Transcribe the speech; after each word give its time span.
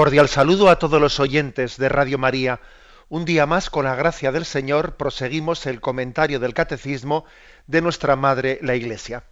Cordial 0.00 0.30
saludo 0.30 0.70
a 0.70 0.78
todos 0.78 0.98
los 0.98 1.20
oyentes 1.20 1.76
de 1.76 1.90
Radio 1.90 2.16
María. 2.16 2.60
Un 3.10 3.26
día 3.26 3.44
más, 3.44 3.68
con 3.68 3.84
la 3.84 3.94
gracia 3.94 4.32
del 4.32 4.46
Señor, 4.46 4.96
proseguimos 4.96 5.66
el 5.66 5.82
comentario 5.82 6.40
del 6.40 6.54
Catecismo 6.54 7.26
de 7.66 7.82
nuestra 7.82 8.16
Madre, 8.16 8.58
la 8.62 8.74
Iglesia. 8.74 9.24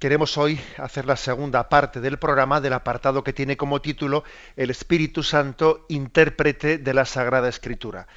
Queremos 0.00 0.36
hoy 0.36 0.60
hacer 0.78 1.06
la 1.06 1.14
segunda 1.14 1.68
parte 1.68 2.00
del 2.00 2.18
programa 2.18 2.60
del 2.60 2.72
apartado 2.72 3.22
que 3.22 3.32
tiene 3.32 3.56
como 3.56 3.80
título 3.80 4.24
El 4.56 4.70
Espíritu 4.70 5.22
Santo, 5.22 5.86
intérprete 5.88 6.78
de 6.78 6.92
la 6.92 7.04
Sagrada 7.04 7.48
Escritura. 7.48 8.08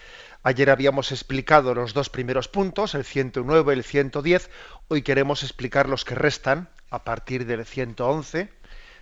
Ayer 0.41 0.71
habíamos 0.71 1.11
explicado 1.11 1.75
los 1.75 1.93
dos 1.93 2.09
primeros 2.09 2.47
puntos, 2.47 2.95
el 2.95 3.03
109 3.05 3.71
y 3.71 3.77
el 3.77 3.83
110. 3.83 4.49
Hoy 4.87 5.03
queremos 5.03 5.43
explicar 5.43 5.89
los 5.89 6.03
que 6.05 6.15
restan 6.15 6.69
a 6.89 7.03
partir 7.03 7.45
del 7.45 7.67
111 7.67 8.56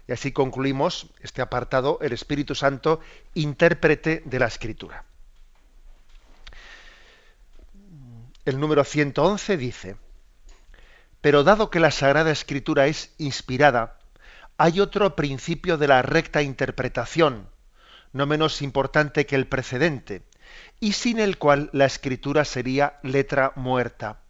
y 0.08 0.12
así 0.12 0.32
concluimos 0.32 1.08
este 1.22 1.42
apartado, 1.42 2.00
el 2.02 2.14
Espíritu 2.14 2.56
Santo, 2.56 3.00
intérprete 3.34 4.22
de 4.26 4.40
la 4.40 4.48
Escritura. 4.48 5.06
El 8.46 8.60
número 8.60 8.84
111 8.84 9.58
dice, 9.58 9.96
pero 11.22 11.44
dado 11.44 11.72
que 11.72 11.80
la 11.80 11.90
Sagrada 11.90 12.32
Escritura 12.32 12.86
es 12.86 13.14
inspirada, 13.18 13.98
hay 14.58 14.80
otro 14.80 15.16
principio 15.16 15.78
de 15.78 15.88
la 15.88 16.02
recta 16.02 16.42
interpretación, 16.42 17.50
no 18.14 18.26
menos 18.26 18.62
importante 18.62 19.26
que 19.26 19.36
el 19.36 19.48
precedente, 19.48 20.24
y 20.80 20.94
sin 20.94 21.20
el 21.20 21.38
cual 21.38 21.70
la 21.74 21.86
escritura 21.86 22.46
sería 22.46 23.00
letra 23.04 23.52
muerta. 23.56 24.22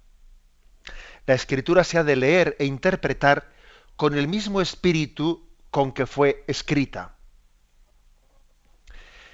La 1.27 1.33
escritura 1.33 1.83
se 1.83 1.97
ha 1.97 2.03
de 2.03 2.15
leer 2.15 2.55
e 2.59 2.65
interpretar 2.65 3.51
con 3.95 4.17
el 4.17 4.27
mismo 4.27 4.61
espíritu 4.61 5.44
con 5.75 5.91
que 5.91 6.05
fue 6.05 6.45
escrita. 6.47 7.17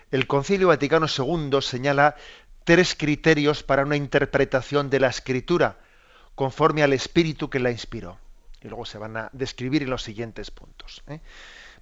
El 0.09 0.25
Concilio 0.25 0.69
Vaticano 0.69 1.05
II 1.05 1.61
señala 1.61 2.15
tres 2.63 2.95
criterios 2.95 3.61
para 3.61 3.83
una 3.83 3.95
interpretación 3.95 4.89
de 4.89 4.99
la 4.99 5.09
escritura, 5.09 5.77
conforme 6.33 6.81
al 6.81 6.93
espíritu 6.93 7.51
que 7.51 7.59
la 7.59 7.69
inspiró. 7.69 8.17
Y 8.59 8.69
luego 8.69 8.85
se 8.85 8.97
van 8.97 9.17
a 9.17 9.29
describir 9.33 9.83
en 9.83 9.91
los 9.91 10.01
siguientes 10.01 10.49
puntos. 10.49 11.03
¿eh? 11.05 11.19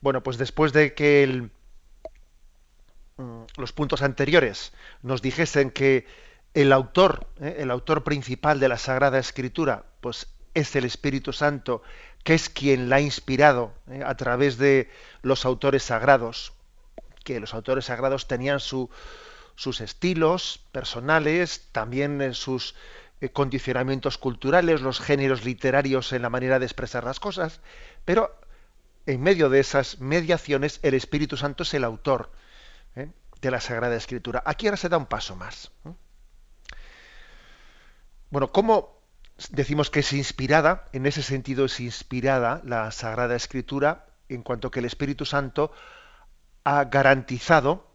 Bueno, 0.01 0.23
pues 0.23 0.37
después 0.37 0.73
de 0.73 0.93
que 0.93 1.47
mm, 3.15 3.41
los 3.55 3.71
puntos 3.71 4.01
anteriores 4.01 4.73
nos 5.03 5.21
dijesen 5.21 5.71
que 5.71 6.05
el 6.53 6.73
autor, 6.73 7.29
¿eh? 7.39 7.55
el 7.59 7.71
autor 7.71 8.03
principal 8.03 8.59
de 8.59 8.67
la 8.67 8.77
Sagrada 8.77 9.19
Escritura, 9.19 9.85
pues 10.01 10.27
es 10.53 10.75
el 10.75 10.83
Espíritu 10.83 11.31
Santo 11.31 11.81
que 12.23 12.33
es 12.33 12.49
quien 12.49 12.89
la 12.89 12.97
ha 12.97 13.01
inspirado 13.01 13.73
eh, 13.89 14.03
a 14.05 14.15
través 14.15 14.57
de 14.57 14.89
los 15.21 15.45
autores 15.45 15.83
sagrados, 15.83 16.53
que 17.23 17.39
los 17.39 17.53
autores 17.53 17.85
sagrados 17.85 18.27
tenían 18.27 18.59
sus 18.59 18.89
estilos 19.81 20.61
personales, 20.71 21.67
también 21.71 22.21
en 22.21 22.33
sus 22.33 22.75
eh, 23.21 23.29
condicionamientos 23.29 24.17
culturales, 24.17 24.81
los 24.81 24.99
géneros 24.99 25.43
literarios 25.43 26.13
en 26.13 26.21
la 26.21 26.29
manera 26.29 26.59
de 26.59 26.65
expresar 26.65 27.03
las 27.03 27.19
cosas, 27.19 27.61
pero 28.05 28.39
en 29.05 29.21
medio 29.21 29.49
de 29.49 29.59
esas 29.59 29.99
mediaciones 29.99 30.79
el 30.83 30.93
Espíritu 30.93 31.35
Santo 31.35 31.63
es 31.63 31.73
el 31.73 31.83
autor 31.83 32.31
eh, 32.95 33.09
de 33.41 33.51
la 33.51 33.59
Sagrada 33.59 33.95
Escritura. 33.95 34.43
Aquí 34.45 34.67
ahora 34.67 34.77
se 34.77 34.89
da 34.89 34.97
un 34.97 35.05
paso 35.05 35.35
más. 35.35 35.71
Bueno, 38.29 38.51
¿cómo 38.51 38.98
decimos 39.51 39.89
que 39.89 40.01
es 40.01 40.13
inspirada, 40.13 40.85
en 40.91 41.05
ese 41.05 41.23
sentido 41.23 41.65
es 41.65 41.79
inspirada 41.79 42.61
la 42.65 42.91
Sagrada 42.91 43.35
Escritura, 43.35 44.05
en 44.27 44.43
cuanto 44.43 44.69
que 44.71 44.79
el 44.79 44.85
Espíritu 44.85 45.25
Santo 45.25 45.71
ha 46.63 46.85
garantizado 46.85 47.87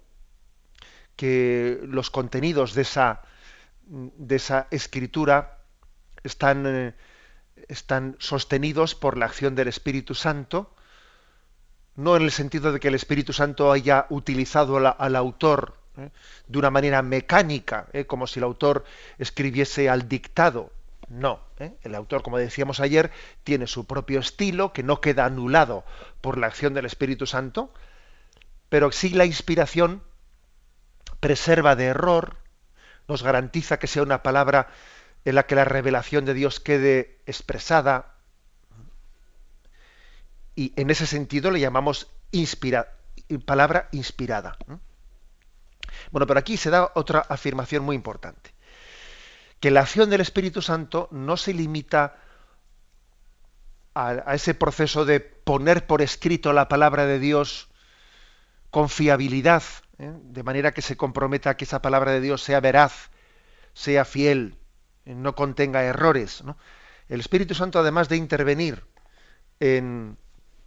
que 1.16 1.80
los 1.82 2.10
contenidos 2.10 2.74
de 2.74 2.82
esa, 2.82 3.22
de 3.86 4.36
esa 4.36 4.66
escritura 4.70 5.58
están, 6.24 6.64
eh, 6.66 6.94
están 7.68 8.16
sostenidos 8.18 8.94
por 8.94 9.16
la 9.16 9.26
acción 9.26 9.54
del 9.54 9.68
Espíritu 9.68 10.14
Santo, 10.14 10.74
no 11.94 12.16
en 12.16 12.22
el 12.22 12.32
sentido 12.32 12.72
de 12.72 12.80
que 12.80 12.88
el 12.88 12.96
Espíritu 12.96 13.32
Santo 13.32 13.70
haya 13.70 14.06
utilizado 14.08 14.76
al 14.76 15.14
autor 15.14 15.76
eh, 15.96 16.10
de 16.48 16.58
una 16.58 16.70
manera 16.70 17.02
mecánica, 17.02 17.86
eh, 17.92 18.06
como 18.06 18.26
si 18.26 18.40
el 18.40 18.44
autor 18.44 18.84
escribiese 19.18 19.88
al 19.88 20.08
dictado, 20.08 20.72
no, 21.14 21.40
¿eh? 21.58 21.76
el 21.82 21.94
autor, 21.94 22.22
como 22.22 22.38
decíamos 22.38 22.80
ayer, 22.80 23.12
tiene 23.44 23.66
su 23.66 23.86
propio 23.86 24.18
estilo 24.18 24.72
que 24.72 24.82
no 24.82 25.00
queda 25.00 25.24
anulado 25.24 25.84
por 26.20 26.38
la 26.38 26.48
acción 26.48 26.74
del 26.74 26.86
Espíritu 26.86 27.26
Santo, 27.26 27.72
pero 28.68 28.90
sí 28.90 29.10
la 29.10 29.24
inspiración 29.24 30.02
preserva 31.20 31.76
de 31.76 31.84
error, 31.86 32.36
nos 33.06 33.22
garantiza 33.22 33.78
que 33.78 33.86
sea 33.86 34.02
una 34.02 34.22
palabra 34.22 34.68
en 35.24 35.36
la 35.36 35.46
que 35.46 35.54
la 35.54 35.64
revelación 35.64 36.24
de 36.24 36.34
Dios 36.34 36.58
quede 36.58 37.20
expresada 37.26 38.14
y 40.56 40.72
en 40.76 40.90
ese 40.90 41.06
sentido 41.06 41.50
le 41.50 41.60
llamamos 41.60 42.08
palabra 43.44 43.88
inspirada. 43.92 44.56
Bueno, 46.10 46.26
pero 46.26 46.40
aquí 46.40 46.56
se 46.56 46.70
da 46.70 46.90
otra 46.94 47.20
afirmación 47.20 47.84
muy 47.84 47.94
importante 47.94 48.53
que 49.64 49.70
la 49.70 49.80
acción 49.80 50.10
del 50.10 50.20
Espíritu 50.20 50.60
Santo 50.60 51.08
no 51.10 51.38
se 51.38 51.54
limita 51.54 52.18
a, 53.94 54.34
ese 54.34 54.52
proceso 54.52 55.06
de 55.06 55.20
poner 55.20 55.86
por 55.86 56.02
escrito 56.02 56.52
la 56.52 56.68
palabra 56.68 57.06
de 57.06 57.18
Dios 57.18 57.70
con 58.70 58.90
fiabilidad, 58.90 59.62
¿eh? 59.96 60.12
de 60.22 60.42
manera 60.42 60.74
que 60.74 60.82
se 60.82 60.98
comprometa 60.98 61.56
que 61.56 61.64
esa 61.64 61.80
palabra 61.80 62.12
de 62.12 62.20
Dios 62.20 62.42
sea 62.42 62.60
veraz, 62.60 63.10
sea 63.72 64.04
fiel, 64.04 64.58
no 65.06 65.34
contenga 65.34 65.82
errores. 65.82 66.44
El 67.08 67.20
Espíritu 67.20 67.54
Santo, 67.54 67.78
además 67.78 68.10
de 68.10 68.18
intervenir 68.18 68.84
en, 69.60 70.18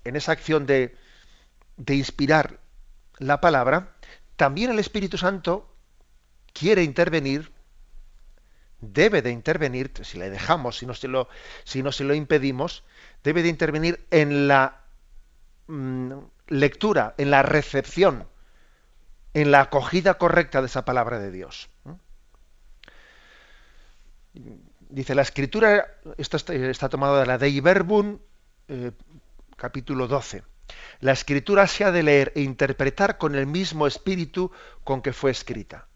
esa 0.06 0.32
acción 0.32 0.66
de 0.66 0.98
inspirar 1.88 2.60
la 3.20 3.42
palabra, 3.42 3.94
también 4.38 4.72
el 4.72 4.80
Espíritu 4.80 5.20
Santo 5.20 5.72
quiere 6.52 6.82
intervenir 6.82 7.56
debe 8.82 9.22
de 9.22 9.32
intervenir, 9.32 9.92
si 10.04 10.18
le 10.18 10.30
dejamos, 10.30 10.78
si 10.78 10.86
no 10.86 10.94
se 10.94 11.08
lo, 11.08 11.28
si 11.64 11.84
no 11.84 11.92
se 11.92 12.04
lo 12.04 12.14
impedimos, 12.14 12.84
debe 13.24 13.44
de 13.44 13.50
intervenir 13.50 14.06
en 14.12 14.48
la 14.48 14.82
mm, 15.68 16.14
lectura, 16.48 17.16
en 17.18 17.32
la 17.32 17.44
recepción, 17.44 18.28
en 19.34 19.52
la 19.52 19.62
acogida 19.62 20.16
correcta 20.16 20.62
de 20.62 20.68
esa 20.68 20.86
palabra 20.86 21.20
de 21.20 21.32
Dios. 21.32 21.70
Dice 24.90 25.16
la 25.16 25.22
escritura, 25.24 25.98
esto 26.18 26.38
está, 26.38 26.90
tomado 26.90 27.20
de 27.20 27.26
la 27.26 27.38
Dei 27.38 27.60
Verbum, 27.60 28.20
eh, 28.68 28.92
capítulo 29.56 30.08
12. 30.08 30.44
La 31.00 31.12
escritura 31.12 31.68
se 31.68 31.84
ha 31.84 31.92
de 31.92 32.04
leer 32.04 32.32
e 32.36 32.42
interpretar 32.42 33.18
con 33.18 33.36
el 33.36 33.48
mismo 33.48 33.88
espíritu 33.88 34.52
con 34.84 35.02
que 35.02 35.14
fue 35.14 35.32
escrita. 35.32 35.87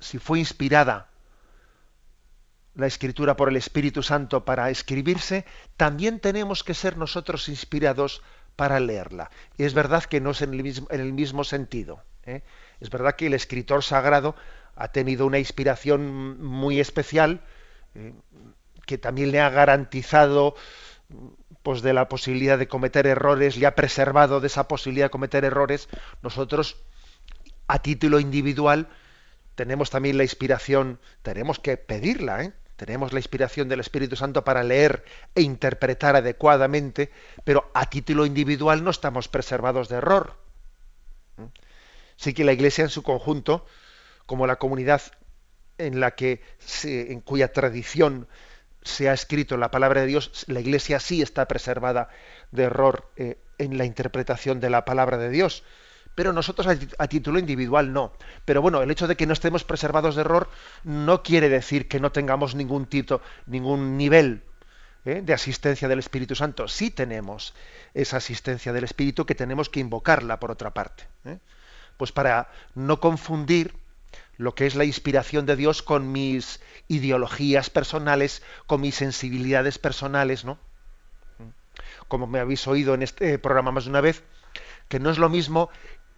Si 0.00 0.18
fue 0.18 0.38
inspirada 0.38 1.08
la 2.74 2.86
escritura 2.86 3.36
por 3.36 3.48
el 3.48 3.56
Espíritu 3.56 4.02
Santo 4.02 4.44
para 4.44 4.70
escribirse, 4.70 5.44
también 5.76 6.20
tenemos 6.20 6.62
que 6.62 6.74
ser 6.74 6.96
nosotros 6.96 7.48
inspirados 7.48 8.22
para 8.54 8.78
leerla. 8.78 9.30
Y 9.56 9.64
es 9.64 9.74
verdad 9.74 10.04
que 10.04 10.20
no 10.20 10.30
es 10.30 10.42
en 10.42 10.54
el 10.54 11.12
mismo, 11.12 11.44
sentido. 11.44 12.02
¿eh? 12.24 12.42
Es 12.80 12.90
verdad 12.90 13.16
que 13.16 13.26
el 13.26 13.34
escritor 13.34 13.82
sagrado 13.82 14.36
ha 14.76 14.88
tenido 14.88 15.26
una 15.26 15.40
inspiración 15.40 16.40
muy 16.40 16.78
especial 16.78 17.42
¿eh? 17.96 18.14
que 18.86 18.96
también 18.96 19.32
le 19.32 19.40
ha 19.40 19.50
garantizado 19.50 20.54
pues 21.62 21.82
de 21.82 21.92
la 21.92 22.08
posibilidad 22.08 22.58
de 22.58 22.68
cometer 22.68 23.06
errores, 23.06 23.56
le 23.56 23.66
ha 23.66 23.74
preservado 23.74 24.40
de 24.40 24.46
esa 24.46 24.68
posibilidad 24.68 25.06
de 25.06 25.10
cometer 25.10 25.44
errores. 25.44 25.88
Nosotros, 26.22 26.76
a 27.66 27.80
título 27.80 28.20
individual, 28.20 28.88
tenemos 29.58 29.90
también 29.90 30.16
la 30.16 30.22
inspiración, 30.22 31.00
tenemos 31.22 31.58
que 31.58 31.76
pedirla, 31.76 32.44
¿eh? 32.44 32.52
tenemos 32.76 33.12
la 33.12 33.18
inspiración 33.18 33.68
del 33.68 33.80
Espíritu 33.80 34.14
Santo 34.14 34.44
para 34.44 34.62
leer 34.62 35.04
e 35.34 35.42
interpretar 35.42 36.14
adecuadamente, 36.14 37.10
pero 37.42 37.68
a 37.74 37.90
título 37.90 38.24
individual 38.24 38.84
no 38.84 38.90
estamos 38.90 39.26
preservados 39.26 39.88
de 39.88 39.96
error. 39.96 40.36
Sí 42.14 42.34
que 42.34 42.44
la 42.44 42.52
Iglesia 42.52 42.84
en 42.84 42.90
su 42.90 43.02
conjunto, 43.02 43.66
como 44.26 44.46
la 44.46 44.60
comunidad 44.60 45.02
en 45.76 45.98
la 45.98 46.12
que 46.12 46.40
en 46.84 47.20
cuya 47.20 47.52
tradición 47.52 48.28
se 48.82 49.08
ha 49.08 49.12
escrito 49.12 49.56
la 49.56 49.72
palabra 49.72 50.02
de 50.02 50.06
Dios, 50.06 50.44
la 50.46 50.60
Iglesia 50.60 51.00
sí 51.00 51.20
está 51.20 51.48
preservada 51.48 52.10
de 52.52 52.62
error 52.62 53.10
eh, 53.16 53.38
en 53.58 53.76
la 53.76 53.86
interpretación 53.86 54.60
de 54.60 54.70
la 54.70 54.84
palabra 54.84 55.18
de 55.18 55.30
Dios 55.30 55.64
pero 56.18 56.32
nosotros 56.32 56.66
a, 56.98 57.06
título 57.06 57.38
individual 57.38 57.92
no. 57.92 58.12
Pero 58.44 58.60
bueno, 58.60 58.82
el 58.82 58.90
hecho 58.90 59.06
de 59.06 59.14
que 59.14 59.24
no 59.24 59.32
estemos 59.32 59.62
preservados 59.62 60.16
de 60.16 60.22
error 60.22 60.50
no 60.82 61.22
quiere 61.22 61.48
decir 61.48 61.86
que 61.86 62.00
no 62.00 62.10
tengamos 62.10 62.56
ningún 62.56 62.86
tito, 62.86 63.22
ningún 63.46 63.96
nivel 63.96 64.42
¿eh? 65.04 65.22
de 65.22 65.32
asistencia 65.32 65.86
del 65.86 66.00
Espíritu 66.00 66.34
Santo. 66.34 66.66
Sí 66.66 66.90
tenemos 66.90 67.54
esa 67.94 68.16
asistencia 68.16 68.72
del 68.72 68.82
Espíritu 68.82 69.26
que 69.26 69.36
tenemos 69.36 69.68
que 69.68 69.78
invocarla 69.78 70.40
por 70.40 70.50
otra 70.50 70.74
parte. 70.74 71.04
¿eh? 71.24 71.38
Pues 71.96 72.10
para 72.10 72.48
no 72.74 72.98
confundir 72.98 73.76
lo 74.38 74.56
que 74.56 74.66
es 74.66 74.74
la 74.74 74.84
inspiración 74.84 75.46
de 75.46 75.54
Dios 75.54 75.84
con 75.84 76.10
mis 76.10 76.58
ideologías 76.88 77.70
personales, 77.70 78.42
con 78.66 78.80
mis 78.80 78.96
sensibilidades 78.96 79.78
personales, 79.78 80.44
¿no? 80.44 80.58
Como 82.08 82.26
me 82.26 82.40
habéis 82.40 82.66
oído 82.66 82.94
en 82.94 83.04
este 83.04 83.38
programa 83.38 83.70
más 83.70 83.84
de 83.84 83.90
una 83.90 84.00
vez, 84.00 84.24
que 84.88 84.98
no 84.98 85.10
es 85.10 85.18
lo 85.18 85.28
mismo 85.28 85.70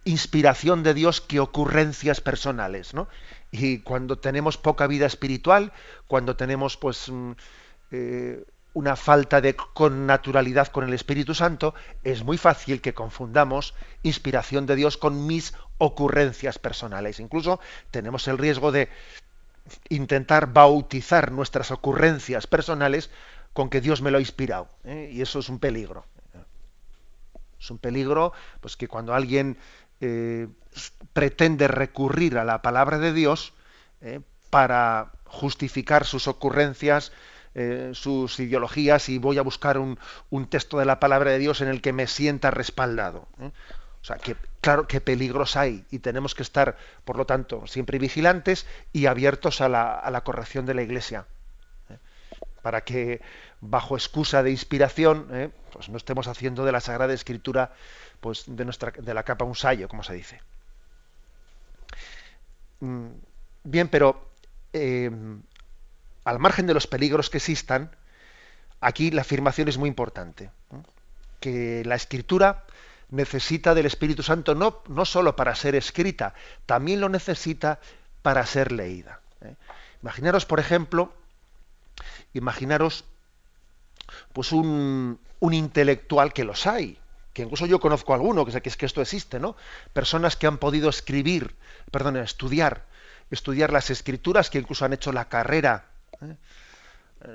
inspiración 0.03 0.83
de 0.83 0.93
Dios 0.93 1.21
que 1.21 1.39
ocurrencias 1.39 2.21
personales, 2.21 2.93
¿no? 2.93 3.07
Y 3.51 3.79
cuando 3.79 4.17
tenemos 4.17 4.57
poca 4.57 4.87
vida 4.87 5.05
espiritual, 5.05 5.73
cuando 6.07 6.35
tenemos 6.35 6.77
pues 6.77 7.09
mm, 7.09 7.31
eh, 7.91 8.45
una 8.73 8.95
falta 8.95 9.41
de 9.41 9.55
connaturalidad 9.55 10.67
con 10.67 10.85
el 10.85 10.93
Espíritu 10.93 11.35
Santo, 11.35 11.75
es 12.03 12.23
muy 12.23 12.37
fácil 12.37 12.81
que 12.81 12.93
confundamos 12.93 13.73
inspiración 14.01 14.65
de 14.65 14.77
Dios 14.77 14.97
con 14.97 15.27
mis 15.27 15.53
ocurrencias 15.77 16.57
personales. 16.57 17.19
Incluso 17.19 17.59
tenemos 17.91 18.27
el 18.27 18.37
riesgo 18.37 18.71
de 18.71 18.89
intentar 19.89 20.53
bautizar 20.53 21.31
nuestras 21.31 21.71
ocurrencias 21.71 22.47
personales 22.47 23.09
con 23.53 23.69
que 23.69 23.81
Dios 23.81 24.01
me 24.01 24.11
lo 24.11 24.17
ha 24.17 24.21
inspirado. 24.21 24.69
¿eh? 24.85 25.09
Y 25.11 25.21
eso 25.21 25.39
es 25.39 25.49
un 25.49 25.59
peligro. 25.59 26.05
Es 27.59 27.69
un 27.69 27.77
peligro, 27.77 28.33
pues 28.59 28.75
que 28.75 28.87
cuando 28.87 29.13
alguien 29.13 29.57
eh, 30.01 30.47
pretende 31.13 31.67
recurrir 31.67 32.39
a 32.39 32.43
la 32.43 32.63
palabra 32.63 32.97
de 32.97 33.13
Dios 33.13 33.53
eh, 34.01 34.19
para 34.49 35.11
justificar 35.25 36.05
sus 36.05 36.27
ocurrencias, 36.27 37.11
eh, 37.53 37.91
sus 37.93 38.39
ideologías 38.39 39.09
y 39.09 39.19
voy 39.19 39.37
a 39.37 39.43
buscar 39.43 39.77
un, 39.77 39.99
texto 40.49 40.79
de 40.79 40.85
la 40.85 40.99
palabra 40.99 41.31
de 41.31 41.37
Dios 41.37 41.61
en 41.61 41.67
el 41.67 41.81
que 41.81 41.93
me 41.93 42.07
sienta 42.07 42.49
respaldado. 42.49 43.27
O 43.39 44.03
sea, 44.03 44.15
que 44.15 44.35
claro, 44.59 44.87
qué 44.87 45.01
peligros 45.01 45.55
hay 45.55 45.85
y 45.91 45.99
tenemos 45.99 46.33
que 46.33 46.43
estar, 46.43 46.77
por 47.05 47.17
lo 47.17 47.25
tanto, 47.25 47.67
siempre 47.67 47.99
vigilantes 47.99 48.65
y 48.91 49.05
abiertos 49.05 49.61
a 49.61 49.69
la, 49.69 49.93
a 49.93 50.09
la 50.09 50.23
corrección 50.23 50.65
de 50.65 50.73
la 50.73 50.81
Iglesia. 50.81 51.27
Para 52.63 52.81
que, 52.81 53.21
bajo 53.59 53.95
excusa 53.95 54.41
de 54.41 54.51
inspiración, 54.51 55.51
pues 55.73 55.89
no 55.89 55.97
estemos 55.97 56.27
haciendo 56.27 56.63
de 56.63 56.71
la 56.71 56.79
Sagrada 56.79 57.13
Escritura 57.13 57.73
pues 58.21 58.43
de, 58.47 58.63
nuestra, 58.63 58.91
de 58.91 59.13
la 59.13 59.23
capa 59.23 59.43
un 59.43 59.55
sayo, 59.55 59.89
como 59.89 60.03
se 60.03 60.13
dice. 60.13 60.39
Mm, 62.79 63.07
bien, 63.63 63.87
pero 63.89 64.29
eh, 64.73 65.11
al 66.23 66.39
margen 66.39 66.67
de 66.67 66.73
los 66.73 66.87
peligros 66.87 67.29
que 67.29 67.37
existan, 67.37 67.95
aquí 68.79 69.11
la 69.11 69.21
afirmación 69.21 69.67
es 69.67 69.77
muy 69.77 69.89
importante, 69.89 70.51
que 71.39 71.83
la 71.85 71.95
escritura 71.95 72.63
necesita 73.09 73.73
del 73.73 73.87
Espíritu 73.87 74.23
Santo 74.23 74.55
no, 74.55 74.81
no 74.87 75.05
solo 75.05 75.35
para 75.35 75.55
ser 75.55 75.75
escrita, 75.75 76.33
también 76.65 77.01
lo 77.01 77.09
necesita 77.09 77.79
para 78.21 78.45
ser 78.45 78.71
leída. 78.71 79.19
¿eh? 79.41 79.55
Imaginaros, 80.01 80.45
por 80.45 80.59
ejemplo, 80.59 81.11
imaginaros 82.33 83.03
pues 84.33 84.51
un, 84.51 85.19
un 85.39 85.53
intelectual 85.53 86.33
que 86.33 86.43
los 86.43 86.67
hay, 86.67 87.00
que 87.33 87.43
incluso 87.43 87.65
yo 87.65 87.79
conozco 87.79 88.13
alguno, 88.13 88.45
que 88.45 88.67
es 88.67 88.77
que 88.77 88.85
esto 88.85 89.01
existe, 89.01 89.39
¿no? 89.39 89.55
Personas 89.93 90.35
que 90.35 90.47
han 90.47 90.57
podido 90.57 90.89
escribir, 90.89 91.55
perdón, 91.91 92.17
estudiar, 92.17 92.85
estudiar 93.29 93.71
las 93.71 93.89
escrituras, 93.89 94.49
que 94.49 94.59
incluso 94.59 94.85
han 94.85 94.93
hecho 94.93 95.11
la 95.11 95.25
carrera, 95.29 95.85
¿eh? 96.21 96.35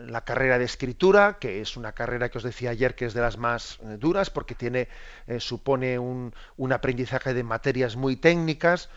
la 0.08 0.22
carrera 0.22 0.58
de 0.58 0.64
escritura, 0.64 1.38
que 1.38 1.60
es 1.60 1.76
una 1.76 1.92
carrera 1.92 2.28
que 2.28 2.38
os 2.38 2.44
decía 2.44 2.70
ayer 2.70 2.94
que 2.94 3.06
es 3.06 3.14
de 3.14 3.20
las 3.20 3.38
más 3.38 3.78
eh, 3.82 3.96
duras, 3.98 4.30
porque 4.30 4.54
tiene, 4.54 4.88
eh, 5.26 5.40
supone 5.40 5.98
un, 5.98 6.34
un, 6.56 6.72
aprendizaje 6.72 7.34
de 7.34 7.44
materias 7.44 7.96
muy 7.96 8.16
técnicas, 8.16 8.90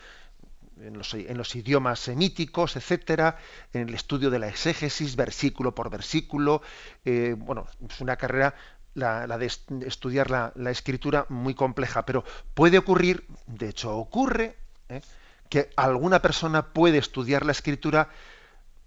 en 0.80 0.96
los, 0.96 1.12
en 1.12 1.36
los, 1.36 1.54
idiomas 1.54 2.00
semíticos, 2.00 2.74
etcétera, 2.74 3.36
en 3.74 3.88
el 3.88 3.94
estudio 3.94 4.30
de 4.30 4.38
la 4.38 4.48
exégesis, 4.48 5.14
versículo 5.14 5.74
por 5.74 5.90
versículo. 5.90 6.62
bueno, 7.04 7.66
es 7.86 8.00
una 8.00 8.16
carrera 8.16 8.54
la, 8.94 9.26
de 9.38 9.46
estudiar 9.86 10.30
la, 10.30 10.70
escritura 10.70 11.26
muy 11.28 11.54
compleja, 11.54 12.04
pero 12.04 12.24
puede 12.54 12.78
ocurrir, 12.78 13.26
de 13.46 13.68
hecho 13.68 13.96
ocurre, 13.96 14.56
¿eh? 14.88 15.00
que 15.48 15.70
alguna 15.76 16.22
persona 16.22 16.72
puede 16.72 16.98
estudiar 16.98 17.44
la 17.44 17.52
escritura 17.52 18.08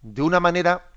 de 0.02 0.22
una 0.22 0.40
manera 0.40 0.90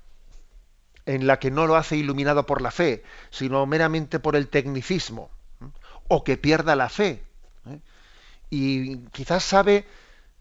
en 1.05 1.25
la 1.25 1.39
que 1.39 1.51
no 1.51 1.67
lo 1.67 1.75
hace 1.75 1.95
iluminado 1.95 2.45
por 2.45 2.61
la 2.61 2.71
fe, 2.71 3.03
sino 3.29 3.65
meramente 3.65 4.19
por 4.19 4.35
el 4.35 4.49
tecnicismo, 4.49 5.29
¿eh? 5.61 5.65
o 6.07 6.23
que 6.23 6.37
pierda 6.37 6.75
la 6.75 6.89
fe. 6.89 7.23
¿eh? 7.65 7.79
Y 8.49 8.97
quizás 9.07 9.43
sabe, 9.43 9.85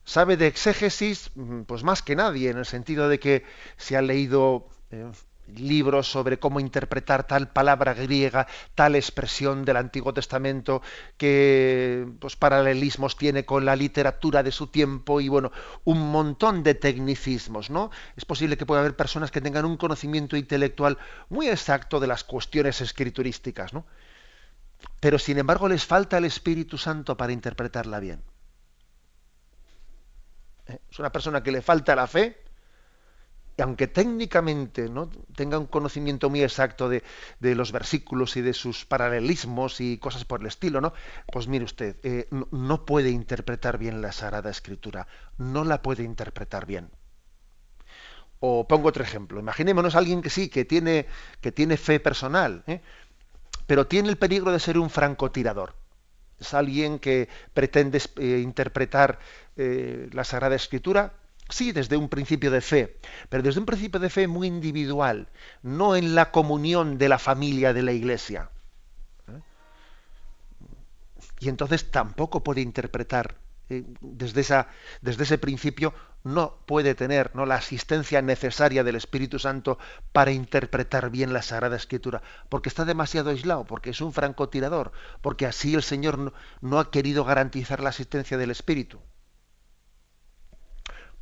sabe 0.05 0.37
de 0.37 0.49
exégesis, 0.49 1.31
pues 1.67 1.83
más 1.85 2.03
que 2.03 2.17
nadie, 2.17 2.51
en 2.51 2.59
el 2.59 2.67
sentido 2.67 3.09
de 3.09 3.21
que 3.21 3.45
se 3.77 3.97
ha 3.97 4.03
leído 4.03 4.69
libros 5.55 6.11
sobre 6.11 6.39
cómo 6.39 6.61
interpretar 6.61 7.27
tal 7.27 7.49
palabra 7.49 7.95
griega, 7.95 8.47
tal 8.75 8.97
expresión 8.97 9.65
del 9.65 9.77
Antiguo 9.77 10.13
Testamento, 10.13 10.83
que 11.17 12.07
pues, 12.19 12.37
paralelismos 12.37 13.17
tiene 13.17 13.45
con 13.45 13.65
la 13.65 13.77
literatura 13.77 14.43
de 14.43 14.53
su 14.53 14.69
tiempo 14.69 15.21
y 15.21 15.29
bueno, 15.29 15.53
un 15.85 16.11
montón 16.11 16.63
de 16.63 16.75
tecnicismos, 16.75 17.71
¿no? 17.71 17.91
Es 18.17 18.25
posible 18.25 18.57
que 18.57 18.67
pueda 18.67 18.81
haber 18.81 18.97
personas 18.97 19.31
que 19.31 19.41
tengan 19.41 19.65
un 19.65 19.77
conocimiento 19.77 20.37
intelectual 20.37 20.99
muy 21.29 21.49
exacto 21.49 22.01
de 22.01 22.07
las 22.07 22.25
cuestiones 22.25 22.81
escriturísticas, 22.81 23.73
¿no? 23.73 23.87
Pero 25.01 25.19
sin 25.19 25.39
embargo 25.39 25.69
les 25.69 25.85
falta 25.85 26.19
el 26.19 26.25
Espíritu 26.25 26.79
Santo 26.79 27.17
para 27.17 27.33
interpretarla 27.33 28.01
bien. 28.01 28.23
¿Eh? 30.67 30.79
Es 30.91 30.99
una 30.99 31.13
persona 31.13 31.43
que 31.43 31.53
le 31.53 31.63
falta 31.63 31.95
la 31.95 32.07
fe, 32.07 32.46
aunque 33.59 33.87
técnicamente 33.87 34.89
¿no? 34.89 35.11
tenga 35.35 35.59
un 35.59 35.67
conocimiento 35.67 36.29
muy 36.29 36.43
exacto 36.43 36.89
de, 36.89 37.03
los 37.41 37.73
versículos 37.73 38.37
y 38.37 38.43
de 38.43 38.53
sus 38.53 38.85
paralelismos 38.85 39.81
y 39.81 39.99
cosas 39.99 40.25
por 40.25 40.41
el 40.41 40.47
estilo, 40.47 40.81
¿no? 40.81 40.93
Pues 41.33 41.49
mire 41.49 41.65
usted, 41.65 41.97
eh, 42.03 42.29
no, 42.31 42.85
puede 42.85 43.11
interpretar 43.11 43.79
bien 43.79 44.03
la 44.03 44.13
Sagrada 44.13 44.51
Escritura, 44.51 45.07
no 45.39 45.65
la 45.65 45.81
puede 45.83 46.03
interpretar 46.03 46.67
bien. 46.67 46.91
O 48.41 48.69
pongo 48.69 48.89
otro 48.89 49.03
ejemplo, 49.03 49.41
imaginémonos 49.41 49.95
a 49.95 49.99
alguien 49.99 50.21
que 50.21 50.29
sí, 50.31 50.51
que 50.51 50.67
tiene, 50.67 51.07
que 51.41 51.53
tiene 51.53 51.79
fe 51.79 51.99
personal, 51.99 52.63
¿eh? 52.67 52.83
pero 53.67 53.87
tiene 53.87 54.11
el 54.11 54.19
peligro 54.19 54.53
de 54.53 54.61
ser 54.61 54.77
un 54.77 54.91
francotirador. 54.91 55.75
Es 56.39 56.53
alguien 56.53 56.99
que 56.99 57.31
pretende 57.55 58.03
eh, 58.17 58.41
interpretar 58.43 59.19
la 59.57 60.23
Sagrada 60.23 60.55
Escritura 60.55 61.15
Sí, 61.49 61.73
desde 61.73 61.97
un 61.97 62.09
principio 62.09 62.51
de 62.51 62.61
fe, 62.61 62.99
pero 63.29 63.43
desde 63.43 63.61
un 63.61 63.67
principio 63.67 64.01
de 64.01 64.11
fe 64.11 64.27
muy 64.27 64.49
individual, 64.49 65.29
no 65.63 65.95
en 65.95 66.15
la 66.15 66.33
comunión 66.33 66.99
de 66.99 67.09
la 67.09 67.19
familia 67.19 67.73
de 67.73 67.83
la 67.83 67.93
Iglesia. 67.93 68.51
¿Eh? 69.29 69.41
Y 71.41 71.49
entonces 71.49 71.91
tampoco 71.91 72.43
puede 72.43 72.63
interpretar 72.63 73.37
eh, 73.69 73.85
desde, 74.01 74.43
ese 75.23 75.39
principio, 75.39 75.93
no 76.23 76.59
puede 76.67 76.95
tener 76.95 77.35
¿no? 77.35 77.47
la 77.47 77.57
asistencia 77.57 78.23
necesaria 78.23 78.85
del 78.85 78.97
Espíritu 78.97 79.39
Santo 79.39 79.79
para 80.13 80.31
interpretar 80.31 81.11
bien 81.11 81.33
la 81.33 81.43
Sagrada 81.43 81.77
Escritura, 81.77 82.23
porque 82.49 82.69
está 82.69 82.85
demasiado 82.85 83.31
aislado, 83.31 83.65
porque 83.65 83.91
es 83.91 84.01
un 84.01 84.13
francotirador, 84.13 84.93
porque 85.21 85.47
así 85.47 85.75
el 85.75 85.83
Señor 85.83 86.33
no 86.61 86.79
ha 86.79 86.91
querido 86.91 87.25
garantizar 87.25 87.81
la 87.81 87.91
asistencia 87.91 88.39
del 88.39 88.51
Espíritu. 88.51 89.01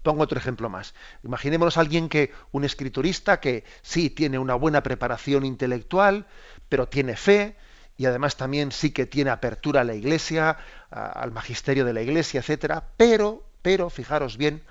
Pongo 0.05 0.23
otro 0.23 0.39
ejemplo 0.39 0.69
más. 0.69 0.95
Imaginémonos 1.23 1.79
a 1.79 1.81
alguien 1.81 2.11
que, 2.11 2.31
un 2.53 2.63
escriturista 2.65 3.41
que 3.41 3.65
sí 3.81 4.11
tiene 4.11 4.39
una 4.39 4.55
buena 4.55 4.83
preparación 4.83 5.47
intelectual, 5.47 6.27
pero 6.69 6.87
tiene 6.89 7.17
fe 7.17 7.57
y 7.97 8.05
además 8.05 8.37
también 8.37 8.71
sí 8.71 8.91
que 8.91 9.07
tiene 9.07 9.31
apertura 9.31 9.81
a 9.81 9.85
la 9.85 9.95
iglesia, 9.95 10.59
al 10.91 11.33
magisterio 11.33 11.87
de 11.87 11.95
la 11.95 12.03
iglesia, 12.03 12.41
etcétera, 12.41 12.85
pero, 12.99 13.45
pero, 13.63 13.89
fijaros 13.89 14.37
bien, 14.37 14.63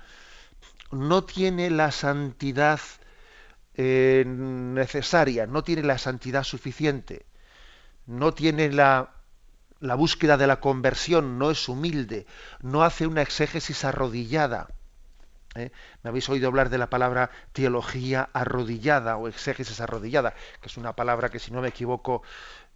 no 0.92 1.24
tiene 1.24 1.68
la 1.68 1.90
santidad 1.90 2.78
eh, 3.74 4.22
necesaria, 4.26 5.48
no 5.48 5.64
tiene 5.64 5.82
la 5.82 5.98
santidad 5.98 6.44
suficiente, 6.44 7.26
no 8.06 8.34
tiene 8.34 8.70
la, 8.70 9.14
la 9.80 9.96
búsqueda 9.96 10.36
de 10.36 10.46
la 10.46 10.60
conversión, 10.60 11.40
no 11.40 11.50
es 11.50 11.68
humilde, 11.68 12.24
no 12.62 12.84
hace 12.84 13.08
una 13.08 13.22
exégesis 13.22 13.84
arrodillada. 13.84 14.68
¿Eh? 15.54 15.70
Me 16.02 16.10
habéis 16.10 16.28
oído 16.28 16.48
hablar 16.48 16.70
de 16.70 16.78
la 16.78 16.90
palabra 16.90 17.30
teología 17.52 18.28
arrodillada 18.32 19.16
o 19.16 19.28
exégesis 19.28 19.80
arrodillada, 19.80 20.34
que 20.60 20.68
es 20.68 20.76
una 20.76 20.94
palabra 20.94 21.28
que, 21.28 21.38
si 21.38 21.50
no 21.52 21.60
me 21.60 21.68
equivoco, 21.68 22.22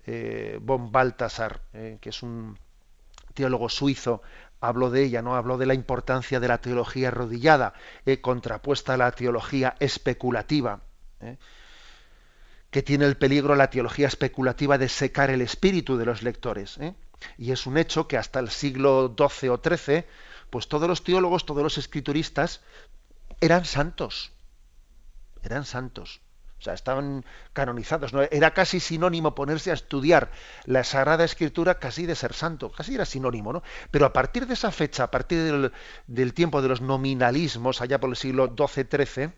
eh, 0.06 0.58
von 0.60 0.90
Baltasar, 0.92 1.60
eh, 1.72 1.98
que 2.00 2.10
es 2.10 2.22
un 2.22 2.58
teólogo 3.34 3.68
suizo, 3.68 4.22
habló 4.60 4.90
de 4.90 5.04
ella, 5.04 5.22
¿no? 5.22 5.36
Habló 5.36 5.58
de 5.58 5.66
la 5.66 5.74
importancia 5.74 6.40
de 6.40 6.48
la 6.48 6.58
teología 6.58 7.08
arrodillada, 7.08 7.74
contrapuesta 8.20 8.94
a 8.94 8.96
la 8.96 9.12
teología 9.12 9.76
especulativa. 9.78 10.80
que 12.70 12.82
tiene 12.82 13.06
el 13.06 13.16
peligro 13.16 13.54
la 13.54 13.70
teología 13.70 14.08
especulativa 14.08 14.76
de 14.76 14.90
secar 14.90 15.30
el 15.30 15.40
espíritu 15.40 15.96
de 15.96 16.04
los 16.04 16.22
lectores. 16.22 16.78
Y 17.38 17.52
es 17.52 17.66
un 17.66 17.78
hecho 17.78 18.06
que 18.06 18.18
hasta 18.18 18.40
el 18.40 18.50
siglo 18.50 19.14
XII 19.16 19.48
o 19.48 19.60
XIII 19.62 20.04
pues 20.50 20.68
todos 20.68 20.88
los 20.88 21.04
teólogos, 21.04 21.46
todos 21.46 21.62
los 21.62 21.78
escrituristas 21.78 22.60
eran 23.40 23.64
santos. 23.64 24.32
Eran 25.42 25.64
santos. 25.64 26.20
O 26.58 26.62
sea, 26.62 26.74
estaban 26.74 27.24
canonizados. 27.52 28.12
¿no? 28.12 28.22
Era 28.22 28.52
casi 28.52 28.80
sinónimo 28.80 29.34
ponerse 29.34 29.70
a 29.70 29.74
estudiar 29.74 30.30
la 30.64 30.82
Sagrada 30.82 31.24
Escritura 31.24 31.78
casi 31.78 32.04
de 32.06 32.16
ser 32.16 32.32
santo. 32.32 32.72
Casi 32.72 32.94
era 32.94 33.04
sinónimo, 33.04 33.52
¿no? 33.52 33.62
Pero 33.90 34.06
a 34.06 34.12
partir 34.12 34.46
de 34.46 34.54
esa 34.54 34.72
fecha, 34.72 35.04
a 35.04 35.10
partir 35.10 35.72
del, 36.06 36.34
tiempo 36.34 36.60
de 36.60 36.68
los 36.68 36.80
nominalismos, 36.80 37.80
allá 37.80 38.00
por 38.00 38.10
el 38.10 38.16
siglo 38.16 38.54
XII-XIII, 38.56 39.32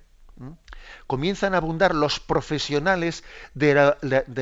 comienzan 1.07 1.53
a 1.53 1.59
abundar 1.59 1.95
los 1.95 2.21
profesionales 2.21 3.23
de 3.53 3.75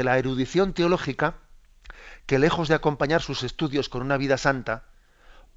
la 0.05 0.19
erudición 0.19 0.73
teológica 0.73 1.35
que 2.27 2.39
lejos 2.39 2.69
de 2.69 2.75
acompañar 2.75 3.23
sus 3.23 3.43
estudios 3.43 3.89
con 3.89 4.03
una 4.03 4.19
vida 4.19 4.37
santa, 4.37 4.85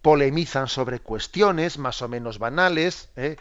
polemizan 0.01 0.67
sobre 0.67 1.00
cuestiones 1.00 1.77
más 1.77 2.01
o 2.01 2.08
menos 2.08 2.39
banales. 2.39 3.10
¿eh? 3.15 3.38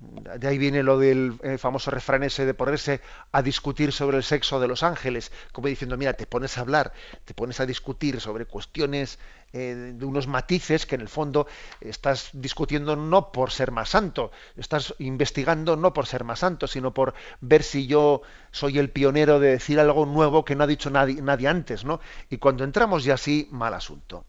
De 0.00 0.48
ahí 0.48 0.58
viene 0.58 0.82
lo 0.82 0.98
del 0.98 1.38
eh, 1.42 1.56
famoso 1.56 1.90
refrán 1.90 2.24
ese 2.24 2.44
de 2.44 2.52
ponerse 2.52 3.00
a 3.32 3.42
discutir 3.42 3.92
sobre 3.92 4.16
el 4.16 4.22
sexo 4.22 4.60
de 4.60 4.68
los 4.68 4.82
ángeles, 4.82 5.32
como 5.52 5.68
diciendo, 5.68 5.96
mira, 5.96 6.14
te 6.14 6.26
pones 6.26 6.58
a 6.58 6.62
hablar, 6.62 6.92
te 7.24 7.32
pones 7.32 7.60
a 7.60 7.66
discutir 7.66 8.20
sobre 8.20 8.44
cuestiones 8.44 9.18
eh, 9.52 9.92
de 9.94 10.04
unos 10.04 10.26
matices 10.26 10.84
que 10.84 10.96
en 10.96 11.00
el 11.00 11.08
fondo 11.08 11.46
estás 11.80 12.30
discutiendo 12.32 12.96
no 12.96 13.30
por 13.30 13.50
ser 13.50 13.70
más 13.70 13.90
santo, 13.90 14.32
estás 14.56 14.94
investigando 14.98 15.76
no 15.76 15.92
por 15.92 16.06
ser 16.06 16.24
más 16.24 16.40
santo, 16.40 16.66
sino 16.66 16.92
por 16.92 17.14
ver 17.40 17.62
si 17.62 17.86
yo 17.86 18.22
soy 18.50 18.78
el 18.78 18.90
pionero 18.90 19.38
de 19.38 19.52
decir 19.52 19.78
algo 19.78 20.06
nuevo 20.06 20.44
que 20.44 20.56
no 20.56 20.64
ha 20.64 20.66
dicho 20.66 20.90
nadie, 20.90 21.22
nadie 21.22 21.48
antes, 21.48 21.84
¿no? 21.84 22.00
Y 22.28 22.38
cuando 22.38 22.64
entramos 22.64 23.04
ya 23.04 23.14
así, 23.14 23.48
mal 23.52 23.74
asunto 23.74 24.24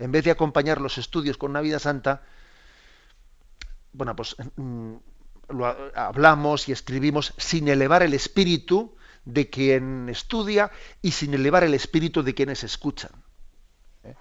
en 0.00 0.10
vez 0.12 0.24
de 0.24 0.30
acompañar 0.30 0.80
los 0.80 0.98
estudios 0.98 1.36
con 1.36 1.50
una 1.50 1.60
vida 1.60 1.78
santa, 1.78 2.22
bueno, 3.92 4.16
pues 4.16 4.34
mm, 4.56 4.94
lo 5.50 5.66
hablamos 5.94 6.68
y 6.68 6.72
escribimos 6.72 7.34
sin 7.36 7.68
elevar 7.68 8.02
el 8.02 8.14
espíritu 8.14 8.96
de 9.24 9.50
quien 9.50 10.08
estudia 10.08 10.70
y 11.02 11.12
sin 11.12 11.34
elevar 11.34 11.64
el 11.64 11.74
espíritu 11.74 12.22
de 12.22 12.34
quienes 12.34 12.64
escuchan. 12.64 13.10
¿eh? 14.04 14.14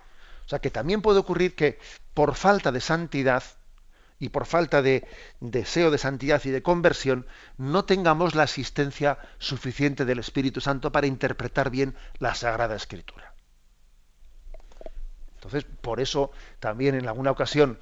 O 0.46 0.50
sea 0.50 0.60
que 0.60 0.70
también 0.70 1.02
puede 1.02 1.20
ocurrir 1.20 1.56
que 1.56 1.80
por 2.14 2.36
falta 2.36 2.72
de 2.72 2.82
santidad 2.82 3.44
y 4.20 4.30
por 4.30 4.46
falta 4.46 4.82
de 4.82 5.08
deseo 5.40 5.92
de 5.92 5.98
santidad 5.98 6.42
y 6.44 6.50
de 6.50 6.62
conversión, 6.62 7.26
no 7.58 7.86
tengamos 7.86 8.36
la 8.36 8.44
asistencia 8.44 9.18
suficiente 9.38 10.04
del 10.04 10.20
Espíritu 10.20 10.60
Santo 10.60 10.92
para 10.92 11.08
interpretar 11.08 11.70
bien 11.70 11.96
la 12.18 12.36
Sagrada 12.36 12.76
Escritura. 12.76 13.29
Entonces, 15.40 15.64
por 15.64 16.02
eso 16.02 16.32
también 16.60 16.96
en 16.96 17.08
alguna 17.08 17.32
ocasión 17.32 17.80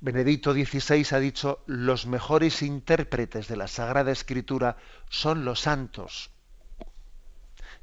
Benedicto 0.00 0.54
XVI 0.54 1.06
ha 1.14 1.18
dicho, 1.18 1.60
los 1.66 2.06
mejores 2.06 2.62
intérpretes 2.62 3.48
de 3.48 3.56
la 3.56 3.68
Sagrada 3.68 4.12
Escritura 4.12 4.78
son 5.10 5.44
los 5.44 5.60
santos, 5.60 6.30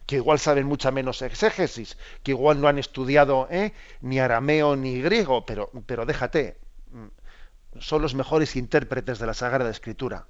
que 0.08 0.15
igual 0.15 0.39
saben 0.39 0.65
mucha 0.65 0.89
menos 0.89 1.22
exégesis, 1.22 1.98
que 2.24 2.32
igual 2.32 2.60
no 2.60 2.67
han 2.67 2.79
estudiado 2.79 3.48
¿eh? 3.51 3.74
ni 4.01 4.20
arameo 4.20 4.75
ni 4.75 5.00
griego, 5.00 5.46
pero, 5.46 5.70
pero 5.86 6.08
déjate, 6.08 6.58
mm, 6.91 7.79
son 7.79 8.01
los 8.01 8.15
mejores 8.15 8.55
intérpretes 8.55 9.20
de 9.20 9.27
la 9.27 9.36
Sagrada 9.36 9.70
Escritura. 9.70 10.25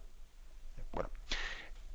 Bueno, 0.92 1.10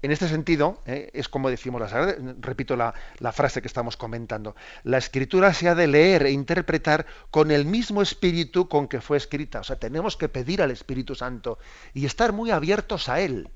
en 0.01 0.13
este 0.13 0.29
sentido, 0.29 0.81
eh, 0.87 1.11
es 1.13 1.29
como 1.29 1.51
decimos, 1.51 1.81
la, 1.81 2.17
repito 2.41 2.77
la, 2.77 2.95
frase 3.33 3.61
que 3.61 3.67
estamos 3.67 3.97
comentando, 3.97 4.55
la 4.85 4.99
escritura 4.99 5.53
se 5.53 5.69
ha 5.69 5.75
de 5.75 5.89
leer 5.89 6.27
e 6.27 6.31
interpretar 6.31 7.07
con 7.31 7.51
el 7.51 7.65
mismo 7.65 8.01
espíritu 8.01 8.69
con 8.69 8.87
que 8.87 9.01
fue 9.01 9.17
escrita. 9.17 9.61
O 9.61 9.65
sea, 9.65 9.77
tenemos 9.77 10.17
que 10.17 10.29
pedir 10.29 10.63
al 10.63 10.71
Espíritu 10.71 11.17
Santo 11.17 11.59
y 11.95 12.07
estar 12.07 12.33
muy 12.33 12.53
abiertos 12.53 13.09
a 13.09 13.21
Él, 13.21 13.51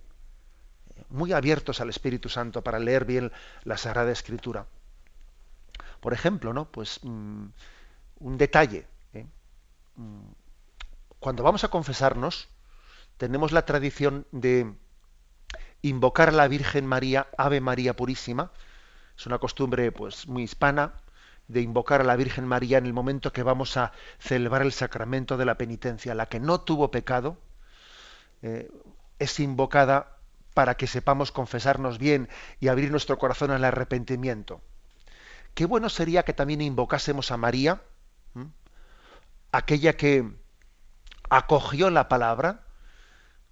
muy 1.10 1.32
abiertos 1.32 1.80
al 1.80 1.90
Espíritu 1.90 2.28
Santo 2.28 2.62
para 2.62 2.80
leer 2.80 3.04
bien 3.04 3.30
la 3.62 3.76
Sagrada 3.76 4.10
Escritura. 4.10 4.66
Por 6.00 6.12
ejemplo, 6.12 6.52
¿no? 6.52 6.64
Pues 6.72 6.98
mm, 7.04 7.44
un 8.18 8.38
detalle. 8.38 8.86
¿eh? 9.14 9.26
Mm, 9.94 10.32
cuando 11.20 11.44
vamos 11.44 11.62
a 11.62 11.68
confesarnos, 11.68 12.48
tenemos 13.16 13.52
la 13.52 13.64
tradición 13.64 14.26
de 14.32 14.74
invocar 15.82 16.30
a 16.30 16.32
la 16.32 16.48
Virgen 16.48 16.86
María, 16.86 17.28
Ave 17.36 17.60
María 17.60 17.94
Purísima. 17.94 18.50
Es 19.16 19.26
una 19.26 19.38
costumbre 19.38 19.92
pues 19.92 20.28
muy 20.28 20.44
hispana 20.44 20.94
de 21.48 21.60
invocar 21.60 22.00
a 22.00 22.04
la 22.04 22.16
Virgen 22.16 22.46
María 22.46 22.78
en 22.78 22.86
el 22.86 22.92
momento 22.92 23.32
que 23.32 23.42
vamos 23.42 23.76
a 23.76 23.92
celebrar 24.18 24.62
el 24.62 24.72
sacramento 24.72 25.36
de 25.36 25.44
la 25.44 25.58
penitencia. 25.58 26.14
La 26.14 26.26
que 26.26 26.40
no 26.40 26.60
tuvo 26.60 26.90
pecado 26.90 27.36
eh, 28.42 28.70
es 29.18 29.40
invocada 29.40 30.16
para 30.54 30.76
que 30.76 30.86
sepamos 30.86 31.32
confesarnos 31.32 31.98
bien 31.98 32.28
y 32.60 32.68
abrir 32.68 32.90
nuestro 32.90 33.18
corazón 33.18 33.50
al 33.50 33.64
arrepentimiento. 33.64 34.60
Qué 35.54 35.66
bueno 35.66 35.88
sería 35.88 36.22
que 36.24 36.32
también 36.32 36.60
invocásemos 36.60 37.30
a 37.30 37.36
María, 37.36 37.82
aquella 39.50 39.96
que 39.96 40.30
acogió 41.28 41.90
la 41.90 42.08
palabra, 42.08 42.64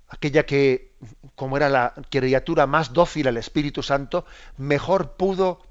aquella 0.09 0.47
que, 0.47 0.90
como 1.35 1.57
era 1.57 1.69
la 1.69 1.95
criatura 2.11 2.67
más 2.67 2.93
dócil 2.93 3.29
al 3.29 3.37
Espíritu 3.37 3.83
Santo, 3.83 4.25
mejor 4.57 5.13
pudo 5.17 5.63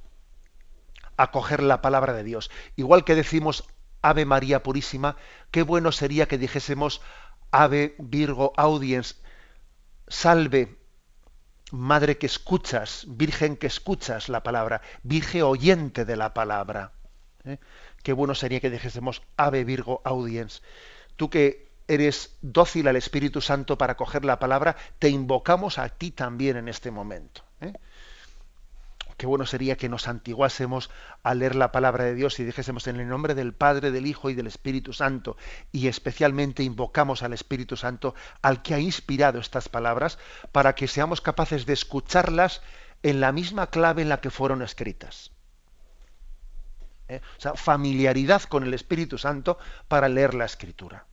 acoger 1.17 1.62
la 1.62 1.81
palabra 1.81 2.13
de 2.13 2.24
Dios. 2.24 2.50
Igual 2.75 3.03
que 3.03 3.15
decimos 3.15 3.65
Ave 4.01 4.25
María 4.25 4.63
Purísima, 4.63 5.17
qué 5.51 5.63
bueno 5.63 5.91
sería 5.91 6.27
que 6.27 6.38
dijésemos 6.38 7.01
Ave 7.51 7.95
Virgo 8.00 8.53
Audiens, 8.57 9.21
salve 10.07 10.79
Madre 11.71 12.17
que 12.17 12.25
escuchas, 12.25 13.05
Virgen 13.07 13.55
que 13.55 13.67
escuchas 13.67 14.27
la 14.27 14.41
palabra, 14.41 14.81
Virgen 15.03 15.43
oyente 15.43 16.03
de 16.03 16.15
la 16.15 16.33
palabra. 16.33 16.93
¿eh? 17.45 17.59
Qué 18.01 18.13
bueno 18.13 18.33
sería 18.33 18.59
que 18.59 18.71
dijésemos 18.71 19.21
Ave 19.38 19.63
Virgo 19.65 20.01
Audiens. 20.03 20.63
Tú 21.15 21.29
que 21.29 21.68
eres 21.89 22.38
dócil 22.41 22.88
al 22.88 22.96
Espíritu 22.96 23.41
Santo 23.41 23.77
para 23.77 23.98
coger 23.98 24.24
la 24.24 24.38
palabra, 24.38 24.77
te 25.00 25.10
invocamos 25.10 25.79
a 25.79 25.89
ti 25.89 26.12
también 26.12 26.55
en 26.55 26.69
este 26.69 26.91
momento. 26.91 27.43
¿eh? 27.62 27.74
Qué 29.17 29.25
bueno 29.25 29.48
sería 29.48 29.75
que 29.75 29.89
nos 29.89 30.08
antiguásemos 30.08 30.91
a 31.24 31.34
leer 31.34 31.55
la 31.55 31.72
palabra 31.72 32.05
de 32.05 32.13
Dios 32.13 32.39
y 32.39 32.46
dijésemos 32.46 32.86
en 32.88 33.00
el 33.00 33.10
nombre 33.10 33.34
del 33.34 33.53
Padre, 33.53 33.89
del 33.89 34.05
Hijo 34.05 34.29
y 34.29 34.36
del 34.36 34.46
Espíritu 34.46 34.93
Santo, 34.93 35.36
y 35.72 35.88
especialmente 35.88 36.62
invocamos 36.62 37.24
al 37.24 37.34
Espíritu 37.34 37.75
Santo, 37.75 38.13
al 38.43 38.62
que 38.62 38.75
ha 38.75 38.79
inspirado 38.79 39.39
estas 39.39 39.67
palabras, 39.67 40.19
para 40.51 40.75
que 40.75 40.88
seamos 40.88 41.22
capaces 41.22 41.65
de 41.65 41.74
escucharlas 41.74 42.62
en 43.01 43.19
la 43.19 43.31
misma 43.31 43.67
clave 43.72 44.03
en 44.03 44.10
la 44.10 44.22
que 44.22 44.29
fueron 44.29 44.62
escritas. 44.62 45.31
¿Eh? 47.08 47.19
O 47.39 47.41
sea, 47.41 47.55
familiaridad 47.55 48.43
con 48.43 48.63
el 48.63 48.75
Espíritu 48.75 49.17
Santo 49.17 49.58
para 49.88 50.08
leer 50.08 50.36
la 50.36 50.46
Escritura 50.46 51.09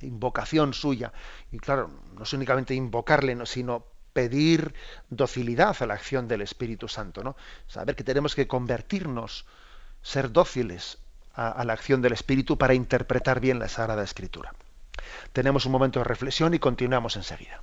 invocación 0.00 0.74
suya. 0.74 1.12
Y 1.52 1.58
claro, 1.58 1.90
no 2.14 2.22
es 2.22 2.32
únicamente 2.32 2.74
invocarle, 2.74 3.36
sino 3.46 3.84
pedir 4.12 4.74
docilidad 5.10 5.76
a 5.80 5.86
la 5.86 5.94
acción 5.94 6.28
del 6.28 6.40
Espíritu 6.40 6.88
Santo, 6.88 7.22
¿no? 7.22 7.36
Saber 7.66 7.96
que 7.96 8.04
tenemos 8.04 8.34
que 8.34 8.46
convertirnos, 8.48 9.44
ser 10.02 10.32
dóciles 10.32 10.98
a, 11.34 11.50
a 11.50 11.64
la 11.64 11.74
acción 11.74 12.00
del 12.02 12.12
Espíritu 12.12 12.56
para 12.56 12.74
interpretar 12.74 13.40
bien 13.40 13.58
la 13.58 13.68
Sagrada 13.68 14.02
Escritura. 14.02 14.54
Tenemos 15.32 15.66
un 15.66 15.72
momento 15.72 16.00
de 16.00 16.04
reflexión 16.04 16.54
y 16.54 16.58
continuamos 16.58 17.16
enseguida. 17.16 17.60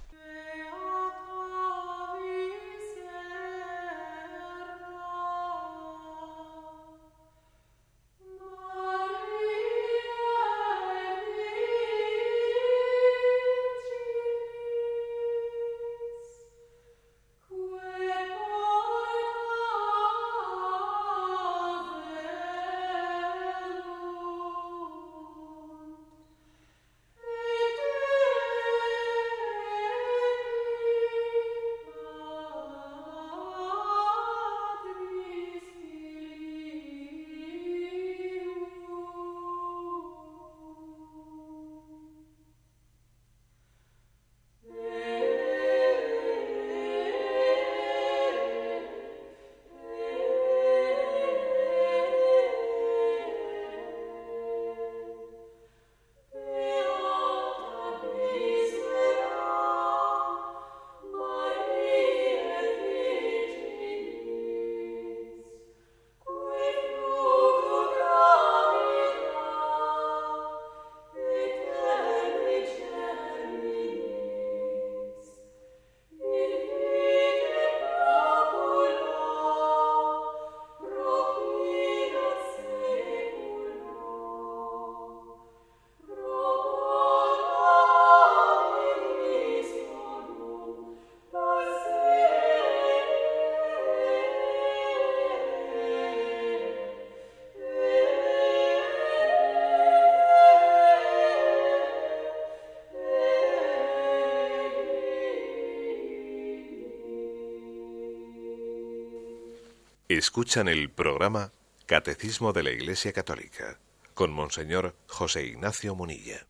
Escuchan 110.17 110.67
el 110.67 110.91
programa 110.91 111.51
Catecismo 111.87 112.53
de 112.53 112.61
la 112.61 112.69
Iglesia 112.69 113.11
Católica 113.13 113.79
con 114.13 114.31
Monseñor 114.31 114.95
José 115.07 115.47
Ignacio 115.47 115.95
Munilla. 115.95 116.45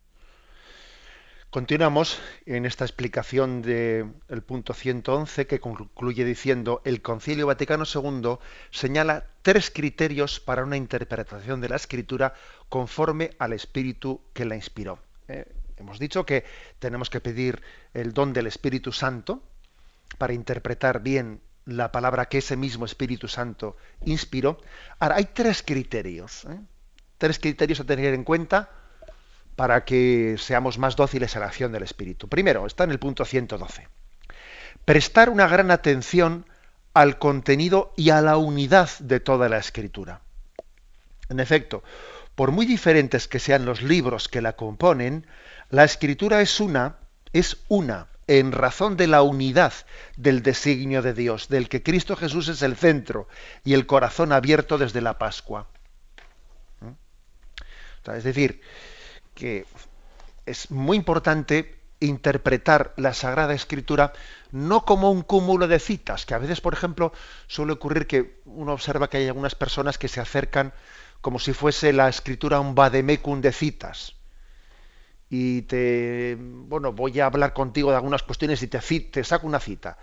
Continuamos 1.50 2.20
en 2.46 2.66
esta 2.66 2.84
explicación 2.84 3.62
del 3.62 4.44
punto 4.46 4.74
111 4.74 5.48
que 5.48 5.62
concluye 5.62 6.26
diciendo 6.26 6.82
el 6.84 7.02
Concilio 7.02 7.48
Vaticano 7.48 7.86
II 7.86 8.38
señala 8.70 9.28
tres 9.44 9.72
criterios 9.72 10.42
para 10.42 10.66
una 10.66 10.76
interpretación 10.76 11.62
de 11.62 11.70
la 11.70 11.78
escritura 11.78 12.34
conforme 12.68 13.30
al 13.40 13.54
espíritu 13.54 14.20
que 14.34 14.44
la 14.44 14.58
inspiró. 14.58 15.00
Eh, 15.30 15.46
hemos 15.78 16.00
dicho 16.00 16.26
que 16.26 16.44
tenemos 16.80 17.10
que 17.10 17.22
pedir 17.22 17.62
el 17.94 18.12
don 18.12 18.34
del 18.34 18.48
Espíritu 18.48 18.92
Santo 18.92 19.42
para 20.18 20.34
interpretar 20.34 21.02
bien 21.02 21.40
la 21.66 21.92
palabra 21.92 22.26
que 22.26 22.40
ese 22.40 22.58
mismo 22.58 22.86
Espíritu 22.86 23.28
Santo 23.28 23.78
inspiró. 24.06 24.60
Ahora, 25.00 25.16
hay 25.16 25.26
tres 25.34 25.64
criterios, 25.64 26.46
¿eh? 26.46 26.60
tres 27.18 27.40
criterios 27.40 27.80
a 27.80 27.86
tener 27.86 28.14
en 28.14 28.24
cuenta 28.24 28.70
para 29.56 29.86
que 29.86 30.36
seamos 30.40 30.78
más 30.78 30.96
dóciles 30.96 31.36
a 31.36 31.40
la 31.40 31.46
acción 31.46 31.72
del 31.72 31.84
Espíritu. 31.84 32.28
Primero, 32.28 32.66
está 32.66 32.84
en 32.84 32.92
el 32.92 33.00
punto 33.00 33.24
112. 33.24 33.88
Prestar 34.86 35.30
una 35.30 35.48
gran 35.48 35.72
atención 35.72 36.46
al 36.94 37.18
contenido 37.18 37.94
y 37.96 38.10
a 38.10 38.22
la 38.22 38.38
unidad 38.38 38.90
de 39.00 39.20
toda 39.20 39.50
la 39.50 39.58
Escritura. 39.58 40.22
En 41.30 41.40
efecto, 41.40 41.84
por 42.36 42.52
muy 42.52 42.66
diferentes 42.66 43.28
que 43.28 43.40
sean 43.40 43.66
los 43.66 43.82
libros 43.82 44.28
que 44.28 44.42
la 44.42 44.54
componen, 44.54 45.26
la 45.70 45.84
Escritura 45.84 46.42
es 46.42 46.60
una, 46.60 46.98
es 47.32 47.58
una, 47.68 48.08
en 48.28 48.52
razón 48.52 48.98
de 48.98 49.08
la 49.08 49.22
unidad 49.22 49.74
del 50.18 50.44
designio 50.44 51.02
de 51.02 51.14
Dios, 51.14 51.48
del 51.48 51.70
que 51.70 51.84
Cristo 51.84 52.16
Jesús 52.16 52.48
es 52.48 52.62
el 52.62 52.76
centro 52.76 53.28
y 53.64 53.74
el 53.74 53.86
corazón 53.86 54.32
abierto 54.32 54.78
desde 54.78 55.02
la 55.02 55.18
Pascua. 55.18 55.68
¿Mm? 56.82 58.12
Es 58.12 58.24
decir, 58.24 58.62
que 59.34 59.66
es 60.46 60.72
muy 60.72 60.98
importante 60.98 61.80
interpretar 62.00 62.94
la 62.98 63.14
Sagrada 63.14 63.54
Escritura 63.54 64.14
no 64.52 64.86
como 64.86 65.10
un 65.10 65.22
cúmulo 65.22 65.68
de 65.68 65.80
citas, 65.80 66.26
que 66.26 66.34
a 66.34 66.38
veces, 66.38 66.62
por 66.62 66.74
ejemplo, 66.74 67.14
suele 67.48 67.74
ocurrir 67.74 68.08
que 68.08 68.42
uno 68.46 68.74
observa 68.74 69.10
que 69.10 69.18
hay 69.18 69.28
algunas 69.28 69.56
personas 69.56 69.98
que 69.98 70.10
se 70.10 70.20
acercan 70.20 70.74
como 71.22 71.40
si 71.40 71.54
fuese 71.54 71.94
la 71.94 72.10
escritura 72.10 72.60
un 72.60 72.76
vademecum 72.76 73.42
de 73.42 73.54
citas. 73.54 74.16
Y 75.36 75.64
te, 75.64 76.38
bueno, 76.40 76.94
voy 76.94 77.20
a 77.20 77.26
hablar 77.26 77.54
contigo 77.54 77.90
de 77.90 77.96
algunas 77.96 78.22
cuestiones 78.22 78.62
y 78.62 78.68
te, 78.68 78.78
te 78.78 79.24
saco 79.24 79.48
una 79.48 79.60
cita. 79.60 79.98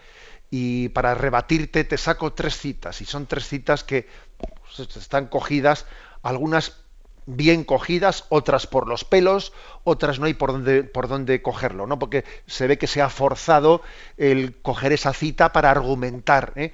Y 0.51 0.89
para 0.89 1.15
rebatirte 1.15 1.85
te 1.85 1.97
saco 1.99 2.33
tres 2.33 2.59
citas. 2.59 3.01
Y 3.01 3.05
son 3.05 3.27
tres 3.27 3.47
citas 3.47 3.85
que 3.85 4.09
pues, 4.37 4.97
están 4.97 5.29
cogidas, 5.29 5.87
algunas 6.25 6.83
bien 7.27 7.63
cogidas, 7.63 8.25
otras 8.29 8.67
por 8.67 8.89
los 8.89 9.05
pelos, 9.05 9.53
otras 9.85 10.19
no 10.19 10.27
hay 10.27 10.35
por 10.35 10.51
dónde, 10.51 10.83
por 10.83 11.07
dónde 11.07 11.43
cogerlo, 11.43 11.87
¿no? 11.87 11.97
Porque 12.01 12.25
se 12.49 12.67
ve 12.67 12.77
que 12.77 12.89
se 12.89 13.01
ha 13.01 13.09
forzado 13.09 13.83
el 14.17 14.61
coger 14.63 14.93
esa 14.93 15.13
cita 15.13 15.53
para 15.53 15.71
argumentar. 15.71 16.55
¿eh? 16.57 16.73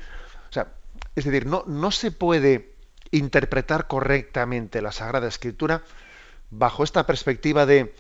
O 0.49 0.53
sea, 0.55 0.69
es 1.15 1.27
decir, 1.27 1.45
no, 1.45 1.63
no 1.67 1.91
se 1.91 2.11
puede 2.11 2.73
interpretar 3.11 3.87
correctamente 3.87 4.81
la 4.81 4.93
Sagrada 4.93 5.29
Escritura 5.29 5.83
bajo 6.51 6.85
esta 6.85 7.05
perspectiva 7.05 7.67
de 7.67 7.93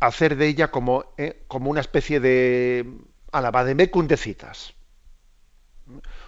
hacer 0.00 0.36
de 0.36 0.46
ella 0.48 0.70
como, 0.70 1.12
¿eh? 1.16 1.44
como 1.48 1.70
una 1.70 1.80
especie 1.80 2.20
de 2.20 2.86
alabademecum 3.32 4.06
de 4.06 4.16
citas 4.16 4.74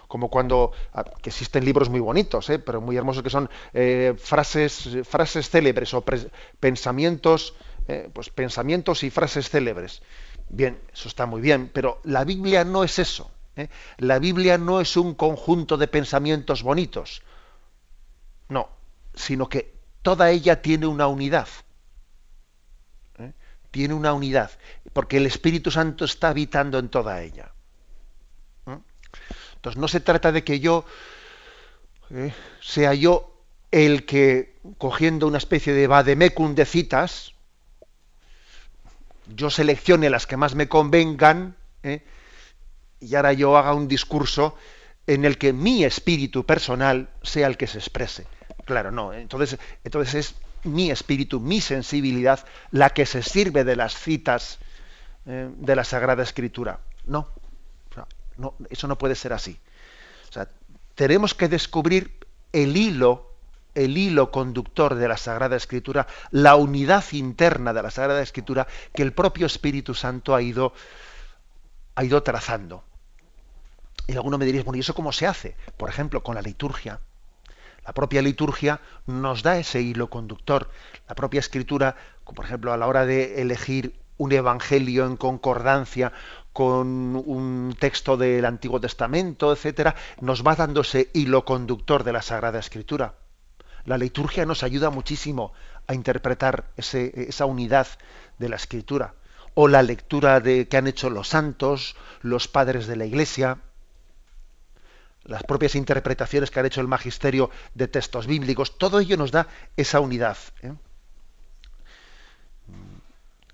como 0.07 0.29
cuando 0.29 0.71
ah, 0.93 1.03
que 1.21 1.29
existen 1.29 1.65
libros 1.65 1.89
muy 1.89 1.99
bonitos, 1.99 2.49
¿eh? 2.49 2.59
pero 2.59 2.79
muy 2.79 2.95
hermosos 2.95 3.21
que 3.21 3.29
son 3.29 3.49
eh, 3.73 4.15
frases, 4.17 4.97
frases 5.03 5.49
célebres 5.49 5.93
o 5.93 6.01
pues 6.01 6.27
pensamientos 6.55 7.53
y 9.03 9.09
frases 9.09 9.49
célebres. 9.49 10.01
Bien, 10.47 10.79
eso 10.93 11.09
está 11.09 11.25
muy 11.25 11.41
bien, 11.41 11.69
pero 11.73 11.99
la 12.05 12.23
Biblia 12.23 12.63
no 12.63 12.83
es 12.83 12.99
eso. 12.99 13.31
La 13.97 14.19
Biblia 14.19 14.57
no 14.57 14.79
es 14.79 14.95
un 14.95 15.13
conjunto 15.13 15.75
de 15.75 15.87
pensamientos 15.87 16.63
bonitos. 16.63 17.21
No, 18.47 18.69
sino 19.13 19.49
que 19.49 19.73
toda 20.01 20.31
ella 20.31 20.61
tiene 20.61 20.87
una 20.87 21.07
unidad. 21.07 21.47
Tiene 23.71 23.93
una 23.93 24.13
unidad, 24.13 24.51
porque 24.93 25.17
el 25.17 25.25
Espíritu 25.25 25.71
Santo 25.71 26.05
está 26.05 26.29
habitando 26.29 26.79
en 26.79 26.89
toda 26.89 27.21
ella. 27.21 27.51
Entonces 29.55 29.79
no 29.79 29.87
se 29.89 29.99
trata 29.99 30.31
de 30.31 30.43
que 30.43 30.61
yo 30.61 30.85
eh, 32.11 32.33
sea 32.61 32.93
yo 32.93 33.43
el 33.71 34.05
que, 34.05 34.57
cogiendo 34.77 35.27
una 35.27 35.37
especie 35.37 35.73
de 35.73 35.85
vademecum 35.85 36.55
de 36.55 36.65
citas, 36.65 37.33
yo 39.35 39.49
seleccione 39.49 40.09
las 40.09 40.25
que 40.25 40.37
más 40.37 40.55
me 40.55 40.69
convengan 40.69 41.55
eh, 41.83 42.03
y 42.99 43.15
ahora 43.15 43.33
yo 43.33 43.57
haga 43.57 43.73
un 43.73 43.87
discurso 43.87 44.55
en 45.05 45.25
el 45.25 45.37
que 45.37 45.53
mi 45.53 45.83
espíritu 45.83 46.45
personal 46.45 47.09
sea 47.21 47.47
el 47.47 47.57
que 47.57 47.67
se 47.67 47.79
exprese. 47.79 48.27
Claro, 48.65 48.91
no. 48.91 49.13
Entonces, 49.13 49.59
entonces 49.83 50.15
es 50.15 50.35
mi 50.63 50.91
espíritu, 50.91 51.39
mi 51.39 51.61
sensibilidad, 51.61 52.45
la 52.71 52.89
que 52.91 53.05
se 53.05 53.23
sirve 53.23 53.63
de 53.63 53.75
las 53.75 53.95
citas 53.95 54.59
eh, 55.25 55.49
de 55.55 55.75
la 55.75 55.83
Sagrada 55.83 56.23
Escritura. 56.23 56.79
No, 57.05 57.29
no, 58.37 58.55
eso 58.69 58.87
no 58.87 58.97
puede 58.97 59.15
ser 59.15 59.33
así. 59.33 59.59
O 60.29 60.33
sea, 60.33 60.47
tenemos 60.95 61.33
que 61.33 61.47
descubrir 61.47 62.25
el 62.53 62.77
hilo, 62.77 63.33
el 63.75 63.97
hilo 63.97 64.31
conductor 64.31 64.95
de 64.95 65.07
la 65.07 65.17
Sagrada 65.17 65.55
Escritura, 65.55 66.07
la 66.31 66.55
unidad 66.55 67.03
interna 67.11 67.73
de 67.73 67.83
la 67.83 67.91
Sagrada 67.91 68.21
Escritura 68.21 68.67
que 68.93 69.03
el 69.03 69.13
propio 69.13 69.45
Espíritu 69.45 69.93
Santo 69.93 70.33
ha 70.33 70.41
ido, 70.41 70.73
ha 71.95 72.03
ido 72.03 72.23
trazando. 72.23 72.83
Y 74.07 74.13
alguno 74.13 74.37
me 74.37 74.45
diréis, 74.45 74.63
bueno, 74.63 74.77
¿y 74.77 74.79
eso 74.79 74.95
cómo 74.95 75.11
se 75.11 75.27
hace? 75.27 75.55
Por 75.77 75.89
ejemplo, 75.89 76.23
con 76.23 76.35
la 76.35 76.41
liturgia. 76.41 76.99
La 77.89 77.93
propia 77.93 78.21
liturgia 78.21 78.81
nos 79.07 79.41
da 79.41 79.57
ese 79.57 79.81
hilo 79.81 80.11
conductor. 80.11 80.69
La 81.07 81.15
propia 81.15 81.39
escritura, 81.39 81.95
por 82.23 82.45
ejemplo, 82.45 82.71
a 82.71 82.77
la 82.77 82.85
hora 82.85 83.07
de 83.07 83.41
elegir 83.41 83.95
un 84.17 84.31
evangelio 84.31 85.07
en 85.07 85.17
concordancia 85.17 86.13
con 86.53 87.15
un 87.15 87.75
texto 87.79 88.15
del 88.15 88.45
Antiguo 88.45 88.79
Testamento, 88.79 89.51
etcétera, 89.51 89.95
nos 90.21 90.45
va 90.45 90.53
dando 90.55 90.81
ese 90.81 91.09
hilo 91.15 91.45
conductor 91.45 92.03
de 92.03 92.13
la 92.13 92.21
Sagrada 92.21 92.59
Escritura. 92.59 93.15
La 93.85 93.97
liturgia 93.97 94.45
nos 94.45 94.61
ayuda 94.61 94.91
muchísimo 94.91 95.53
a 95.87 95.95
interpretar 95.95 96.69
esa 96.77 97.45
unidad 97.45 97.87
de 98.37 98.49
la 98.49 98.57
Escritura. 98.57 99.15
O 99.55 99.67
la 99.67 99.81
lectura 99.81 100.41
de, 100.41 100.67
que 100.67 100.77
han 100.77 100.85
hecho 100.85 101.09
los 101.09 101.29
santos, 101.29 101.95
los 102.21 102.47
padres 102.47 102.85
de 102.85 102.97
la 102.97 103.07
Iglesia, 103.07 103.57
las 105.29 105.43
propias 105.43 105.75
interpretaciones 105.75 106.49
que 106.49 106.59
ha 106.59 106.65
hecho 106.65 106.81
el 106.81 106.87
magisterio 106.87 107.51
de 107.75 107.87
textos 107.87 108.25
bíblicos, 108.25 108.77
todo 108.77 108.99
ello 108.99 109.15
nos 109.15 109.31
da 109.31 109.47
esa 109.77 109.99
unidad. 109.99 110.37
¿eh? 110.63 110.73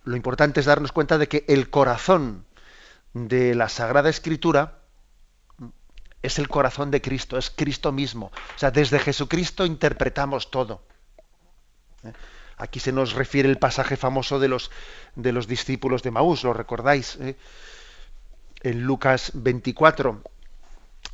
Lo 0.05 0.15
importante 0.15 0.61
es 0.61 0.65
darnos 0.65 0.93
cuenta 0.93 1.17
de 1.17 1.27
que 1.27 1.43
el 1.47 1.69
corazón 1.69 2.45
de 3.13 3.55
la 3.55 3.67
Sagrada 3.67 4.09
Escritura 4.09 4.79
es 6.23 6.39
el 6.39 6.47
corazón 6.47 6.91
de 6.91 7.01
Cristo, 7.01 7.37
es 7.37 7.49
Cristo 7.49 7.91
mismo. 7.91 8.31
O 8.55 8.59
sea, 8.59 8.71
desde 8.71 8.97
Jesucristo 8.99 9.65
interpretamos 9.65 10.51
todo. 10.51 10.81
¿Eh? 12.03 12.13
Aquí 12.57 12.79
se 12.79 12.93
nos 12.93 13.13
refiere 13.13 13.49
el 13.49 13.57
pasaje 13.57 13.97
famoso 13.97 14.39
de 14.39 14.47
los, 14.47 14.71
de 15.15 15.33
los 15.33 15.45
discípulos 15.45 16.03
de 16.03 16.11
Maús, 16.11 16.43
¿lo 16.43 16.53
recordáis? 16.53 17.17
¿Eh? 17.17 17.35
En 18.63 18.83
Lucas 18.83 19.31
24, 19.33 20.21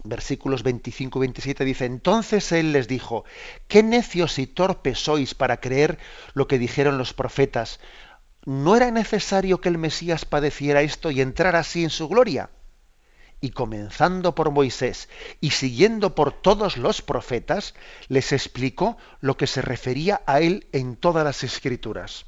versículos 0.04 0.64
25 0.64 1.20
y 1.20 1.22
27 1.22 1.66
dice, 1.66 1.86
entonces 1.86 2.52
él 2.52 2.72
les 2.72 2.88
dijo, 2.88 3.26
qué 3.68 3.84
necios 3.84 4.40
y 4.40 4.48
torpes 4.48 5.00
sois 5.00 5.36
para 5.36 5.60
creer 5.60 6.00
lo 6.34 6.48
que 6.48 6.60
dijeron 6.60 6.98
los 6.98 7.14
profetas. 7.14 7.80
¿no 8.46 8.76
era 8.76 8.90
necesario 8.92 9.62
que 9.62 9.70
el 9.70 9.78
Mesías 9.78 10.26
padeciera 10.26 10.82
esto 10.82 11.12
y 11.12 11.22
entrara 11.22 11.60
así 11.60 11.84
en 11.84 11.90
su 11.90 12.08
gloria? 12.08 12.50
Y 13.40 13.52
comenzando 13.52 14.36
por 14.36 14.52
Moisés 14.52 15.10
y 15.40 15.52
siguiendo 15.52 16.14
por 16.16 16.32
todos 16.32 16.78
los 16.78 17.02
profetas, 17.02 17.74
les 18.08 18.32
explicó 18.32 18.98
lo 19.20 19.38
que 19.38 19.48
se 19.48 19.62
refería 19.62 20.22
a 20.28 20.42
él 20.42 20.68
en 20.72 20.96
todas 20.96 21.24
las 21.24 21.44
escrituras 21.44 22.26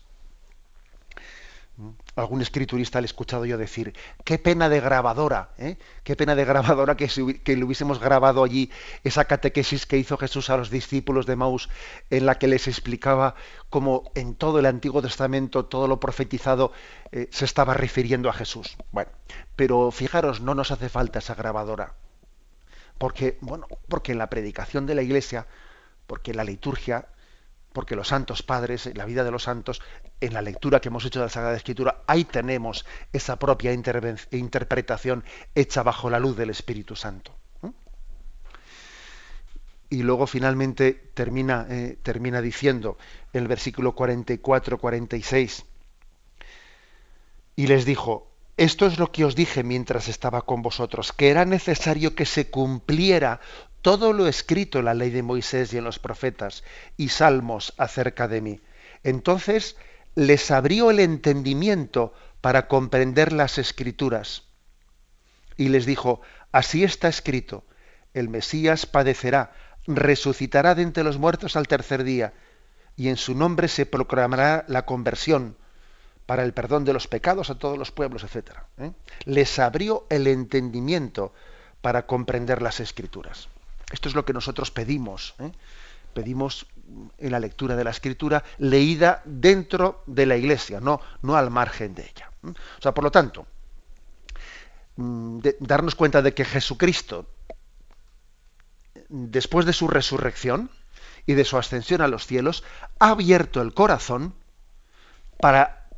algún 2.15 2.41
escriturista 2.41 3.01
le 3.01 3.05
he 3.05 3.07
escuchado 3.07 3.45
yo 3.45 3.57
decir, 3.57 3.93
qué 4.23 4.37
pena 4.37 4.69
de 4.69 4.79
grabadora, 4.79 5.49
¿eh? 5.57 5.77
qué 6.03 6.15
pena 6.15 6.35
de 6.35 6.45
grabadora 6.45 6.95
que, 6.95 7.07
que, 7.43 7.57
le 7.57 7.63
hubiésemos 7.63 7.99
grabado 7.99 8.43
allí 8.43 8.69
esa 9.03 9.25
catequesis 9.25 9.85
que 9.85 9.97
hizo 9.97 10.17
Jesús 10.17 10.49
a 10.49 10.57
los 10.57 10.69
discípulos 10.69 11.25
de 11.25 11.35
Maús, 11.35 11.69
en 12.09 12.25
la 12.25 12.37
que 12.37 12.47
les 12.47 12.67
explicaba 12.67 13.35
cómo 13.69 14.11
en 14.15 14.35
todo 14.35 14.59
el 14.59 14.65
Antiguo 14.67 15.01
Testamento 15.01 15.65
todo 15.65 15.87
lo 15.87 15.99
profetizado 15.99 16.71
eh, 17.11 17.27
se 17.31 17.45
estaba 17.45 17.73
refiriendo 17.73 18.29
a 18.29 18.33
Jesús. 18.33 18.77
Bueno, 18.91 19.11
pero 19.55 19.91
fijaros, 19.91 20.41
no 20.41 20.55
nos 20.55 20.71
hace 20.71 20.89
falta 20.89 21.19
esa 21.19 21.35
grabadora. 21.35 21.95
porque, 22.97 23.37
bueno, 23.41 23.67
porque 23.89 24.11
en 24.11 24.19
la 24.19 24.29
predicación 24.29 24.85
de 24.85 24.95
la 24.95 25.01
Iglesia, 25.01 25.47
porque 26.07 26.31
en 26.31 26.37
la 26.37 26.43
liturgia, 26.43 27.07
porque 27.73 27.95
los 27.95 28.07
santos 28.07 28.43
padres, 28.43 28.89
la 28.95 29.05
vida 29.05 29.23
de 29.23 29.31
los 29.31 29.43
santos, 29.43 29.81
en 30.21 30.33
la 30.33 30.41
lectura 30.41 30.79
que 30.79 30.87
hemos 30.87 31.03
hecho 31.05 31.19
de 31.19 31.25
la 31.25 31.29
Sagrada 31.29 31.57
Escritura, 31.57 32.03
ahí 32.07 32.23
tenemos 32.23 32.85
esa 33.11 33.37
propia 33.37 33.73
interpretación 33.73 35.23
hecha 35.55 35.83
bajo 35.83 36.09
la 36.09 36.19
luz 36.19 36.37
del 36.37 36.51
Espíritu 36.51 36.95
Santo. 36.95 37.35
Y 39.89 40.01
luego 40.01 40.25
finalmente 40.25 40.93
termina, 41.13 41.67
eh, 41.69 41.97
termina 42.01 42.41
diciendo 42.41 42.97
el 43.31 43.47
versículo 43.47 43.95
44-46, 43.95 45.65
y 47.55 47.67
les 47.67 47.85
dijo, 47.85 48.27
esto 48.57 48.85
es 48.85 48.97
lo 48.97 49.11
que 49.11 49.25
os 49.25 49.35
dije 49.35 49.63
mientras 49.63 50.07
estaba 50.07 50.43
con 50.43 50.61
vosotros, 50.61 51.11
que 51.11 51.29
era 51.29 51.45
necesario 51.45 52.15
que 52.15 52.25
se 52.25 52.49
cumpliera 52.49 53.39
todo 53.83 54.13
lo 54.13 54.27
escrito 54.27 54.79
en 54.79 54.85
la 54.85 54.93
ley 54.93 55.11
de 55.11 55.21
Moisés 55.21 55.73
y 55.73 55.77
en 55.77 55.83
los 55.83 55.99
profetas 55.99 56.63
y 56.97 57.09
salmos 57.09 57.73
acerca 57.77 58.29
de 58.29 58.39
mí. 58.41 58.61
Entonces 59.03 59.75
les 60.15 60.51
abrió 60.51 60.89
el 60.89 61.01
entendimiento 61.01 62.13
para 62.39 62.67
comprender 62.69 63.33
las 63.33 63.57
escrituras. 63.57 64.43
Y 65.57 65.67
les 65.67 65.85
dijo, 65.85 66.21
así 66.53 66.85
está 66.85 67.09
escrito, 67.09 67.65
el 68.13 68.29
Mesías 68.29 68.85
padecerá, 68.85 69.53
resucitará 69.85 70.75
de 70.75 70.83
entre 70.83 71.03
los 71.03 71.17
muertos 71.17 71.57
al 71.57 71.67
tercer 71.67 72.05
día, 72.05 72.33
y 72.95 73.09
en 73.09 73.17
su 73.17 73.35
nombre 73.35 73.67
se 73.67 73.85
proclamará 73.85 74.63
la 74.69 74.85
conversión 74.85 75.57
para 76.25 76.43
el 76.43 76.53
perdón 76.53 76.85
de 76.85 76.93
los 76.93 77.07
pecados 77.07 77.49
a 77.49 77.59
todos 77.59 77.77
los 77.77 77.91
pueblos, 77.91 78.23
etc. 78.23 78.51
¿eh? 78.77 78.91
Les 79.25 79.59
abrió 79.59 80.07
el 80.09 80.27
entendimiento 80.27 81.33
para 81.81 82.05
comprender 82.05 82.61
las 82.61 82.79
escrituras. 82.79 83.49
Esto 83.91 84.09
es 84.09 84.15
lo 84.15 84.25
que 84.25 84.33
nosotros 84.33 84.71
pedimos. 84.71 85.35
¿eh? 85.39 85.51
Pedimos 86.13 86.67
en 87.17 87.31
la 87.31 87.39
lectura 87.39 87.75
de 87.75 87.83
la 87.83 87.91
escritura 87.91 88.43
leída 88.57 89.21
dentro 89.25 90.03
de 90.05 90.25
la 90.25 90.37
iglesia, 90.37 90.79
no, 90.79 91.01
no 91.21 91.35
al 91.35 91.49
margen 91.49 91.95
de 91.95 92.03
ella. 92.03 92.31
¿eh? 92.45 92.49
O 92.49 92.81
sea, 92.81 92.93
por 92.93 93.03
lo 93.03 93.11
tanto, 93.11 93.47
mm, 94.95 95.39
darnos 95.59 95.95
cuenta 95.95 96.21
de 96.21 96.33
que 96.33 96.45
Jesucristo, 96.45 97.27
después 99.09 99.65
de 99.65 99.73
su 99.73 99.87
resurrección 99.87 100.69
y 101.25 101.33
de 101.33 101.45
su 101.45 101.57
ascensión 101.57 102.01
a 102.01 102.07
los 102.07 102.27
cielos, 102.27 102.63
ha 102.99 103.11
abierto 103.11 103.61
el 103.61 103.73
corazón 103.73 104.35
para 105.39 105.89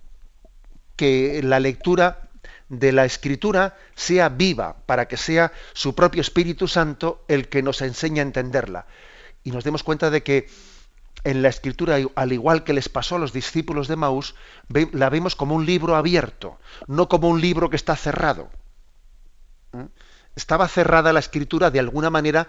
que 0.95 1.41
la 1.43 1.59
lectura 1.59 2.24
de 2.69 2.91
la 2.91 3.05
escritura 3.05 3.77
sea 3.95 4.29
viva, 4.29 4.77
para 4.85 5.07
que 5.07 5.17
sea 5.17 5.51
su 5.73 5.95
propio 5.95 6.21
Espíritu 6.21 6.67
Santo 6.67 7.23
el 7.27 7.47
que 7.47 7.61
nos 7.61 7.81
enseñe 7.81 8.19
a 8.19 8.23
entenderla. 8.23 8.87
Y 9.43 9.51
nos 9.51 9.63
demos 9.63 9.83
cuenta 9.83 10.09
de 10.09 10.23
que 10.23 10.47
en 11.23 11.41
la 11.41 11.49
escritura, 11.49 11.97
al 12.15 12.33
igual 12.33 12.63
que 12.63 12.73
les 12.73 12.89
pasó 12.89 13.15
a 13.15 13.19
los 13.19 13.33
discípulos 13.33 13.87
de 13.87 13.95
Maús, 13.95 14.35
la 14.91 15.09
vemos 15.09 15.35
como 15.35 15.55
un 15.55 15.65
libro 15.65 15.95
abierto, 15.95 16.59
no 16.87 17.09
como 17.09 17.29
un 17.29 17.41
libro 17.41 17.69
que 17.69 17.75
está 17.75 17.95
cerrado. 17.95 18.49
¿Eh? 19.73 19.87
Estaba 20.35 20.67
cerrada 20.67 21.13
la 21.13 21.19
escritura 21.19 21.71
de 21.71 21.79
alguna 21.79 22.09
manera 22.09 22.47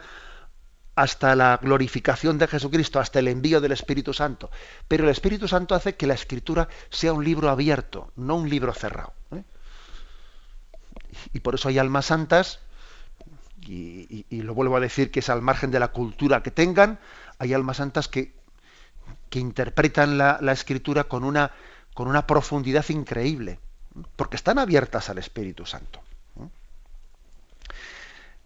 hasta 0.94 1.36
la 1.36 1.58
glorificación 1.62 2.38
de 2.38 2.48
Jesucristo, 2.48 2.98
hasta 2.98 3.18
el 3.18 3.28
envío 3.28 3.60
del 3.60 3.72
Espíritu 3.72 4.12
Santo. 4.12 4.50
Pero 4.88 5.04
el 5.04 5.10
Espíritu 5.10 5.46
Santo 5.46 5.74
hace 5.74 5.94
que 5.94 6.06
la 6.06 6.14
Escritura 6.14 6.68
sea 6.90 7.12
un 7.12 7.24
libro 7.24 7.50
abierto, 7.50 8.12
no 8.16 8.36
un 8.36 8.48
libro 8.48 8.72
cerrado. 8.72 9.12
¿eh? 9.30 9.44
Y 11.32 11.40
por 11.40 11.54
eso 11.54 11.68
hay 11.68 11.78
almas 11.78 12.06
santas, 12.06 12.60
y, 13.68 14.24
lo 14.30 14.54
vuelvo 14.54 14.76
a 14.76 14.80
decir 14.80 15.10
que 15.10 15.20
es 15.20 15.28
al 15.28 15.42
margen 15.42 15.70
de 15.70 15.80
la 15.80 15.88
cultura 15.88 16.42
que 16.42 16.50
tengan, 16.50 16.98
hay 17.38 17.52
almas 17.52 17.78
santas 17.78 18.08
que, 18.08 18.32
que 19.28 19.40
interpretan 19.40 20.18
la, 20.18 20.38
Escritura 20.52 21.04
con 21.04 21.24
una, 21.24 21.50
con 21.94 22.08
una 22.08 22.26
profundidad 22.26 22.88
increíble, 22.90 23.58
porque 24.14 24.36
están 24.36 24.58
abiertas 24.58 25.08
al 25.10 25.18
Espíritu 25.18 25.66
Santo. 25.66 26.00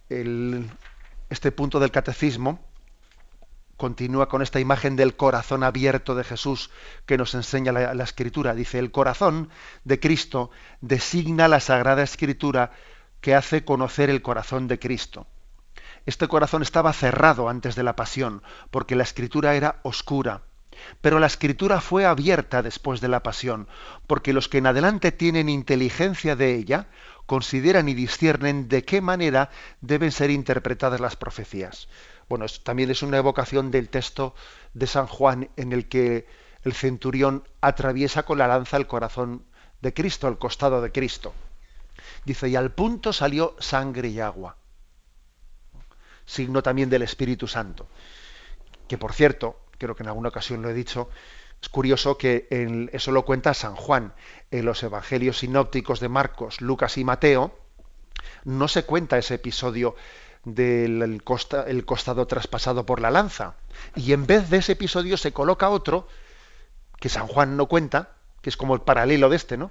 este 0.08 1.52
punto 1.52 1.78
del 1.78 1.90
catecismo 1.90 2.69
continúa 3.80 4.28
con 4.28 4.42
esta 4.42 4.60
imagen 4.60 4.94
del 4.94 5.16
corazón 5.16 5.64
abierto 5.64 6.14
de 6.14 6.22
Jesús 6.22 6.70
que 7.06 7.16
nos 7.16 7.34
enseña 7.34 7.72
la, 7.72 8.04
escritura. 8.04 8.54
Dice, 8.54 8.78
el 8.78 8.90
corazón 8.90 9.48
de 9.84 9.98
Cristo 9.98 10.50
designa 10.82 11.48
la 11.48 11.60
sagrada 11.60 12.02
escritura 12.02 12.72
que 13.22 13.34
hace 13.34 13.64
conocer 13.64 14.10
el 14.10 14.20
corazón 14.20 14.68
de 14.68 14.78
Cristo. 14.78 15.26
Este 16.04 16.28
corazón 16.28 16.60
estaba 16.60 16.92
cerrado 16.92 17.48
antes 17.48 17.74
de 17.74 17.82
la 17.82 17.96
pasión, 17.96 18.42
porque 18.70 18.96
la 18.96 19.02
escritura 19.02 19.54
era 19.54 19.80
oscura. 19.82 20.42
Pero 21.00 21.18
la 21.18 21.26
escritura 21.26 21.80
fue 21.80 22.04
abierta 22.04 22.62
después 22.62 23.00
de 23.00 23.08
la 23.08 23.22
pasión, 23.22 23.66
porque 24.06 24.34
los 24.34 24.48
que 24.48 24.58
en 24.58 24.66
adelante 24.66 25.10
tienen 25.10 25.48
inteligencia 25.48 26.36
de 26.36 26.54
ella 26.54 26.88
consideran 27.30 27.88
y 27.88 27.94
disciernen 27.94 28.66
de 28.66 28.84
qué 28.84 29.00
manera 29.00 29.50
deben 29.80 30.10
ser 30.10 30.32
interpretadas 30.32 30.98
las 30.98 31.14
profecías. 31.14 31.86
Bueno, 32.28 32.46
también 32.64 32.90
es 32.90 33.04
una 33.04 33.18
evocación 33.18 33.70
del 33.70 33.88
texto 33.88 34.34
de 34.74 34.88
San 34.88 35.06
Juan 35.06 35.48
en 35.56 35.72
el 35.72 35.88
que 35.88 36.26
el 36.64 36.72
centurión 36.72 37.44
atraviesa 37.60 38.24
con 38.24 38.38
la 38.38 38.48
lanza 38.48 38.78
el 38.78 38.88
corazón 38.88 39.44
de 39.80 39.94
Cristo, 39.94 40.26
el 40.26 40.38
costado 40.38 40.82
de 40.82 40.90
Cristo. 40.90 41.32
Dice, 42.24 42.48
y 42.48 42.56
al 42.56 42.72
punto 42.72 43.12
salió 43.12 43.54
sangre 43.60 44.08
y 44.08 44.18
agua. 44.18 44.56
Signo 46.26 46.64
también 46.64 46.90
del 46.90 47.02
Espíritu 47.02 47.46
Santo. 47.46 47.86
Que 48.88 48.98
por 48.98 49.12
cierto, 49.12 49.60
creo 49.78 49.94
que 49.94 50.02
en 50.02 50.08
alguna 50.08 50.30
ocasión 50.30 50.62
lo 50.62 50.68
he 50.68 50.74
dicho, 50.74 51.10
es 51.62 51.68
curioso 51.68 52.18
que 52.18 52.48
eso 52.92 53.12
lo 53.12 53.24
cuenta 53.24 53.54
San 53.54 53.76
Juan. 53.76 54.14
En 54.50 54.64
los 54.64 54.82
evangelios 54.82 55.38
sinópticos 55.38 56.00
de 56.00 56.08
Marcos, 56.08 56.60
Lucas 56.60 56.98
y 56.98 57.04
Mateo, 57.04 57.56
no 58.44 58.68
se 58.68 58.84
cuenta 58.84 59.18
ese 59.18 59.34
episodio 59.34 59.94
del 60.44 61.02
el 61.02 61.84
costado 61.84 62.26
traspasado 62.26 62.86
por 62.86 63.00
la 63.00 63.10
lanza. 63.10 63.56
Y 63.94 64.12
en 64.12 64.26
vez 64.26 64.50
de 64.50 64.58
ese 64.58 64.72
episodio 64.72 65.16
se 65.16 65.32
coloca 65.32 65.68
otro 65.68 66.08
que 66.98 67.08
San 67.08 67.26
Juan 67.26 67.56
no 67.56 67.66
cuenta, 67.66 68.12
que 68.42 68.50
es 68.50 68.56
como 68.56 68.74
el 68.74 68.82
paralelo 68.82 69.28
de 69.28 69.36
este, 69.36 69.56
¿no? 69.56 69.70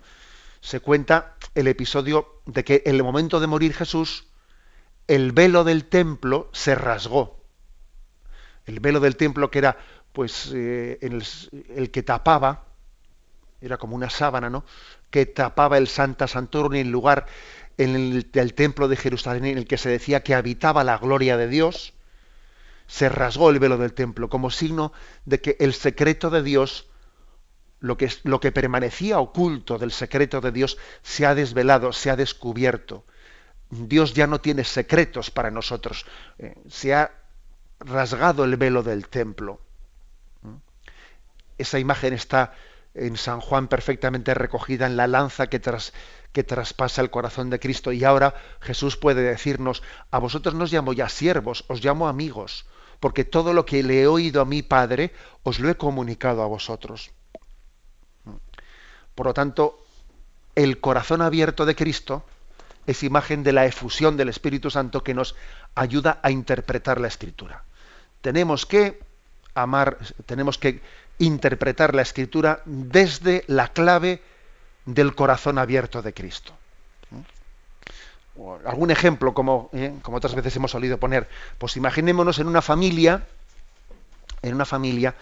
Se 0.62 0.80
cuenta 0.80 1.36
el 1.56 1.68
episodio 1.68 2.42
de 2.46 2.64
que 2.64 2.84
en 2.86 2.96
el 2.96 3.04
momento 3.04 3.40
de 3.40 3.48
morir 3.48 3.74
Jesús, 3.74 4.28
el 5.08 5.32
velo 5.32 5.64
del 5.64 5.86
templo 5.86 6.50
se 6.52 6.76
rasgó. 6.76 7.40
El 8.66 8.80
velo 8.80 9.00
del 9.00 9.16
templo 9.16 9.50
que 9.50 9.60
era 9.60 9.78
pues 10.14 10.52
eh, 10.54 11.00
el, 11.02 11.92
que 11.92 12.04
tapaba, 12.04 12.66
era 13.62 13.78
como 13.78 13.96
una 13.96 14.10
sábana, 14.10 14.50
¿no? 14.50 14.66
que 15.10 15.26
tapaba 15.26 15.78
el 15.78 15.88
Santa 15.88 16.28
Santorum 16.28 16.76
en 16.76 16.88
el 16.88 16.92
lugar 16.92 17.26
en 17.78 17.96
el, 17.96 18.32
del 18.32 18.54
templo 18.54 18.88
de 18.88 18.96
Jerusalén 18.96 19.46
en 19.46 19.58
el 19.58 19.68
que 19.68 19.78
se 19.78 19.90
decía 19.90 20.22
que 20.24 20.36
habitaba 20.36 20.84
la 20.84 20.98
gloria 20.98 21.38
de 21.38 21.48
Dios, 21.48 21.94
se 22.88 23.10
rasgó 23.10 23.50
el 23.50 23.60
velo 23.60 23.78
del 23.78 23.94
templo 23.94 24.30
como 24.30 24.52
signo 24.52 24.92
de 25.26 25.40
que 25.40 25.56
el 25.60 25.74
secreto 25.74 26.30
de 26.30 26.44
Dios, 26.44 26.88
lo 27.80 27.98
que, 27.98 28.12
lo 28.24 28.40
que 28.40 28.52
permanecía 28.52 29.20
oculto 29.20 29.78
del 29.78 29.92
secreto 29.92 30.42
de 30.42 30.52
Dios, 30.52 30.78
se 31.02 31.26
ha 31.26 31.36
desvelado, 31.36 31.94
se 31.94 32.10
ha 32.10 32.16
descubierto. 32.16 33.06
Dios 33.70 34.14
ya 34.14 34.26
no 34.26 34.42
tiene 34.42 34.64
secretos 34.64 35.30
para 35.30 35.52
nosotros. 35.52 36.06
Eh, 36.40 36.56
se 36.68 36.94
ha 36.96 37.12
rasgado 37.80 38.44
el 38.44 38.58
velo 38.58 38.84
del 38.84 39.08
templo 39.08 39.62
esa 41.60 41.78
imagen 41.78 42.14
está 42.14 42.54
en 42.94 43.18
San 43.18 43.40
Juan 43.40 43.68
perfectamente 43.68 44.34
recogida 44.34 44.86
en 44.86 44.98
la 44.98 45.08
lanza 45.08 45.48
que, 45.48 45.62
que 46.32 46.44
traspasa 46.44 47.02
el 47.02 47.10
corazón 47.10 47.50
de 47.50 47.60
Cristo. 47.60 47.92
Y 47.92 48.04
ahora 48.04 48.34
Jesús 48.62 48.98
puede 48.98 49.22
decirnos, 49.22 49.84
a 50.12 50.20
vosotros 50.20 50.56
no 50.56 50.64
os 50.64 50.72
llamo 50.72 50.94
ya 50.94 51.10
siervos, 51.10 51.66
os 51.68 51.84
llamo 51.84 52.08
amigos, 52.08 52.66
porque 53.00 53.24
todo 53.24 53.54
lo 53.54 53.66
que 53.66 53.84
le 53.84 54.02
he 54.02 54.08
oído 54.08 54.42
a 54.42 54.46
mi 54.46 54.62
Padre 54.62 55.14
os 55.44 55.60
lo 55.60 55.70
he 55.70 55.76
comunicado 55.76 56.44
a 56.44 56.48
vosotros. 56.48 57.12
Por 59.16 59.26
lo 59.26 59.34
tanto, 59.34 59.86
el 60.56 60.80
corazón 60.80 61.22
abierto 61.22 61.66
de 61.66 61.76
Cristo 61.76 62.24
es 62.88 63.04
imagen 63.04 63.44
de 63.44 63.54
la 63.54 63.66
efusión 63.66 64.18
del 64.18 64.30
Espíritu 64.30 64.72
Santo 64.72 65.04
que 65.04 65.14
nos 65.14 65.36
ayuda 65.76 66.20
a 66.24 66.32
interpretar 66.32 67.00
la 67.00 67.08
Escritura. 67.08 67.64
Tenemos 68.22 68.66
que 68.66 69.00
amar, 69.62 69.98
tenemos 70.26 70.58
que 70.58 70.82
interpretar 71.18 71.94
la 71.94 72.02
escritura 72.02 72.62
desde 72.66 73.44
la 73.48 73.68
clave 73.68 74.22
del 74.86 75.16
corazón 75.16 75.58
abierto 75.58 76.02
de 76.02 76.14
Cristo. 76.14 76.54
algún 78.66 78.90
ejemplo, 78.90 79.34
como, 79.34 79.70
eh, 79.74 79.94
como 80.02 80.18
otras 80.18 80.34
veces 80.34 80.56
hemos 80.56 80.72
solido 80.72 80.98
poner, 80.98 81.28
pues 81.58 81.76
imaginémonos 81.76 82.40
en 82.40 82.48
una 82.48 82.62
familia, 82.62 83.28
en 84.42 84.56
una 84.56 84.66
familia, 84.66 85.16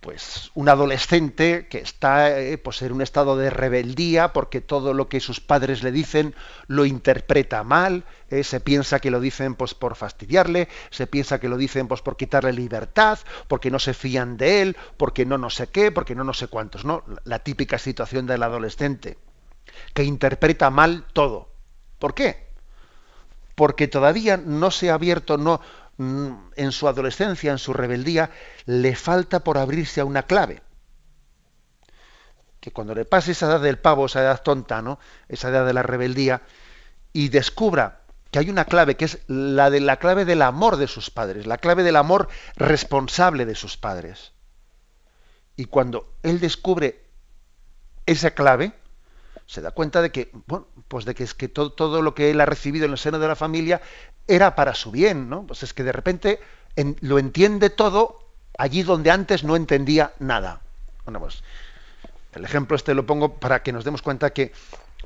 pues 0.00 0.50
un 0.54 0.68
adolescente 0.68 1.68
que 1.68 1.78
está 1.78 2.40
eh, 2.40 2.56
pues 2.56 2.80
en 2.82 2.92
un 2.92 3.02
estado 3.02 3.36
de 3.36 3.50
rebeldía 3.50 4.32
porque 4.32 4.60
todo 4.62 4.94
lo 4.94 5.08
que 5.08 5.20
sus 5.20 5.40
padres 5.40 5.82
le 5.82 5.92
dicen 5.92 6.34
lo 6.66 6.86
interpreta 6.86 7.62
mal, 7.64 8.04
eh, 8.30 8.42
se 8.42 8.60
piensa 8.60 8.98
que 8.98 9.10
lo 9.10 9.20
dicen 9.20 9.54
pues 9.54 9.74
por 9.74 9.96
fastidiarle, 9.96 10.68
se 10.90 11.06
piensa 11.06 11.38
que 11.38 11.50
lo 11.50 11.58
dicen 11.58 11.86
pues 11.86 12.00
por 12.00 12.16
quitarle 12.16 12.52
libertad, 12.52 13.18
porque 13.46 13.70
no 13.70 13.78
se 13.78 13.92
fían 13.92 14.36
de 14.38 14.62
él, 14.62 14.76
porque 14.96 15.26
no 15.26 15.36
no 15.36 15.50
sé 15.50 15.66
qué, 15.66 15.92
porque 15.92 16.14
no 16.14 16.24
no 16.24 16.32
sé 16.32 16.48
cuántos, 16.48 16.84
¿no? 16.84 17.04
La 17.24 17.40
típica 17.40 17.78
situación 17.78 18.26
del 18.26 18.42
adolescente 18.42 19.18
que 19.92 20.04
interpreta 20.04 20.70
mal 20.70 21.04
todo. 21.12 21.48
¿Por 21.98 22.14
qué? 22.14 22.48
Porque 23.54 23.88
todavía 23.88 24.38
no 24.38 24.70
se 24.70 24.90
ha 24.90 24.94
abierto, 24.94 25.36
no, 25.36 25.60
en 26.00 26.72
su 26.72 26.88
adolescencia, 26.88 27.52
en 27.52 27.58
su 27.58 27.74
rebeldía, 27.74 28.30
le 28.64 28.96
falta 28.96 29.44
por 29.44 29.58
abrirse 29.58 30.00
a 30.00 30.04
una 30.04 30.22
clave. 30.22 30.62
Que 32.60 32.72
cuando 32.72 32.94
le 32.94 33.04
pase 33.04 33.32
esa 33.32 33.46
edad 33.46 33.60
del 33.60 33.78
pavo, 33.78 34.06
esa 34.06 34.22
edad 34.22 34.42
tonta, 34.42 34.80
¿no? 34.80 34.98
Esa 35.28 35.50
edad 35.50 35.66
de 35.66 35.74
la 35.74 35.82
rebeldía, 35.82 36.42
y 37.12 37.28
descubra 37.28 38.00
que 38.30 38.38
hay 38.38 38.48
una 38.48 38.64
clave, 38.64 38.96
que 38.96 39.04
es 39.04 39.18
la 39.26 39.70
de 39.70 39.80
la 39.80 39.98
clave 39.98 40.24
del 40.24 40.42
amor 40.42 40.76
de 40.76 40.86
sus 40.86 41.10
padres, 41.10 41.46
la 41.46 41.58
clave 41.58 41.82
del 41.82 41.96
amor 41.96 42.28
responsable 42.56 43.44
de 43.44 43.54
sus 43.54 43.76
padres. 43.76 44.32
Y 45.56 45.66
cuando 45.66 46.14
él 46.22 46.40
descubre 46.40 47.04
esa 48.06 48.30
clave, 48.30 48.72
se 49.46 49.60
da 49.60 49.72
cuenta 49.72 50.00
de 50.00 50.12
que, 50.12 50.30
bueno, 50.46 50.68
pues 50.88 51.04
de 51.04 51.14
que 51.14 51.24
es 51.24 51.34
que 51.34 51.48
todo, 51.48 51.72
todo, 51.72 52.02
lo 52.02 52.14
que 52.14 52.30
él 52.30 52.40
ha 52.40 52.46
recibido 52.46 52.86
en 52.86 52.92
el 52.92 52.98
seno 52.98 53.18
de 53.18 53.28
la 53.28 53.36
familia 53.36 53.82
era 54.30 54.54
para 54.54 54.74
su 54.74 54.90
bien, 54.90 55.28
¿no? 55.28 55.42
Pues 55.42 55.62
es 55.62 55.74
que 55.74 55.82
de 55.82 55.92
repente 55.92 56.40
lo 57.00 57.18
entiende 57.18 57.68
todo 57.68 58.24
allí 58.56 58.82
donde 58.82 59.10
antes 59.10 59.44
no 59.44 59.56
entendía 59.56 60.12
nada. 60.18 60.60
Bueno, 61.04 61.20
pues 61.20 61.42
el 62.32 62.44
ejemplo 62.44 62.76
este 62.76 62.94
lo 62.94 63.06
pongo 63.06 63.34
para 63.34 63.62
que 63.62 63.72
nos 63.72 63.84
demos 63.84 64.02
cuenta 64.02 64.30
que 64.30 64.52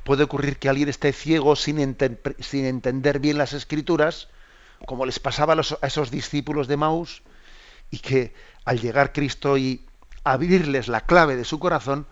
puede 0.03 0.23
ocurrir 0.23 0.57
que 0.57 0.69
alguien 0.69 0.89
esté 0.89 1.11
ciego 1.11 1.55
sin, 1.55 1.79
entender 1.79 3.19
bien 3.19 3.37
las 3.37 3.53
escrituras, 3.53 4.27
como 4.85 5.05
les 5.05 5.19
pasaba 5.19 5.53
a, 5.53 5.61
a 5.81 5.87
esos 5.87 6.11
discípulos 6.11 6.67
de 6.67 6.77
Maus, 6.77 7.23
y 7.89 7.99
que 7.99 8.33
al 8.65 8.79
llegar 8.79 9.11
Cristo 9.11 9.57
y 9.57 9.83
abrirles 10.23 10.87
la 10.87 11.01
clave 11.01 11.35
de 11.35 11.45
su 11.45 11.59
corazón, 11.59 12.05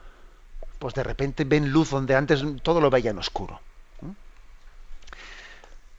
pues 0.79 0.95
de 0.95 1.03
repente 1.03 1.43
ven 1.43 1.71
luz 1.71 1.91
donde 1.91 2.15
antes 2.15 2.43
todo 2.63 2.81
lo 2.81 2.89
veían 2.89 3.17
oscuro. 3.19 3.59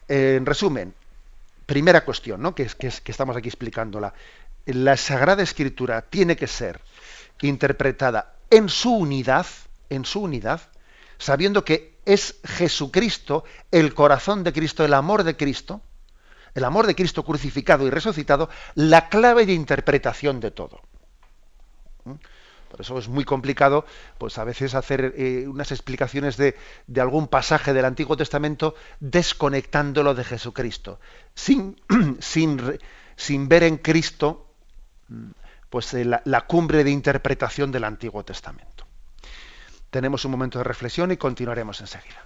En 0.08 0.44
resumen, 0.44 0.94
primera 1.66 2.04
cuestión, 2.04 2.42
¿no? 2.42 2.54
que, 2.54 2.66
que, 2.66 2.88
estamos 2.88 3.36
aquí 3.36 3.48
explicándola. 3.48 4.14
La 4.66 4.96
Sagrada 4.96 5.42
Escritura 5.42 6.02
tiene 6.02 6.36
que 6.36 6.46
ser 6.46 6.80
interpretada 7.42 8.34
en 8.50 8.68
su 8.68 8.94
unidad, 8.94 9.46
en 9.90 10.04
su 10.04 10.20
unidad, 10.22 10.60
sabiendo 11.18 11.64
que 11.64 11.98
es 12.04 12.36
Jesucristo, 12.44 13.44
el 13.70 13.94
corazón 13.94 14.44
de 14.44 14.52
Cristo, 14.52 14.84
el 14.84 14.94
amor 14.94 15.24
de 15.24 15.36
Cristo, 15.36 15.80
el 16.54 16.64
amor 16.64 16.86
de 16.86 16.94
Cristo 16.94 17.24
crucificado 17.24 17.86
y 17.86 17.90
resucitado, 17.90 18.48
la 18.74 19.08
clave 19.08 19.46
de 19.46 19.54
interpretación 19.54 20.40
de 20.40 20.50
todo. 20.50 20.80
Por 22.74 22.80
eso 22.80 22.98
es 22.98 23.06
muy 23.06 23.24
complicado, 23.24 23.86
pues 24.18 24.36
a 24.36 24.42
veces 24.42 24.74
hacer 24.74 25.14
eh, 25.16 25.46
unas 25.46 25.70
explicaciones 25.70 26.36
de, 26.36 26.56
algún 27.00 27.28
pasaje 27.28 27.72
del 27.72 27.84
Antiguo 27.84 28.16
Testamento 28.16 28.74
desconectándolo 28.98 30.12
de 30.12 30.24
Jesucristo, 30.24 30.98
sin, 31.36 31.80
sin, 32.18 32.80
sin 33.14 33.48
ver 33.48 33.62
en 33.62 33.76
Cristo 33.76 34.48
mm, 35.06 35.30
pues 35.70 35.94
eh, 35.94 36.04
la, 36.04 36.20
la 36.24 36.40
cumbre 36.48 36.82
de 36.82 36.90
interpretación 36.90 37.70
del 37.70 37.84
Antiguo 37.84 38.24
Testamento. 38.24 38.84
Tenemos 39.90 40.24
un 40.24 40.32
momento 40.32 40.58
de 40.58 40.64
reflexión 40.64 41.12
y 41.12 41.16
continuaremos 41.16 41.80
enseguida. 41.80 42.24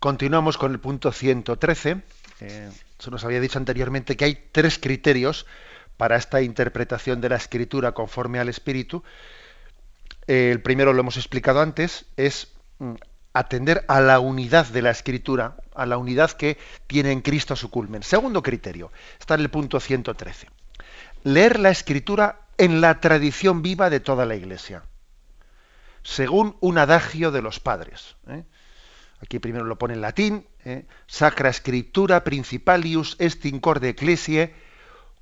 Continuamos 0.00 0.58
con 0.58 0.72
el 0.72 0.78
punto 0.78 1.10
113. 1.10 2.02
Eh, 2.40 2.70
se 2.98 3.10
nos 3.10 3.24
había 3.24 3.40
dicho 3.40 3.58
anteriormente 3.58 4.16
que 4.16 4.26
hay 4.26 4.48
tres 4.52 4.78
criterios 4.78 5.44
para 5.96 6.16
esta 6.16 6.40
interpretación 6.40 7.20
de 7.20 7.30
la 7.30 7.36
escritura 7.36 7.92
conforme 7.92 8.38
al 8.38 8.48
espíritu. 8.48 9.02
Eh, 10.28 10.50
el 10.52 10.62
primero 10.62 10.92
lo 10.92 11.00
hemos 11.00 11.16
explicado 11.16 11.60
antes, 11.60 12.06
es 12.16 12.52
mm, 12.78 12.94
atender 13.32 13.84
a 13.88 14.00
la 14.00 14.20
unidad 14.20 14.66
de 14.66 14.82
la 14.82 14.90
escritura, 14.90 15.56
a 15.74 15.84
la 15.84 15.98
unidad 15.98 16.30
que 16.30 16.58
tiene 16.86 17.10
en 17.10 17.20
Cristo 17.20 17.56
su 17.56 17.68
culmen. 17.68 18.04
Segundo 18.04 18.40
criterio, 18.42 18.92
está 19.18 19.34
en 19.34 19.40
el 19.40 19.50
punto 19.50 19.80
113. 19.80 20.46
Leer 21.24 21.58
la 21.58 21.70
escritura 21.70 22.42
en 22.56 22.80
la 22.80 23.00
tradición 23.00 23.62
viva 23.62 23.90
de 23.90 23.98
toda 23.98 24.26
la 24.26 24.36
Iglesia, 24.36 24.84
según 26.04 26.56
un 26.60 26.78
adagio 26.78 27.32
de 27.32 27.42
los 27.42 27.58
padres. 27.58 28.14
¿eh? 28.28 28.44
Aquí 29.20 29.38
primero 29.38 29.64
lo 29.64 29.78
pone 29.78 29.94
en 29.94 30.00
latín, 30.00 30.46
¿eh? 30.64 30.86
Sacra 31.06 31.52
Scriptura 31.52 32.22
Principalius 32.22 33.16
est 33.18 33.44
incorde 33.46 33.88
ecclesiae, 33.88 34.54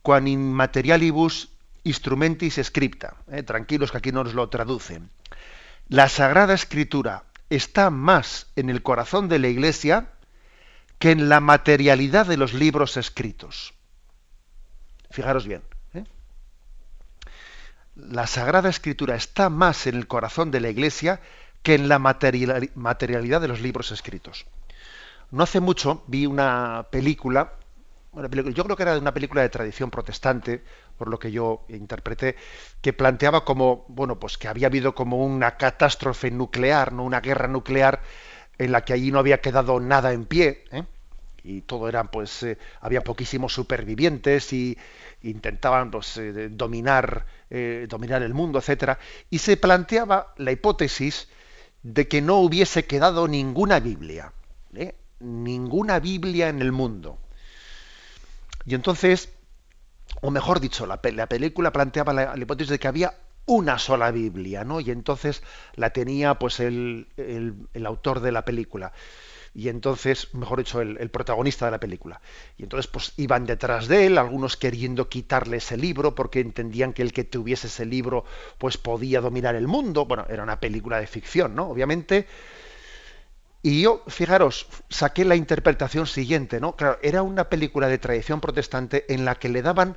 quan 0.03 0.29
in 0.29 0.53
materialibus 0.53 1.49
instrumentis 1.83 2.61
scripta. 2.63 3.17
¿eh? 3.31 3.43
Tranquilos 3.43 3.91
que 3.91 3.99
aquí 3.99 4.13
no 4.13 4.25
nos 4.25 4.35
lo 4.35 4.49
traducen. 4.49 5.11
La 5.89 6.09
Sagrada 6.09 6.55
Escritura 6.55 7.25
está 7.49 7.91
más 7.91 8.47
en 8.57 8.71
el 8.71 8.83
corazón 8.83 9.29
de 9.29 9.39
la 9.39 9.49
Iglesia 9.49 10.11
que 10.99 11.11
en 11.11 11.29
la 11.29 11.41
materialidad 11.41 12.27
de 12.27 12.37
los 12.37 12.55
libros 12.55 12.97
escritos. 12.97 13.75
Fijaros 15.11 15.47
bien. 15.47 15.63
¿eh? 15.95 16.05
La 17.95 18.27
Sagrada 18.27 18.69
Escritura 18.69 19.15
está 19.15 19.49
más 19.49 19.87
en 19.87 19.95
el 19.95 20.07
corazón 20.07 20.51
de 20.51 20.61
la 20.61 20.71
Iglesia 20.71 21.21
que 21.67 21.75
en 21.75 21.89
la 21.89 21.99
materialidad 21.99 23.41
de 23.41 23.49
los 23.49 23.61
libros 23.61 23.91
escritos. 23.91 24.47
No 25.33 25.43
hace 25.43 25.59
mucho 25.59 26.05
vi 26.07 26.25
una 26.25 26.87
película, 26.93 27.55
yo 28.55 28.63
creo 28.63 28.77
que 28.77 28.85
era 28.85 28.97
una 28.97 29.13
película 29.13 29.43
de 29.43 29.49
tradición 29.49 29.91
protestante, 29.91 30.63
por 30.97 31.09
lo 31.09 31.19
que 31.19 31.33
yo 31.33 31.65
interpreté, 31.69 32.37
que 32.81 32.93
planteaba 32.93 33.45
como, 33.45 33.85
bueno, 33.89 34.21
pues 34.21 34.39
que 34.39 34.47
había 34.47 34.69
habido 34.69 34.95
como 34.95 35.27
una 35.27 35.57
catástrofe 35.57 36.31
nuclear, 36.31 36.93
no 36.93 37.03
una 37.03 37.21
guerra 37.21 37.49
nuclear, 37.49 38.01
en 38.59 38.71
la 38.71 38.85
que 38.85 38.93
allí 38.93 39.11
no 39.11 39.19
había 39.19 39.41
quedado 39.41 39.81
nada 39.81 40.13
en 40.13 40.25
pie, 40.25 40.63
¿eh? 40.71 40.85
y 41.43 41.63
todo 41.63 41.89
eran 41.89 42.13
pues 42.13 42.45
eh, 42.45 42.59
había 42.81 43.01
poquísimos 43.01 43.53
supervivientes 43.53 44.53
y 44.53 44.79
intentaban 45.25 45.91
pues, 45.91 46.17
eh, 46.17 46.49
dominar 46.49 47.27
eh, 47.51 47.87
dominar 47.89 48.23
el 48.23 48.35
mundo 48.35 48.59
etcétera 48.59 48.99
y 49.31 49.39
se 49.39 49.57
planteaba 49.57 50.33
la 50.37 50.53
hipótesis 50.53 51.29
de 51.95 52.09
que 52.09 52.21
no 52.21 52.39
hubiese 52.39 52.87
quedado 52.87 53.29
ninguna 53.29 53.81
Biblia 53.81 54.33
ninguna 55.21 55.99
Biblia 55.99 56.49
en 56.49 56.61
el 56.61 56.73
mundo. 56.73 57.19
Y 58.65 58.75
entonces 58.75 59.33
o 60.23 60.31
mejor 60.31 60.61
dicho 60.61 60.87
la, 60.87 61.01
película 61.01 61.73
planteaba 61.73 62.13
la, 62.13 62.37
hipótesis 62.37 62.71
de 62.71 62.79
que 62.79 62.89
había 62.89 63.15
una 63.45 63.79
sola 63.79 64.11
Biblia, 64.11 64.65
¿no? 64.65 64.81
Y 64.81 64.91
entonces 64.91 65.43
la 65.75 65.91
tenía 65.91 66.35
pues 66.39 66.59
el, 66.61 67.07
el 67.17 67.87
autor 67.87 68.21
de 68.21 68.33
la 68.33 68.45
película 68.45 68.93
y 69.57 69.71
entonces, 69.71 70.35
mejor 70.35 70.59
dicho, 70.59 70.83
el, 70.83 71.09
protagonista 71.09 71.65
de 71.65 71.71
la 71.71 71.81
película. 71.81 72.21
Y 72.59 72.65
entonces, 72.65 72.89
pues 72.89 73.15
iban 73.17 73.47
detrás 73.47 73.89
de 73.89 74.05
él, 74.05 74.19
algunos 74.19 74.59
queriendo 74.59 75.09
quitarle 75.09 75.57
ese 75.57 75.79
libro 75.79 76.15
porque 76.15 76.41
entendían 76.41 76.93
que 76.93 77.01
el 77.01 77.15
que 77.15 77.25
tuviese 77.25 77.69
ese 77.69 77.87
libro, 77.87 78.27
pues 78.59 78.77
podía 78.77 79.23
dominar 79.23 79.55
el 79.55 79.67
mundo. 79.67 80.05
Bueno, 80.05 80.27
era 80.29 80.43
una 80.43 80.61
película 80.61 81.01
de 81.01 81.07
ficción, 81.07 81.55
¿no? 81.55 81.71
Obviamente. 81.71 82.27
Y 83.63 83.81
yo, 83.81 84.03
fijaros, 84.09 84.67
saqué 84.91 85.25
la 85.25 85.37
interpretación 85.37 86.07
siguiente, 86.07 86.61
¿no? 86.61 86.77
Claro, 86.77 86.99
era 87.01 87.23
una 87.23 87.49
película 87.49 87.89
de 87.89 87.97
tradición 87.97 88.43
protestante 88.43 89.11
en 89.13 89.25
la 89.25 89.37
que 89.37 89.49
le 89.49 89.63
daban 89.63 89.97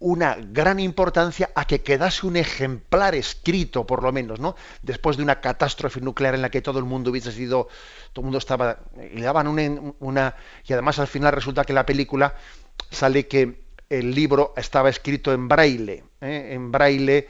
una 0.00 0.36
gran 0.38 0.78
importancia 0.78 1.50
a 1.54 1.64
que 1.64 1.82
quedase 1.82 2.26
un 2.26 2.36
ejemplar 2.36 3.14
escrito, 3.14 3.84
por 3.84 4.02
lo 4.02 4.12
menos, 4.12 4.38
¿no? 4.38 4.54
Después 4.82 5.16
de 5.16 5.24
una 5.24 5.40
catástrofe 5.40 6.00
nuclear 6.00 6.34
en 6.34 6.42
la 6.42 6.50
que 6.50 6.62
todo 6.62 6.78
el 6.78 6.84
mundo 6.84 7.10
hubiese 7.10 7.32
sido, 7.32 7.68
todo 8.12 8.22
el 8.22 8.24
mundo 8.24 8.38
estaba, 8.38 8.78
y 9.12 9.20
daban 9.20 9.48
una, 9.48 10.34
y 10.64 10.72
además 10.72 10.98
al 11.00 11.08
final 11.08 11.32
resulta 11.32 11.64
que 11.64 11.72
la 11.72 11.84
película 11.84 12.36
sale 12.90 13.26
que 13.26 13.64
el 13.90 14.14
libro 14.14 14.54
estaba 14.56 14.88
escrito 14.88 15.32
en 15.32 15.48
braille, 15.48 16.04
¿eh? 16.20 16.50
en 16.52 16.70
braille, 16.70 17.28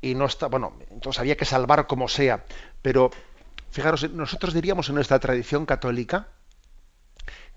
y 0.00 0.14
no 0.14 0.26
está, 0.26 0.46
bueno, 0.46 0.78
entonces 0.90 1.18
había 1.18 1.36
que 1.36 1.44
salvar 1.44 1.88
como 1.88 2.06
sea, 2.06 2.44
pero 2.82 3.10
fijaros, 3.70 4.08
nosotros 4.10 4.54
diríamos 4.54 4.88
en 4.88 4.94
nuestra 4.94 5.18
tradición 5.18 5.66
católica 5.66 6.28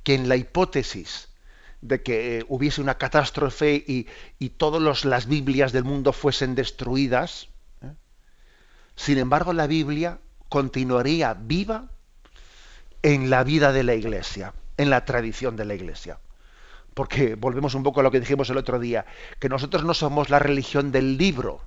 que 0.04 0.16
en 0.16 0.28
la 0.28 0.38
hipótesis 0.38 1.29
de 1.82 2.02
que 2.02 2.40
eh, 2.40 2.46
hubiese 2.48 2.82
una 2.82 2.98
catástrofe 2.98 3.84
y, 3.88 4.50
todas 4.58 5.06
las 5.06 5.28
Biblias 5.28 5.72
del 5.72 5.84
mundo 5.84 6.14
fuesen 6.14 6.56
destruidas. 6.56 7.50
¿eh? 7.82 7.94
Sin 8.96 9.18
embargo, 9.18 9.54
la 9.54 9.68
Biblia 9.68 10.20
continuaría 10.50 11.34
viva 11.34 11.90
en 13.02 13.30
la 13.30 13.44
vida 13.44 13.72
de 13.72 13.84
la 13.84 13.96
Iglesia, 13.96 14.54
en 14.78 14.90
la 14.90 15.06
tradición 15.06 15.56
de 15.56 15.66
la 15.66 15.76
Iglesia. 15.76 16.20
Porque 16.94 17.36
volvemos 17.36 17.76
un 17.76 17.84
poco 17.84 18.02
a 18.02 18.04
lo 18.04 18.12
que 18.12 18.20
dijimos 18.20 18.50
el 18.50 18.58
otro 18.58 18.80
día, 18.80 19.06
que 19.40 19.48
nosotros 19.48 19.86
no 19.86 19.94
somos 19.94 20.30
la 20.30 20.40
religión 20.40 20.92
del 20.92 21.18
libro, 21.18 21.62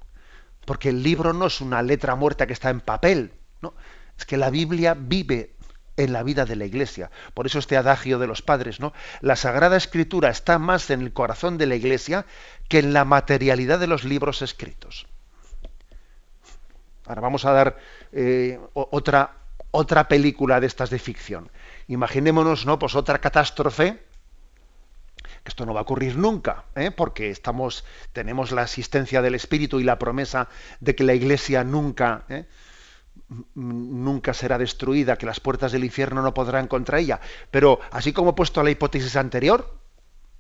porque 0.67 0.91
el 0.91 1.03
libro 1.03 1.33
no 1.33 1.47
es 1.47 1.61
una 1.61 1.81
letra 1.83 2.17
muerta 2.17 2.47
que 2.47 2.53
está 2.53 2.69
en 2.69 2.81
papel, 2.81 3.33
¿no? 3.63 3.73
es 4.19 4.27
que 4.27 4.37
la 4.37 4.51
Biblia 4.51 4.95
vive 4.95 5.52
en 5.97 6.13
la 6.13 6.23
vida 6.23 6.45
de 6.45 6.57
la 6.57 6.65
iglesia. 6.65 7.11
Por 7.35 7.47
eso 7.47 7.59
este 7.59 7.77
adagio 7.77 8.19
de 8.19 8.27
los 8.27 8.43
padres, 8.43 8.81
¿no? 8.81 8.93
La 9.21 9.37
Sagrada 9.37 9.77
Escritura 9.77 10.31
está 10.31 10.59
más 10.59 10.91
en 10.91 11.03
el 11.03 11.13
corazón 11.13 11.59
de 11.59 11.67
la 11.67 11.75
iglesia 11.75 12.27
que 12.69 12.79
en 12.79 12.93
la 12.93 13.05
materialidad 13.05 13.79
de 13.79 13.87
los 13.87 14.05
libros 14.05 14.43
escritos. 14.43 15.07
Ahora 17.07 17.21
vamos 17.21 17.45
a 17.45 17.53
dar 17.53 17.79
eh, 18.13 18.61
otra, 18.73 19.37
otra 19.71 20.09
película 20.09 20.61
de 20.61 20.67
estas 20.67 20.91
de 20.91 20.99
ficción. 20.99 21.51
Imaginémonos, 21.89 22.65
¿no? 22.65 22.79
Pues 22.79 22.95
otra 22.95 23.21
catástrofe 23.21 24.01
que 25.43 25.49
esto 25.49 25.67
no 25.67 25.75
va 25.75 25.81
a 25.81 25.83
ocurrir 25.83 26.17
nunca, 26.17 26.65
¿eh? 26.77 26.93
porque 26.93 27.31
estamos, 27.31 27.85
tenemos 28.13 28.53
la 28.53 28.63
asistencia 28.63 29.23
del 29.23 29.35
Espíritu 29.35 29.81
y 29.81 29.85
la 29.85 29.99
promesa 29.99 30.49
de 30.79 30.95
que 30.95 31.03
la 31.03 31.15
Iglesia 31.15 31.65
nunca, 31.65 32.25
¿eh? 32.29 32.45
Nunca 33.55 34.35
será 34.35 34.59
destruida, 34.59 35.17
que 35.17 35.27
las 35.27 35.41
puertas 35.41 35.73
del 35.73 35.85
infierno 35.85 36.23
no 36.23 36.35
podrán 36.35 36.69
contra 36.69 36.99
ella. 36.99 37.21
Pero 37.51 37.81
así 37.91 38.13
como 38.13 38.31
he 38.31 38.35
puesto 38.35 38.63
la 38.63 38.71
hipótesis 38.71 39.17
anterior, 39.17 39.79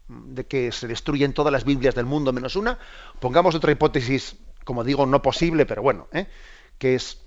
de 0.09 0.47
que 0.47 0.73
se 0.73 0.87
destruyen 0.89 1.33
todas 1.33 1.53
las 1.53 1.65
Biblias 1.65 1.95
del 1.95 2.07
mundo 2.07 2.33
menos 2.33 2.57
una, 2.57 2.79
pongamos 3.21 3.55
otra 3.55 3.73
hipótesis, 3.73 4.37
como 4.65 4.85
digo, 4.85 5.07
no 5.07 5.23
posible, 5.23 5.67
pero 5.67 5.83
bueno, 5.83 6.09
¿eh? 6.13 6.27
que 6.79 6.95
es, 6.95 7.21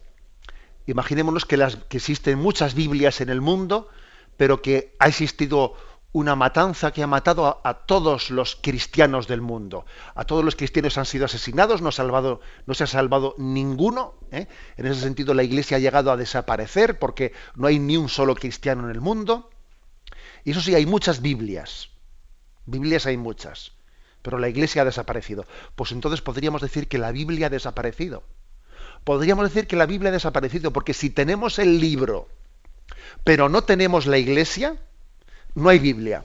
imaginémonos 0.86 1.46
que, 1.46 1.58
las, 1.58 1.78
que 1.78 1.98
existen 1.98 2.40
muchas 2.40 2.76
Biblias 2.76 3.22
en 3.22 3.30
el 3.30 3.42
mundo, 3.42 3.90
pero 4.38 4.62
que 4.62 4.96
ha 5.00 5.08
existido 5.08 5.76
una 6.16 6.38
matanza 6.38 6.94
que 6.94 7.04
ha 7.04 7.08
matado 7.08 7.60
a, 7.62 7.74
todos 7.74 8.32
los 8.32 8.56
cristianos 8.56 9.28
del 9.28 9.42
mundo. 9.42 9.86
A 10.16 10.24
todos 10.24 10.46
los 10.46 10.56
cristianos 10.56 10.98
han 10.98 11.06
sido 11.06 11.26
asesinados, 11.26 11.82
no, 11.82 11.92
salvado, 11.92 12.40
no 12.66 12.74
se 12.74 12.86
ha 12.86 12.88
salvado 12.88 13.36
ninguno. 13.38 14.14
¿eh? 14.32 14.48
En 14.78 14.86
ese 14.86 15.02
sentido, 15.02 15.34
la 15.34 15.44
Iglesia 15.44 15.76
ha 15.76 15.80
llegado 15.82 16.14
a 16.14 16.16
desaparecer 16.16 17.00
porque 17.00 17.34
no 17.56 17.68
hay 17.68 17.80
ni 17.80 17.98
un 17.98 18.08
solo 18.08 18.34
cristiano 18.34 18.86
en 18.86 18.92
el 18.92 19.02
mundo. 19.02 19.50
Y 20.46 20.52
eso 20.52 20.62
sí, 20.62 20.74
hay 20.74 20.86
muchas 20.86 21.22
Biblias. 21.22 21.90
Biblias 22.66 23.06
hay 23.08 23.18
muchas. 23.18 23.74
Pero 24.22 24.40
la 24.40 24.48
Iglesia 24.48 24.84
ha 24.84 24.86
desaparecido. 24.86 25.46
Pues 25.76 25.92
entonces 25.92 26.22
podríamos 26.22 26.62
decir 26.62 26.88
que 26.88 26.98
la 26.98 27.12
Biblia 27.12 27.48
ha 27.48 27.50
desaparecido. 27.50 28.24
Podríamos 29.04 29.50
decir 29.50 29.68
que 29.68 29.76
la 29.76 29.86
Biblia 29.86 30.12
ha 30.12 30.14
desaparecido 30.14 30.72
porque 30.72 30.94
si 30.94 31.10
tenemos 31.10 31.60
el 31.60 31.82
libro, 31.82 32.30
pero 33.26 33.50
no 33.50 33.66
tenemos 33.66 34.06
la 34.06 34.18
Iglesia, 34.18 34.78
no 35.56 35.70
hay 35.70 35.80
Biblia. 35.80 36.24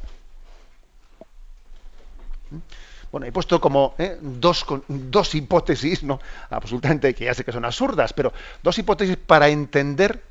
Bueno, 3.13 3.27
he 3.27 3.33
puesto 3.33 3.61
como 3.61 3.95
¿eh? 3.99 4.19
dos, 4.21 4.65
dos 4.89 5.35
hipótesis, 5.35 6.03
¿no? 6.03 6.21
absolutamente 6.51 7.15
que 7.15 7.25
ya 7.25 7.35
sé 7.35 7.45
que 7.45 7.53
son 7.53 7.65
absurdas, 7.65 8.13
pero 8.13 8.33
dos 8.63 8.79
hipótesis 8.79 9.17
para 9.17 9.49
entender, 9.49 10.23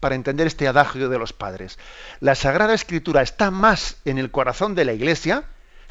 para 0.00 0.14
entender 0.14 0.46
este 0.46 0.68
adagio 0.68 1.08
de 1.08 1.18
los 1.18 1.32
padres. 1.32 1.78
La 2.20 2.34
Sagrada 2.34 2.74
Escritura 2.74 3.22
está 3.22 3.50
más 3.50 3.96
en 4.04 4.18
el 4.18 4.30
corazón 4.30 4.74
de 4.74 4.84
la 4.84 4.92
Iglesia 4.92 5.44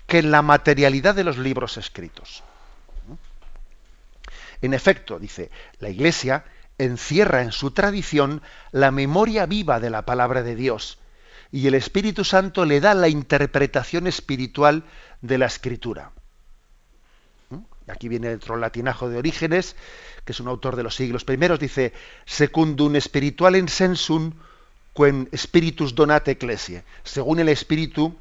que 0.05 0.19
en 0.19 0.31
la 0.31 0.41
materialidad 0.41 1.15
de 1.15 1.23
los 1.23 1.37
libros 1.37 1.77
escritos. 1.77 2.43
En 4.61 4.73
efecto, 4.73 5.19
dice, 5.19 5.49
la 5.79 5.89
Iglesia 5.89 6.45
encierra 6.77 7.41
en 7.41 7.51
su 7.51 7.71
tradición 7.71 8.41
la 8.71 8.91
memoria 8.91 9.45
viva 9.45 9.79
de 9.79 9.89
la 9.89 10.03
palabra 10.03 10.43
de 10.43 10.55
Dios 10.55 10.99
y 11.53 11.67
el 11.67 11.75
Espíritu 11.75 12.23
Santo 12.23 12.65
le 12.65 12.81
da 12.81 12.95
la 12.95 13.07
interpretación 13.09 14.07
espiritual 14.07 14.83
de 15.21 15.37
la 15.37 15.45
escritura. 15.45 16.11
¿Mm? 17.51 17.59
Aquí 17.91 18.09
viene 18.09 18.33
otro 18.33 18.57
latinajo 18.57 19.07
de 19.07 19.17
Orígenes, 19.19 19.75
que 20.25 20.31
es 20.31 20.39
un 20.39 20.47
autor 20.47 20.75
de 20.75 20.81
los 20.81 20.95
siglos 20.95 21.23
primeros, 21.23 21.59
dice, 21.59 21.93
secundum 22.25 22.99
spiritualem 22.99 23.67
sensum 23.67 24.33
quem 24.95 25.27
spiritus 25.37 25.93
donate 25.93 26.31
ecclesie, 26.31 26.83
según 27.03 27.39
el 27.39 27.49
espíritu, 27.49 28.15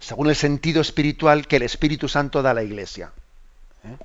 según 0.00 0.30
el 0.30 0.36
sentido 0.36 0.80
espiritual 0.80 1.46
que 1.46 1.56
el 1.56 1.62
Espíritu 1.62 2.08
Santo 2.08 2.42
da 2.42 2.50
a 2.50 2.54
la 2.54 2.64
iglesia. 2.64 3.12
¿Eh? 3.84 3.96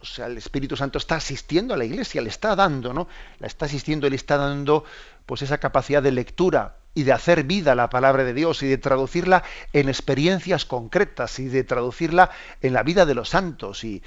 O 0.00 0.04
sea, 0.04 0.26
el 0.26 0.38
Espíritu 0.38 0.76
Santo 0.76 0.98
está 0.98 1.16
asistiendo 1.16 1.74
a 1.74 1.76
la 1.76 1.84
iglesia, 1.84 2.22
le 2.22 2.28
está 2.28 2.54
dando, 2.54 2.94
¿no? 2.94 3.08
La 3.40 3.46
está 3.46 3.66
asistiendo, 3.66 4.08
le 4.08 4.16
está 4.16 4.36
dando 4.36 4.84
pues 5.26 5.42
esa 5.42 5.58
capacidad 5.58 6.02
de 6.02 6.12
lectura 6.12 6.78
y 6.94 7.02
de 7.02 7.12
hacer 7.12 7.44
vida 7.44 7.74
la 7.74 7.90
palabra 7.90 8.24
de 8.24 8.32
Dios 8.32 8.62
y 8.62 8.68
de 8.68 8.78
traducirla 8.78 9.42
en 9.72 9.88
experiencias 9.88 10.64
concretas 10.64 11.38
y 11.38 11.48
de 11.48 11.62
traducirla 11.62 12.30
en 12.62 12.72
la 12.72 12.82
vida 12.82 13.04
de 13.04 13.14
los 13.14 13.28
santos 13.28 13.84
y 13.84 14.02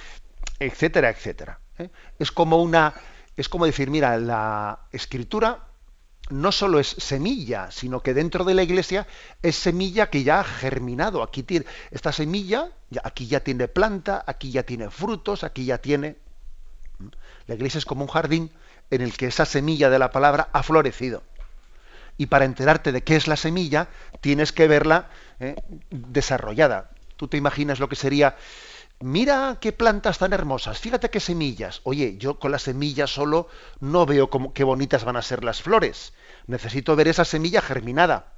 etcétera, 0.59 1.09
etcétera. 1.09 1.59
¿eh? 1.77 1.89
Es 2.17 2.31
como 2.31 2.61
una, 2.61 2.95
es 3.37 3.47
como 3.47 3.65
decir, 3.65 3.91
mira, 3.91 4.17
la 4.17 4.79
escritura 4.91 5.67
no 6.29 6.51
solo 6.51 6.79
es 6.79 6.87
semilla, 6.87 7.71
sino 7.71 8.01
que 8.01 8.13
dentro 8.13 8.43
de 8.43 8.53
la 8.53 8.63
iglesia 8.63 9.07
es 9.41 9.55
semilla 9.55 10.09
que 10.09 10.23
ya 10.23 10.39
ha 10.39 10.43
germinado. 10.43 11.23
Aquí 11.23 11.43
tiene, 11.43 11.65
esta 11.91 12.11
semilla, 12.11 12.71
aquí 13.03 13.27
ya 13.27 13.41
tiene 13.41 13.67
planta, 13.67 14.23
aquí 14.25 14.51
ya 14.51 14.63
tiene 14.63 14.89
frutos, 14.89 15.43
aquí 15.43 15.65
ya 15.65 15.79
tiene. 15.79 16.17
La 17.47 17.55
iglesia 17.55 17.79
es 17.79 17.85
como 17.85 18.03
un 18.03 18.09
jardín 18.09 18.51
en 18.91 19.01
el 19.01 19.15
que 19.15 19.27
esa 19.27 19.45
semilla 19.45 19.89
de 19.89 19.99
la 19.99 20.11
palabra 20.11 20.49
ha 20.51 20.63
florecido. 20.63 21.23
Y 22.17 22.25
para 22.25 22.45
enterarte 22.45 22.91
de 22.91 23.03
qué 23.03 23.15
es 23.15 23.27
la 23.27 23.37
semilla, 23.37 23.87
tienes 24.21 24.51
que 24.51 24.67
verla 24.67 25.09
eh, 25.39 25.55
desarrollada. 25.89 26.91
Tú 27.15 27.27
te 27.27 27.37
imaginas 27.37 27.79
lo 27.79 27.87
que 27.87 27.95
sería, 27.95 28.35
mira 28.99 29.57
qué 29.61 29.71
plantas 29.71 30.17
tan 30.17 30.33
hermosas, 30.33 30.79
fíjate 30.79 31.09
qué 31.09 31.19
semillas. 31.19 31.81
Oye, 31.83 32.17
yo 32.17 32.39
con 32.39 32.51
las 32.51 32.63
semillas 32.63 33.09
solo 33.09 33.47
no 33.79 34.05
veo 34.05 34.29
cómo, 34.29 34.53
qué 34.53 34.63
bonitas 34.63 35.05
van 35.05 35.15
a 35.15 35.21
ser 35.21 35.43
las 35.43 35.61
flores. 35.61 36.13
Necesito 36.47 36.95
ver 36.95 37.07
esa 37.07 37.25
semilla 37.25 37.61
germinada. 37.61 38.33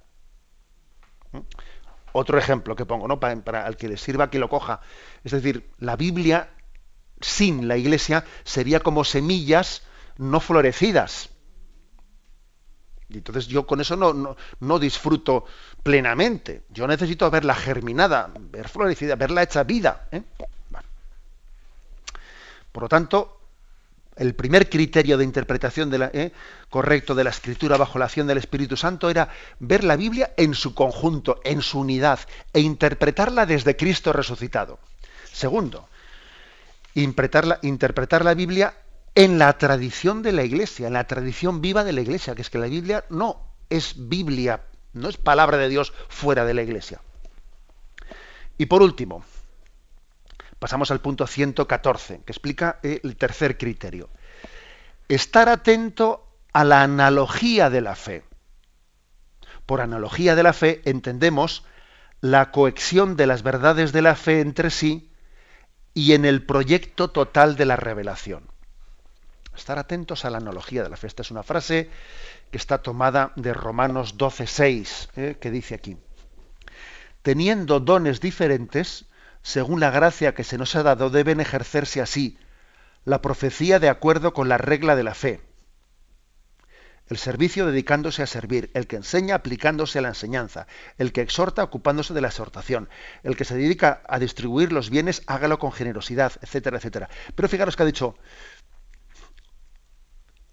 ¿Mm? 1.32 1.40
Otro 2.14 2.38
ejemplo 2.38 2.76
que 2.76 2.86
pongo, 2.86 3.08
¿no? 3.08 3.20
Para, 3.20 3.36
para 3.38 3.66
al 3.66 3.78
que 3.78 3.88
le 3.88 3.98
sirva 3.98 4.30
que 4.30 4.38
lo 4.38 4.50
coja. 4.50 4.82
Es 5.24 5.32
decir, 5.32 5.72
la 5.80 5.96
Biblia 5.96 6.50
sin 7.22 7.68
la 7.68 7.78
iglesia 7.78 8.26
sería 8.44 8.82
como 8.82 9.04
semillas 9.04 9.84
no 10.18 10.40
florecidas. 10.40 11.30
Y 13.10 13.18
entonces 13.18 13.48
yo 13.48 13.68
con 13.68 13.82
eso 13.82 13.96
no, 13.96 14.38
no, 14.60 14.80
disfruto 14.80 15.46
plenamente. 15.84 16.64
Yo 16.70 16.88
necesito 16.88 17.30
verla 17.30 17.56
germinada, 17.56 18.32
ver 18.40 18.70
florecida, 18.70 19.16
verla 19.16 19.44
hecha 19.44 19.64
vida. 19.64 20.08
¿eh? 20.12 20.24
Por 22.72 22.84
lo 22.84 22.90
tanto, 22.90 23.42
el 24.16 24.34
primer 24.34 24.70
criterio 24.70 25.18
de 25.18 25.26
interpretación 25.26 25.90
de 25.90 25.98
la, 25.98 26.12
¿eh? 26.14 26.32
correcto 26.70 27.16
de 27.16 27.24
la 27.24 27.32
escritura 27.32 27.78
bajo 27.78 28.00
la 28.00 28.06
acción 28.06 28.28
del 28.28 28.38
Espíritu 28.38 28.78
Santo 28.78 29.10
era 29.10 29.30
ver 29.60 29.84
la 29.84 29.98
Biblia 29.98 30.32
en 30.38 30.54
su 30.54 30.74
conjunto, 30.74 31.42
en 31.44 31.62
su 31.62 31.80
unidad, 31.80 32.20
e 32.54 32.62
interpretarla 32.62 33.46
desde 33.46 33.76
Cristo 33.76 34.14
resucitado. 34.14 34.80
Segundo, 35.32 35.90
interpretar 36.94 38.24
la 38.26 38.34
Biblia 38.34 38.74
en 39.16 39.40
la 39.40 39.58
tradición 39.58 40.22
de 40.24 40.32
la 40.32 40.44
Iglesia, 40.44 40.88
en 40.88 40.94
la 40.94 41.08
tradición 41.08 41.62
viva 41.62 41.84
de 41.84 41.94
la 41.94 42.02
Iglesia, 42.02 42.36
que 42.36 42.42
es 42.42 42.50
que 42.50 42.60
la 42.60 42.68
Biblia 42.68 43.06
no 43.10 43.42
es 43.70 43.96
Biblia, 43.98 44.62
no 44.94 45.10
es 45.10 45.18
palabra 45.18 45.58
de 45.58 45.70
Dios 45.70 45.94
fuera 46.10 46.46
de 46.46 46.54
la 46.54 46.62
Iglesia. 46.62 47.02
Y 48.58 48.68
por 48.68 48.82
último, 48.82 49.24
pasamos 50.60 50.92
al 50.92 51.02
punto 51.02 51.28
114, 51.28 52.22
que 52.26 52.32
explica 52.32 52.80
el 52.84 53.16
tercer 53.18 53.58
criterio. 53.58 54.10
Estar 55.08 55.50
atento 55.50 56.28
a 56.54 56.64
la 56.64 56.84
analogía 56.84 57.70
de 57.70 57.82
la 57.82 57.96
fe. 57.96 58.24
Por 59.66 59.82
analogía 59.82 60.36
de 60.36 60.44
la 60.44 60.54
fe 60.54 60.82
entendemos 60.86 61.66
la 62.20 62.52
cohesión 62.52 63.16
de 63.16 63.28
las 63.28 63.42
verdades 63.42 63.92
de 63.94 64.02
la 64.02 64.16
fe 64.16 64.42
entre 64.42 64.70
sí 64.70 65.12
y 65.94 66.14
en 66.14 66.24
el 66.24 66.46
proyecto 66.46 67.10
total 67.10 67.56
de 67.56 67.66
la 67.66 67.76
revelación. 67.76 68.51
Estar 69.56 69.78
atentos 69.80 70.26
a 70.26 70.30
la 70.30 70.38
analogía 70.38 70.84
de 70.84 70.90
la 70.90 70.98
fe. 70.98 71.08
Esta 71.08 71.22
es 71.22 71.32
una 71.32 71.44
frase 71.44 71.90
que 72.52 72.58
está 72.58 72.80
tomada 72.80 73.34
de 73.36 73.54
Romanos 73.54 74.18
12.6, 74.18 75.10
eh, 75.16 75.38
que 75.40 75.52
dice 75.52 75.76
aquí, 75.76 75.98
teniendo 77.22 77.80
dones 77.80 78.20
diferentes, 78.20 79.06
según 79.42 79.80
la 79.80 79.92
gracia 79.92 80.34
que 80.34 80.44
se 80.44 80.58
nos 80.58 80.76
ha 80.76 80.84
dado, 80.84 81.10
deben 81.10 81.40
ejercerse 81.40 82.02
así, 82.02 82.38
la 83.06 83.22
profecía 83.22 83.80
de 83.80 83.90
acuerdo 83.90 84.34
con 84.34 84.50
la 84.50 84.58
regla 84.58 84.96
de 84.96 85.04
la 85.04 85.14
fe, 85.14 85.42
el 87.12 87.18
servicio 87.18 87.66
dedicándose 87.66 88.24
a 88.24 88.28
servir, 88.28 88.72
el 88.74 88.88
que 88.88 88.96
enseña 88.96 89.36
aplicándose 89.36 90.00
a 90.00 90.02
la 90.02 90.08
enseñanza, 90.08 90.66
el 90.98 91.12
que 91.12 91.20
exhorta 91.20 91.62
ocupándose 91.62 92.14
de 92.14 92.22
la 92.22 92.30
exhortación, 92.30 92.88
el 93.24 93.36
que 93.36 93.44
se 93.44 93.58
dedica 93.58 94.02
a 94.08 94.18
distribuir 94.18 94.72
los 94.72 94.90
bienes, 94.90 95.22
hágalo 95.28 95.60
con 95.60 95.74
generosidad, 95.74 96.32
etcétera, 96.42 96.78
etcétera. 96.78 97.10
Pero 97.36 97.50
fijaros 97.50 97.76
que 97.76 97.84
ha 97.84 97.86
dicho, 97.86 98.16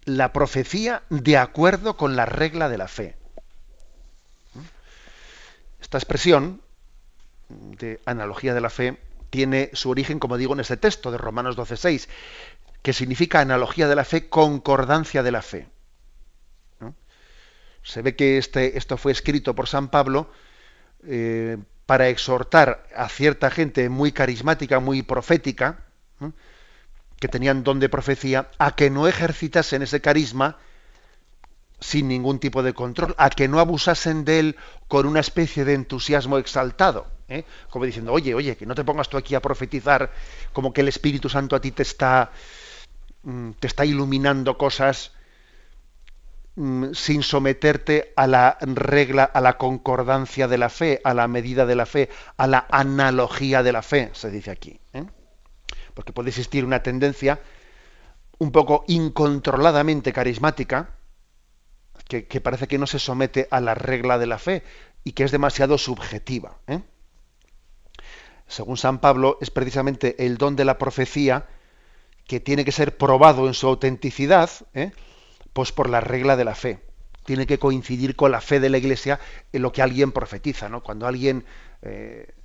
la 0.05 0.33
profecía 0.33 1.03
de 1.09 1.37
acuerdo 1.37 1.97
con 1.97 2.15
la 2.15 2.25
regla 2.25 2.69
de 2.69 2.77
la 2.77 2.87
fe. 2.87 3.15
Esta 5.81 5.97
expresión 5.97 6.61
de 7.49 7.99
analogía 8.05 8.53
de 8.53 8.61
la 8.61 8.69
fe 8.69 8.99
tiene 9.29 9.69
su 9.73 9.89
origen, 9.89 10.19
como 10.19 10.37
digo, 10.37 10.53
en 10.53 10.59
este 10.59 10.77
texto 10.77 11.11
de 11.11 11.17
Romanos 11.17 11.57
12.6, 11.57 12.07
que 12.81 12.93
significa 12.93 13.41
analogía 13.41 13.87
de 13.87 13.95
la 13.95 14.05
fe, 14.05 14.29
concordancia 14.29 15.23
de 15.23 15.31
la 15.31 15.41
fe. 15.41 15.67
Se 17.83 18.01
ve 18.01 18.15
que 18.15 18.37
este, 18.37 18.77
esto 18.77 18.97
fue 18.97 19.11
escrito 19.11 19.55
por 19.55 19.67
San 19.67 19.89
Pablo 19.89 20.31
eh, 21.05 21.57
para 21.85 22.09
exhortar 22.09 22.85
a 22.95 23.09
cierta 23.09 23.49
gente 23.49 23.89
muy 23.89 24.11
carismática, 24.11 24.79
muy 24.79 25.01
profética, 25.01 25.85
que 27.19 27.27
tenían 27.27 27.63
don 27.63 27.79
de 27.79 27.89
profecía, 27.89 28.49
a 28.57 28.75
que 28.75 28.89
no 28.89 29.07
ejercitasen 29.07 29.81
ese 29.81 30.01
carisma 30.01 30.57
sin 31.79 32.07
ningún 32.07 32.39
tipo 32.39 32.63
de 32.63 32.73
control, 32.73 33.15
a 33.17 33.29
que 33.29 33.47
no 33.47 33.59
abusasen 33.59 34.25
de 34.25 34.39
él 34.39 34.55
con 34.87 35.05
una 35.05 35.19
especie 35.19 35.65
de 35.65 35.73
entusiasmo 35.73 36.37
exaltado, 36.37 37.07
¿eh? 37.27 37.45
como 37.69 37.85
diciendo, 37.85 38.11
oye, 38.11 38.33
oye, 38.33 38.57
que 38.57 38.65
no 38.65 38.75
te 38.75 38.83
pongas 38.83 39.09
tú 39.09 39.17
aquí 39.17 39.35
a 39.35 39.41
profetizar 39.41 40.11
como 40.51 40.73
que 40.73 40.81
el 40.81 40.89
Espíritu 40.89 41.29
Santo 41.29 41.55
a 41.55 41.61
ti 41.61 41.71
te 41.71 41.83
está, 41.83 42.31
mm, 43.23 43.51
te 43.59 43.67
está 43.67 43.85
iluminando 43.85 44.57
cosas 44.57 45.13
mm, 46.55 46.91
sin 46.93 47.23
someterte 47.23 48.13
a 48.17 48.27
la 48.27 48.57
regla, 48.61 49.23
a 49.23 49.39
la 49.39 49.57
concordancia 49.57 50.47
de 50.49 50.57
la 50.57 50.69
fe, 50.69 50.99
a 51.05 51.13
la 51.13 51.27
medida 51.29 51.65
de 51.65 51.75
la 51.75 51.85
fe, 51.85 52.09
a 52.35 52.47
la 52.47 52.65
analogía 52.69 53.63
de 53.63 53.71
la 53.71 53.81
fe, 53.81 54.09
se 54.13 54.29
dice 54.31 54.51
aquí. 54.51 54.79
¿eh? 54.93 55.05
Porque 55.99 56.13
puede 56.13 56.29
existir 56.29 56.63
una 56.63 56.81
tendencia 56.81 57.41
un 58.37 58.53
poco 58.53 58.85
incontroladamente 58.87 60.13
carismática, 60.13 60.95
que, 62.07 62.23
parece 62.39 62.69
que 62.69 62.77
no 62.77 62.87
se 62.87 62.99
somete 62.99 63.49
a 63.51 63.59
la 63.59 63.75
regla 63.75 64.17
de 64.17 64.25
la 64.25 64.39
fe 64.39 64.63
y 65.03 65.11
que 65.11 65.25
es 65.25 65.31
demasiado 65.31 65.77
subjetiva. 65.77 66.61
¿eh? 66.67 66.79
Según 68.47 68.77
San 68.77 68.99
Pablo, 68.99 69.39
es 69.41 69.51
precisamente 69.51 70.25
el 70.25 70.37
don 70.37 70.55
de 70.55 70.63
la 70.63 70.77
profecía 70.77 71.47
que 72.25 72.39
tiene 72.39 72.63
que 72.63 72.71
ser 72.71 72.95
probado 72.95 73.47
en 73.47 73.53
su 73.53 73.67
autenticidad, 73.67 74.49
¿eh? 74.73 74.93
pues 75.51 75.73
por 75.73 75.89
la 75.89 75.99
regla 75.99 76.37
de 76.37 76.45
la 76.45 76.55
fe. 76.55 76.79
Tiene 77.25 77.45
que 77.45 77.59
coincidir 77.59 78.15
con 78.15 78.31
la 78.31 78.39
fe 78.39 78.61
de 78.61 78.69
la 78.69 78.77
Iglesia 78.77 79.19
en 79.51 79.63
lo 79.63 79.73
que 79.73 79.81
alguien 79.81 80.13
profetiza. 80.13 80.69
¿no? 80.69 80.81
Cuando 80.81 81.07
alguien 81.07 81.43
eh, 81.81 82.35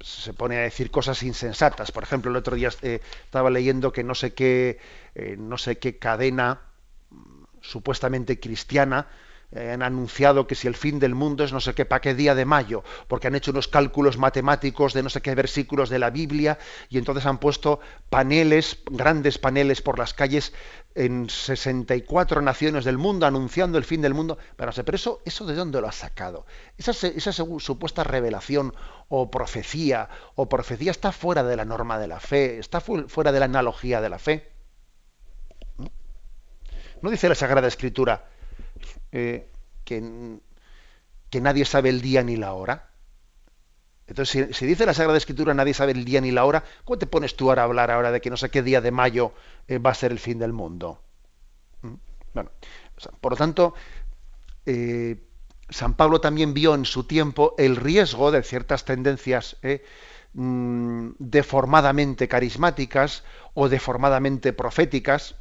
se 0.00 0.32
pone 0.34 0.56
a 0.58 0.60
decir 0.62 0.90
cosas 0.90 1.22
insensatas. 1.22 1.92
Por 1.92 2.02
ejemplo, 2.02 2.30
el 2.30 2.36
otro 2.36 2.56
día 2.56 2.70
eh, 2.82 3.00
estaba 3.24 3.50
leyendo 3.50 3.92
que 3.92 4.04
no 4.04 4.14
sé 4.14 4.34
qué, 4.34 4.78
eh, 5.14 5.36
no 5.38 5.58
sé 5.58 5.78
qué 5.78 5.98
cadena 5.98 6.60
mm, 7.10 7.44
supuestamente 7.60 8.38
cristiana 8.38 9.08
eh, 9.52 9.70
han 9.70 9.82
anunciado 9.82 10.46
que 10.46 10.56
si 10.56 10.66
el 10.66 10.74
fin 10.74 10.98
del 10.98 11.14
mundo 11.14 11.44
es 11.44 11.52
no 11.52 11.60
sé 11.60 11.74
qué 11.74 11.84
para 11.84 12.00
qué 12.00 12.14
día 12.14 12.34
de 12.34 12.44
mayo, 12.44 12.82
porque 13.06 13.28
han 13.28 13.36
hecho 13.36 13.52
unos 13.52 13.68
cálculos 13.68 14.18
matemáticos 14.18 14.92
de 14.92 15.02
no 15.02 15.08
sé 15.08 15.20
qué 15.22 15.34
versículos 15.34 15.88
de 15.88 16.00
la 16.00 16.10
Biblia 16.10 16.58
y 16.88 16.98
entonces 16.98 17.26
han 17.26 17.38
puesto 17.38 17.78
paneles, 18.10 18.78
grandes 18.90 19.38
paneles 19.38 19.82
por 19.82 19.98
las 19.98 20.14
calles 20.14 20.52
en 20.96 21.30
64 21.30 22.42
naciones 22.42 22.84
del 22.84 22.98
mundo 22.98 23.26
anunciando 23.26 23.78
el 23.78 23.84
fin 23.84 24.02
del 24.02 24.14
mundo. 24.14 24.36
Pero, 24.56 24.72
pero 24.72 24.96
eso, 24.96 25.20
eso 25.24 25.46
de 25.46 25.54
dónde 25.54 25.80
lo 25.80 25.88
ha 25.88 25.92
sacado? 25.92 26.46
Esa, 26.76 26.90
esa 27.06 27.32
supuesta 27.32 28.02
revelación 28.02 28.74
o 29.08 29.30
profecía 29.30 30.08
o 30.34 30.48
profecía 30.48 30.90
está 30.90 31.12
fuera 31.12 31.44
de 31.44 31.56
la 31.56 31.64
norma 31.64 31.98
de 31.98 32.08
la 32.08 32.18
fe, 32.18 32.58
está 32.58 32.80
fuera 32.80 33.30
de 33.30 33.38
la 33.38 33.44
analogía 33.44 34.00
de 34.00 34.08
la 34.08 34.18
fe. 34.18 34.50
¿No 37.02 37.10
dice 37.10 37.28
la 37.28 37.34
Sagrada 37.34 37.68
Escritura? 37.68 38.24
Eh, 39.18 39.48
que, 39.84 41.40
nadie 41.40 41.64
sabe 41.64 41.88
el 41.88 42.02
día 42.02 42.22
ni 42.22 42.36
la 42.36 42.52
hora. 42.52 42.90
Entonces, 44.06 44.54
si, 44.54 44.66
dice 44.66 44.84
la 44.84 44.92
Sagrada 44.92 45.16
Escritura 45.16 45.54
nadie 45.54 45.72
sabe 45.72 45.92
el 45.92 46.04
día 46.04 46.20
ni 46.20 46.32
la 46.32 46.44
hora, 46.44 46.64
¿cómo 46.84 46.98
te 46.98 47.06
pones 47.06 47.34
tú 47.34 47.48
ahora 47.48 47.62
a 47.62 47.64
hablar 47.64 47.90
ahora 47.90 48.10
de 48.10 48.20
que 48.20 48.28
no 48.28 48.36
sé 48.36 48.50
qué 48.50 48.62
día 48.62 48.82
de 48.82 48.90
mayo 48.90 49.32
eh, 49.68 49.78
va 49.78 49.90
a 49.90 49.94
ser 49.94 50.12
el 50.12 50.18
fin 50.18 50.38
del 50.38 50.52
mundo? 50.52 51.00
¿Mm? 51.80 51.94
Bueno, 52.34 52.50
por 53.22 53.32
lo 53.32 53.36
tanto, 53.38 53.74
eh, 54.66 55.16
San 55.70 55.94
Pablo 55.94 56.20
también 56.20 56.52
vio 56.52 56.74
en 56.74 56.84
su 56.84 57.04
tiempo 57.04 57.54
el 57.56 57.76
riesgo 57.76 58.30
de 58.30 58.42
ciertas 58.42 58.84
tendencias 58.84 59.56
mm, 60.34 61.10
deformadamente 61.18 62.28
carismáticas 62.28 63.24
o 63.54 63.70
deformadamente 63.70 64.52
proféticas, 64.52 65.36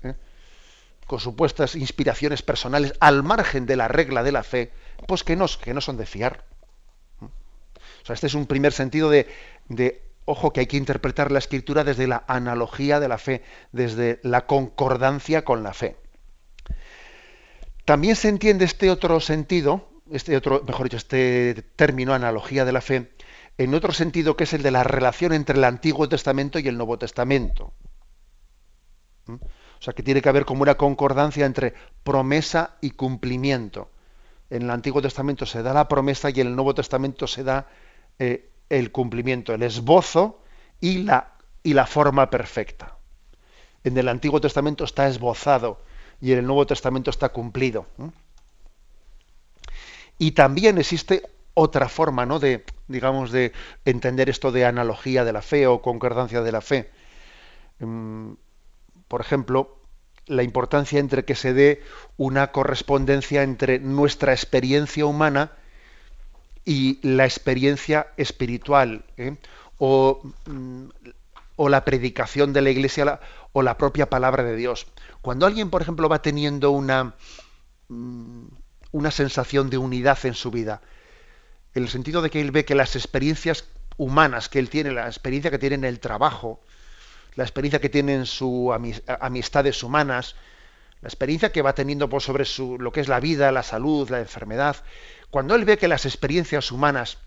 con 1.06 1.20
supuestas 1.20 1.76
inspiraciones 1.76 2.42
personales 2.42 2.94
al 3.00 3.24
margen 3.24 3.66
de 3.66 3.76
la 3.76 3.88
regla 3.88 4.24
de 4.24 4.32
la 4.32 4.44
fe, 4.44 4.72
pues 5.08 5.24
que 5.24 5.36
no, 5.36 5.46
que 5.62 5.74
no 5.74 5.82
son 5.82 5.98
de 5.98 6.06
fiar. 6.06 6.46
O 7.22 8.06
sea, 8.06 8.14
este 8.14 8.28
es 8.28 8.34
un 8.34 8.46
primer 8.46 8.72
sentido 8.72 9.10
de, 9.10 9.28
de, 9.68 10.04
ojo, 10.26 10.52
que 10.52 10.62
hay 10.62 10.68
que 10.68 10.78
interpretar 10.78 11.32
la 11.32 11.40
escritura 11.40 11.84
desde 11.84 12.08
la 12.08 12.24
analogía 12.28 13.00
de 13.00 13.08
la 13.08 13.18
fe, 13.18 13.44
desde 13.72 14.20
la 14.24 14.46
concordancia 14.46 15.44
con 15.44 15.64
la 15.64 15.74
fe. 15.74 15.96
También 17.86 18.16
se 18.16 18.30
entiende 18.30 18.66
este 18.66 18.90
otro 18.90 19.20
sentido, 19.20 19.88
este 20.12 20.36
otro, 20.36 20.64
mejor 20.66 20.86
dicho, 20.86 20.98
este 20.98 21.64
término, 21.76 22.14
analogía 22.14 22.66
de 22.66 22.72
la 22.72 22.82
fe, 22.82 23.12
en 23.58 23.74
otro 23.74 23.94
sentido 23.94 24.36
que 24.36 24.46
es 24.46 24.54
el 24.54 24.64
de 24.64 24.72
la 24.72 24.84
relación 24.84 25.34
entre 25.34 25.58
el 25.58 25.64
Antiguo 25.64 26.10
Testamento 26.10 26.60
y 26.60 26.68
el 26.68 26.78
Nuevo 26.78 26.98
Testamento. 26.98 27.74
O 29.28 29.38
sea, 29.86 29.94
que 29.94 30.04
tiene 30.04 30.22
que 30.22 30.30
haber 30.30 30.46
como 30.46 30.64
una 30.64 30.76
concordancia 30.76 31.46
entre 31.46 31.74
promesa 32.04 32.76
y 32.82 32.92
cumplimiento. 32.92 33.90
En 34.50 34.64
el 34.64 34.70
Antiguo 34.70 35.02
Testamento 35.02 35.46
se 35.46 35.64
da 35.64 35.74
la 35.74 35.88
promesa 35.88 36.30
y 36.30 36.42
en 36.42 36.48
el 36.48 36.56
Nuevo 36.56 36.76
Testamento 36.76 37.28
se 37.28 37.44
da 37.44 37.68
eh, 38.20 38.50
el 38.70 38.92
cumplimiento, 38.92 39.54
el 39.54 39.64
esbozo 39.64 40.42
y 40.82 41.00
la, 41.00 41.34
y 41.64 41.74
la 41.74 41.86
forma 41.86 42.30
perfecta. 42.30 42.98
En 43.84 43.98
el 43.98 44.08
Antiguo 44.08 44.42
Testamento 44.42 44.84
está 44.84 45.08
esbozado 45.08 45.82
y 46.22 46.32
en 46.32 46.40
el 46.40 46.46
Nuevo 46.46 46.66
Testamento 46.66 47.10
está 47.10 47.30
cumplido. 47.30 47.86
Y 50.18 50.32
también 50.32 50.78
existe 50.78 51.24
otra 51.54 51.90
forma, 51.90 52.26
¿no? 52.26 52.40
De, 52.40 52.64
digamos, 52.88 53.32
de 53.32 53.52
entender 53.86 54.30
esto 54.30 54.52
de 54.52 54.66
analogía 54.66 55.24
de 55.24 55.34
la 55.34 55.42
fe 55.42 55.68
o 55.68 55.82
concordancia 55.82 56.42
de 56.42 56.52
la 56.52 56.62
fe. 56.62 56.92
Por 59.08 59.22
ejemplo, 59.22 59.78
la 60.28 60.44
importancia 60.44 61.00
entre 61.00 61.26
que 61.26 61.36
se 61.36 61.54
dé 61.54 61.84
una 62.18 62.52
correspondencia 62.52 63.44
entre 63.44 63.80
nuestra 63.80 64.34
experiencia 64.34 65.06
humana 65.06 65.52
y 66.64 67.00
la 67.08 67.26
experiencia 67.26 68.08
espiritual, 68.18 69.06
¿eh? 69.18 69.38
o, 69.78 70.22
mm, 70.48 70.86
o, 71.56 71.70
la 71.70 71.86
predicación 71.86 72.54
de 72.54 72.62
la 72.62 72.72
Iglesia 72.72 73.20
o 73.54 73.62
la 73.62 73.78
propia 73.78 74.10
palabra 74.10 74.44
de 74.44 74.56
Dios. 74.56 74.88
Cuando 75.22 75.46
alguien, 75.46 75.70
por 75.70 75.82
ejemplo, 75.82 76.10
va 76.10 76.22
teniendo 76.22 76.72
una, 76.72 77.16
mm, 77.90 78.46
una 78.92 79.12
sensación 79.12 79.70
de 79.70 79.78
unidad 79.78 80.26
en 80.26 80.34
su 80.34 80.50
vida, 80.50 80.82
en 81.76 81.84
el 81.84 81.90
sentido 81.90 82.22
de 82.22 82.30
que 82.32 82.42
él 82.42 82.52
ve 82.52 82.66
que 82.66 82.74
las 82.74 82.96
experiencias 82.96 83.66
humanas 83.98 84.50
que 84.50 84.60
él 84.60 84.70
tiene, 84.70 84.92
la 84.92 85.08
experiencia 85.08 85.52
que 85.52 85.60
tiene 85.60 85.76
en 85.76 85.84
el 85.84 86.00
trabajo, 86.00 86.62
la 87.36 87.44
experiencia 87.44 87.80
que 87.80 87.90
tiene 87.90 88.16
en 88.16 88.26
sus 88.26 88.72
amistades 89.20 89.84
humanas, 89.84 90.36
la 91.02 91.10
experiencia 91.10 91.52
que 91.52 91.62
va 91.62 91.76
teniendo 91.76 92.10
por 92.10 92.22
sobre 92.22 92.46
su, 92.46 92.78
lo 92.80 92.92
que 92.92 93.02
es 93.02 93.08
la 93.08 93.20
vida, 93.20 93.52
la 93.52 93.64
salud, 93.64 94.10
la 94.10 94.20
enfermedad, 94.20 94.78
cuando 95.30 95.56
él 95.56 95.66
ve 95.66 95.78
que 95.78 95.88
las 95.88 96.06
experiencias 96.06 96.72
humanas 96.72 97.18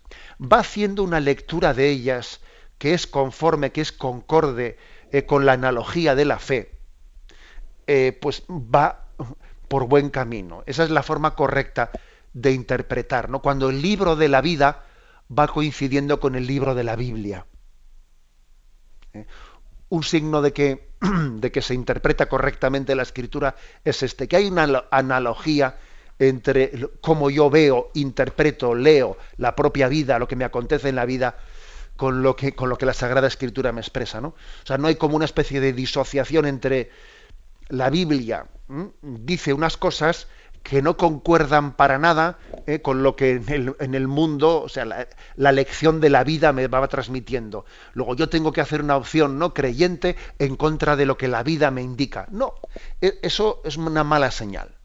va 0.40 0.60
haciendo 0.60 1.02
una 1.02 1.20
lectura 1.20 1.74
de 1.74 1.88
ellas 1.90 2.40
que 2.78 2.94
es 2.94 3.06
conforme, 3.06 3.70
que 3.70 3.80
es 3.80 3.92
concorde 3.92 4.78
eh, 5.12 5.26
con 5.26 5.44
la 5.44 5.52
analogía 5.52 6.14
de 6.14 6.24
la 6.24 6.38
fe, 6.38 6.78
eh, 7.86 8.16
pues 8.20 8.44
va 8.48 9.08
por 9.68 9.88
buen 9.88 10.10
camino. 10.10 10.62
Esa 10.66 10.84
es 10.84 10.90
la 10.90 11.02
forma 11.02 11.34
correcta 11.34 11.90
de 12.32 12.52
interpretar, 12.52 13.28
¿no? 13.28 13.42
Cuando 13.42 13.68
el 13.68 13.82
libro 13.82 14.16
de 14.16 14.28
la 14.28 14.40
vida 14.40 14.84
va 15.36 15.48
coincidiendo 15.48 16.20
con 16.20 16.34
el 16.34 16.46
libro 16.46 16.74
de 16.74 16.84
la 16.84 16.96
Biblia. 16.96 17.46
¿Eh? 19.12 19.26
Un 19.90 20.02
signo 20.02 20.42
de 20.42 20.52
que, 20.52 20.90
de 21.00 21.52
que 21.52 21.62
se 21.62 21.74
interpreta 21.74 22.26
correctamente 22.26 22.94
la 22.94 23.02
escritura 23.02 23.56
es 23.84 24.02
este, 24.02 24.28
que 24.28 24.36
hay 24.36 24.46
una 24.46 24.84
analogía 24.90 25.78
entre 26.18 26.72
cómo 27.00 27.30
yo 27.30 27.48
veo, 27.48 27.90
interpreto, 27.94 28.74
leo 28.74 29.16
la 29.36 29.54
propia 29.54 29.88
vida, 29.88 30.18
lo 30.18 30.26
que 30.26 30.36
me 30.36 30.44
acontece 30.44 30.88
en 30.88 30.96
la 30.96 31.04
vida, 31.04 31.36
con 31.96 32.22
lo 32.22 32.34
que, 32.34 32.54
con 32.54 32.68
lo 32.68 32.76
que 32.76 32.86
la 32.86 32.92
Sagrada 32.92 33.28
Escritura 33.28 33.72
me 33.72 33.80
expresa. 33.80 34.20
¿no? 34.20 34.28
O 34.28 34.66
sea, 34.66 34.78
no 34.78 34.88
hay 34.88 34.96
como 34.96 35.16
una 35.16 35.24
especie 35.24 35.60
de 35.60 35.72
disociación 35.72 36.46
entre 36.46 36.90
la 37.68 37.90
Biblia 37.90 38.46
dice 39.02 39.52
unas 39.52 39.76
cosas 39.76 40.28
que 40.68 40.82
no 40.82 40.98
concuerdan 40.98 41.72
para 41.72 41.98
nada 41.98 42.38
eh, 42.66 42.82
con 42.82 43.02
lo 43.02 43.16
que 43.16 43.40
en 43.78 43.94
el, 43.94 44.06
mundo, 44.06 44.60
o 44.62 44.68
sea, 44.68 44.84
la, 44.84 45.52
lección 45.52 46.00
de 46.00 46.10
la 46.10 46.24
vida 46.24 46.52
me 46.52 46.66
va 46.66 46.86
transmitiendo. 46.88 47.64
Luego 47.94 48.14
yo 48.14 48.28
tengo 48.28 48.52
que 48.52 48.60
hacer 48.60 48.82
una 48.82 48.96
opción 48.96 49.38
no 49.38 49.54
creyente 49.54 50.16
en 50.38 50.56
contra 50.56 50.94
de 50.96 51.06
lo 51.06 51.16
que 51.16 51.26
la 51.26 51.42
vida 51.42 51.70
me 51.70 51.80
indica. 51.80 52.26
No, 52.30 52.52
e, 53.00 53.18
eso 53.22 53.62
es 53.64 53.78
una 53.78 54.04
mala 54.04 54.30
señal. 54.30 54.76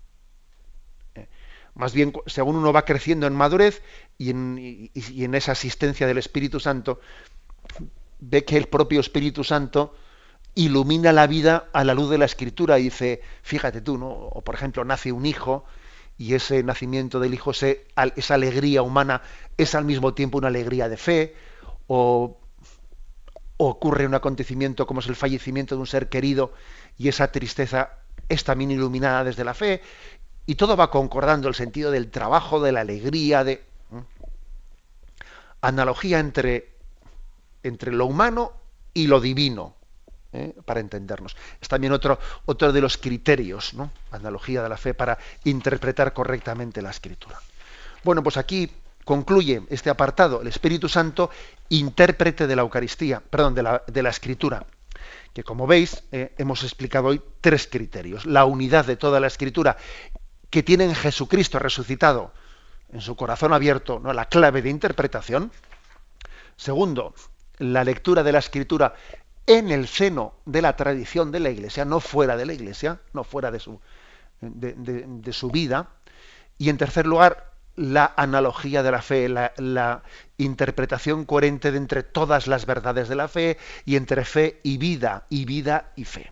Eh, 1.16 1.28
más 1.74 1.94
bien, 1.94 2.14
según 2.28 2.56
uno 2.56 2.72
va 2.72 2.86
creciendo 2.86 3.28
en 3.28 3.36
madurez 3.36 3.82
y 4.18 4.30
en 4.30 5.36
esa 5.36 5.52
asistencia 5.52 6.08
del 6.08 6.18
Espíritu 6.18 6.62
Santo, 6.62 7.02
ve 8.20 8.46
que 8.46 8.56
el 8.56 8.68
propio 8.68 9.02
Espíritu 9.02 9.44
Santo 9.44 9.96
ilumina 10.56 11.12
la 11.12 11.28
vida 11.28 11.70
a 11.74 11.84
la 11.84 11.94
luz 11.94 12.10
de 12.10 12.18
la 12.18 12.26
escritura 12.26 12.80
y 12.80 12.84
dice, 12.84 13.22
fíjate 13.42 13.82
tú, 13.82 13.98
¿no? 13.98 14.10
O 14.10 14.42
por 14.44 14.56
ejemplo, 14.56 14.86
nace 14.86 15.12
un 15.12 15.26
hijo 15.26 15.66
y 16.18 16.36
ese 16.36 16.62
nacimiento 16.64 17.20
del 17.20 17.34
hijo, 17.34 17.52
esa 17.52 18.34
alegría 18.34 18.82
humana 18.82 19.22
es 19.58 19.76
al 19.76 19.86
mismo 19.86 20.14
tiempo 20.14 20.38
una 20.38 20.48
alegría 20.48 20.90
de 20.90 20.98
fe, 20.98 21.36
o, 21.88 22.38
ocurre 23.58 24.06
un 24.06 24.14
acontecimiento 24.14 24.86
como 24.86 25.00
es 25.00 25.08
el 25.08 25.16
fallecimiento 25.16 25.76
de 25.76 25.82
un 25.82 25.88
ser 25.88 26.10
querido 26.10 26.54
y 26.98 27.08
esa 27.08 27.32
tristeza 27.32 27.94
es 28.28 28.44
también 28.44 28.72
iluminada 28.72 29.24
desde 29.24 29.44
la 29.44 29.54
fe, 29.54 29.82
y 30.46 30.56
todo 30.56 30.76
va 30.76 30.92
concordando 30.92 31.48
el 31.48 31.56
sentido 31.56 31.90
del 31.92 32.12
trabajo, 32.12 32.62
de 32.62 32.72
la 32.72 32.82
alegría, 32.82 33.44
de 33.44 33.64
analogía 35.62 36.20
entre, 36.20 36.76
entre 37.64 37.92
lo 37.92 38.06
humano 38.06 38.52
y 38.94 39.08
lo 39.08 39.22
divino. 39.22 39.76
¿Eh? 40.34 40.54
para 40.66 40.80
entendernos. 40.80 41.36
Es 41.62 41.68
también 41.68 41.94
otro, 41.94 42.20
otro 42.46 42.74
de 42.74 42.82
los 42.82 42.98
criterios, 42.98 43.74
¿no? 43.74 43.92
analogía 44.12 44.62
de 44.62 44.70
la 44.70 44.78
fe, 44.78 44.94
para 44.94 45.18
interpretar 45.44 46.14
correctamente 46.14 46.82
la 46.82 46.90
escritura. 46.90 47.40
Bueno, 48.04 48.22
pues 48.24 48.38
aquí 48.38 48.70
concluye 49.06 49.64
este 49.70 49.90
apartado, 49.90 50.42
el 50.42 50.48
Espíritu 50.48 50.90
Santo, 50.90 51.30
intérprete 51.70 52.48
de 52.48 52.56
la 52.56 52.62
Eucaristía, 52.64 53.22
perdón, 53.22 53.56
de 53.56 53.64
la, 53.64 53.84
de 53.88 54.04
la 54.04 54.10
escritura 54.10 54.66
que 55.34 55.44
como 55.44 55.66
veis 55.66 56.04
eh, 56.12 56.34
hemos 56.38 56.64
explicado 56.64 57.08
hoy 57.08 57.22
tres 57.42 57.68
criterios. 57.68 58.26
La 58.26 58.46
unidad 58.46 58.86
de 58.86 58.96
toda 58.96 59.20
la 59.20 59.28
escritura 59.28 59.78
que 60.50 60.64
tiene 60.64 60.86
en 60.86 60.96
Jesucristo 60.96 61.58
resucitado, 61.58 62.32
en 62.92 63.02
su 63.02 63.16
corazón 63.16 63.54
abierto, 63.54 64.00
¿no? 64.00 64.14
la 64.14 64.26
clave 64.26 64.62
de 64.62 64.70
interpretación. 64.70 65.52
Segundo, 66.56 67.16
la 67.58 67.84
lectura 67.84 68.22
de 68.22 68.32
la 68.32 68.40
escritura 68.40 68.94
en 69.48 69.72
el 69.72 69.88
seno 69.88 70.34
de 70.46 70.62
la 70.62 70.76
tradición 70.76 71.32
de 71.32 71.40
la 71.40 71.50
Iglesia, 71.50 71.86
no 71.86 72.00
fuera 72.00 72.38
de 72.38 72.46
la 72.46 72.54
Iglesia, 72.54 73.00
no 73.14 73.24
fuera 73.24 73.52
de 73.52 73.60
su, 73.60 73.80
de, 74.42 75.34
su 75.34 75.50
vida. 75.50 75.90
Y 76.58 76.70
en 76.70 76.78
tercer 76.78 77.06
lugar, 77.06 77.52
la 77.76 78.14
analogía 78.16 78.84
de 78.84 78.92
la 78.92 79.02
fe, 79.02 79.28
la, 79.30 79.54
la, 79.58 80.04
interpretación 80.38 81.26
coherente 81.26 81.72
de 81.72 81.78
entre 81.78 82.04
todas 82.04 82.48
las 82.48 82.66
verdades 82.66 83.10
de 83.10 83.16
la 83.16 83.28
fe 83.28 83.58
y 83.86 83.96
entre 83.96 84.26
fe 84.26 84.60
y 84.64 84.78
vida, 84.78 85.26
y 85.30 85.46
vida 85.46 85.92
y 85.96 86.06
fe. 86.06 86.32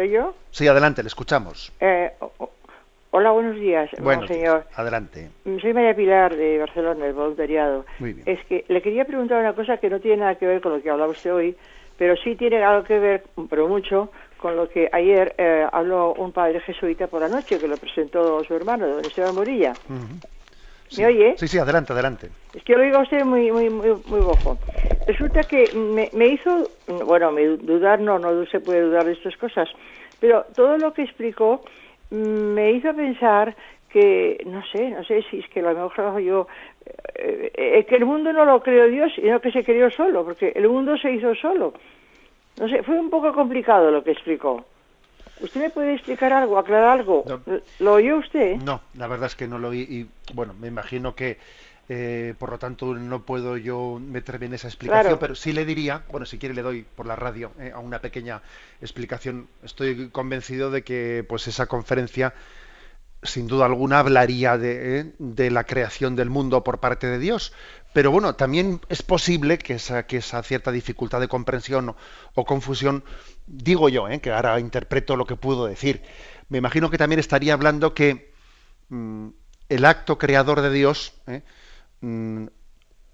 ¿Soy 0.00 0.08
yo? 0.12 0.34
Sí, 0.50 0.66
adelante, 0.66 1.02
le 1.02 1.08
escuchamos. 1.08 1.70
Eh, 1.78 2.10
hola, 3.10 3.32
buenos 3.32 3.56
días, 3.56 3.90
bueno, 4.00 4.26
señor. 4.26 4.64
Adelante. 4.74 5.28
Mm, 5.44 5.58
soy 5.58 5.74
María 5.74 5.94
Pilar 5.94 6.34
de 6.34 6.56
Barcelona, 6.56 7.04
el 7.04 7.12
voluntariado. 7.12 7.84
Muy 7.98 8.14
bien. 8.14 8.26
Es 8.26 8.42
que 8.46 8.64
le 8.68 8.80
quería 8.80 9.04
preguntar 9.04 9.40
una 9.40 9.52
cosa 9.52 9.76
que 9.76 9.90
no 9.90 10.00
tiene 10.00 10.22
nada 10.22 10.36
que 10.36 10.46
ver 10.46 10.62
con 10.62 10.72
lo 10.72 10.82
que 10.82 10.88
hablaba 10.88 11.12
usted 11.12 11.34
hoy, 11.34 11.54
pero 11.98 12.16
sí 12.16 12.34
tiene 12.34 12.64
algo 12.64 12.82
que 12.84 12.98
ver, 12.98 13.24
pero 13.50 13.68
mucho, 13.68 14.10
con 14.38 14.56
lo 14.56 14.70
que 14.70 14.88
ayer 14.90 15.34
eh, 15.36 15.66
habló 15.70 16.14
un 16.14 16.32
padre 16.32 16.60
jesuita 16.60 17.06
por 17.06 17.20
la 17.20 17.28
noche, 17.28 17.58
que 17.58 17.68
lo 17.68 17.76
presentó 17.76 18.42
su 18.44 18.54
hermano, 18.54 18.86
don 18.86 19.04
Esteban 19.04 19.34
Morilla. 19.34 19.76
¿Me 20.96 21.06
oye? 21.06 21.34
Sí, 21.36 21.48
sí, 21.48 21.58
adelante, 21.58 21.92
adelante. 21.92 22.30
Es 22.52 22.64
que 22.64 22.74
lo 22.74 22.82
oigo 22.82 22.98
a 22.98 23.02
usted 23.02 23.24
muy, 23.24 23.50
muy, 23.52 23.70
muy, 23.70 23.94
muy 24.04 24.20
bojo. 24.20 24.58
Resulta 25.06 25.44
que 25.44 25.72
me, 25.72 26.10
me 26.12 26.28
hizo, 26.28 26.70
bueno, 26.86 27.32
me 27.32 27.46
dudar, 27.46 28.00
no, 28.00 28.18
no 28.18 28.44
se 28.46 28.60
puede 28.60 28.82
dudar 28.82 29.06
de 29.06 29.12
estas 29.12 29.36
cosas, 29.36 29.68
pero 30.18 30.44
todo 30.54 30.76
lo 30.78 30.92
que 30.92 31.02
explicó 31.02 31.64
mm, 32.10 32.14
me 32.16 32.72
hizo 32.72 32.94
pensar 32.94 33.56
que, 33.88 34.42
no 34.46 34.62
sé, 34.66 34.90
no 34.90 35.02
sé 35.04 35.22
si 35.30 35.40
es 35.40 35.48
que 35.48 35.60
a 35.60 35.72
lo 35.72 35.88
mejor 35.88 36.20
yo, 36.20 36.46
eh, 37.14 37.50
eh, 37.54 37.86
que 37.88 37.96
el 37.96 38.04
mundo 38.04 38.32
no 38.32 38.44
lo 38.44 38.62
creó 38.62 38.86
Dios, 38.88 39.12
sino 39.14 39.40
que 39.40 39.50
se 39.50 39.64
creó 39.64 39.90
solo, 39.90 40.24
porque 40.24 40.52
el 40.54 40.68
mundo 40.68 40.96
se 40.96 41.12
hizo 41.12 41.34
solo. 41.34 41.74
No 42.58 42.68
sé, 42.68 42.82
fue 42.82 42.98
un 42.98 43.10
poco 43.10 43.32
complicado 43.32 43.90
lo 43.90 44.04
que 44.04 44.12
explicó. 44.12 44.64
¿Usted 45.40 45.60
me 45.60 45.70
puede 45.70 45.94
explicar 45.94 46.32
algo, 46.32 46.58
aclarar 46.58 46.98
algo? 46.98 47.24
¿Lo 47.78 47.94
oyó 47.94 48.18
usted? 48.18 48.56
No, 48.56 48.82
la 48.94 49.06
verdad 49.06 49.26
es 49.26 49.36
que 49.36 49.48
no 49.48 49.58
lo 49.58 49.68
oí 49.68 49.80
y, 49.80 50.08
bueno, 50.34 50.54
me 50.54 50.68
imagino 50.68 51.14
que 51.14 51.38
eh, 51.88 52.34
por 52.38 52.50
lo 52.50 52.58
tanto 52.58 52.94
no 52.94 53.22
puedo 53.22 53.56
yo 53.56 53.98
meterme 54.00 54.46
en 54.46 54.54
esa 54.54 54.68
explicación, 54.68 55.18
pero 55.18 55.34
sí 55.34 55.52
le 55.52 55.64
diría, 55.64 56.04
bueno, 56.10 56.24
si 56.24 56.38
quiere 56.38 56.54
le 56.54 56.62
doy 56.62 56.86
por 56.94 57.06
la 57.06 57.16
radio 57.16 57.50
a 57.74 57.80
una 57.80 58.00
pequeña 58.00 58.42
explicación. 58.80 59.48
Estoy 59.64 60.08
convencido 60.10 60.70
de 60.70 60.82
que 60.82 61.24
pues 61.28 61.48
esa 61.48 61.66
conferencia 61.66 62.32
sin 63.22 63.46
duda 63.46 63.66
alguna 63.66 63.98
hablaría 63.98 64.58
¿eh? 64.60 65.12
de, 65.18 65.50
la 65.50 65.64
creación 65.64 66.16
del 66.16 66.30
mundo 66.30 66.64
por 66.64 66.80
parte 66.80 67.06
de 67.06 67.18
Dios. 67.18 67.52
Pero 67.92 68.10
bueno, 68.10 68.34
también 68.34 68.80
es 68.88 69.02
posible 69.02 69.58
que 69.58 69.74
esa, 69.74 70.42
cierta 70.42 70.70
dificultad 70.70 71.20
de 71.20 71.28
comprensión 71.28 71.96
o, 72.34 72.44
confusión, 72.44 73.04
digo 73.46 73.88
yo, 73.88 74.08
¿eh? 74.08 74.20
que 74.20 74.30
ahora 74.30 74.60
interpreto 74.60 75.16
lo 75.16 75.26
que 75.26 75.36
pudo 75.36 75.66
decir, 75.66 76.02
me 76.48 76.58
imagino 76.58 76.90
que 76.90 76.98
también 76.98 77.18
estaría 77.18 77.52
hablando 77.52 77.94
que 77.94 78.32
mm, 78.88 79.28
el 79.68 79.84
acto 79.84 80.18
creador 80.18 80.60
de 80.60 80.70
Dios 80.70 81.14
¿eh? 81.26 81.42
mm, 82.00 82.46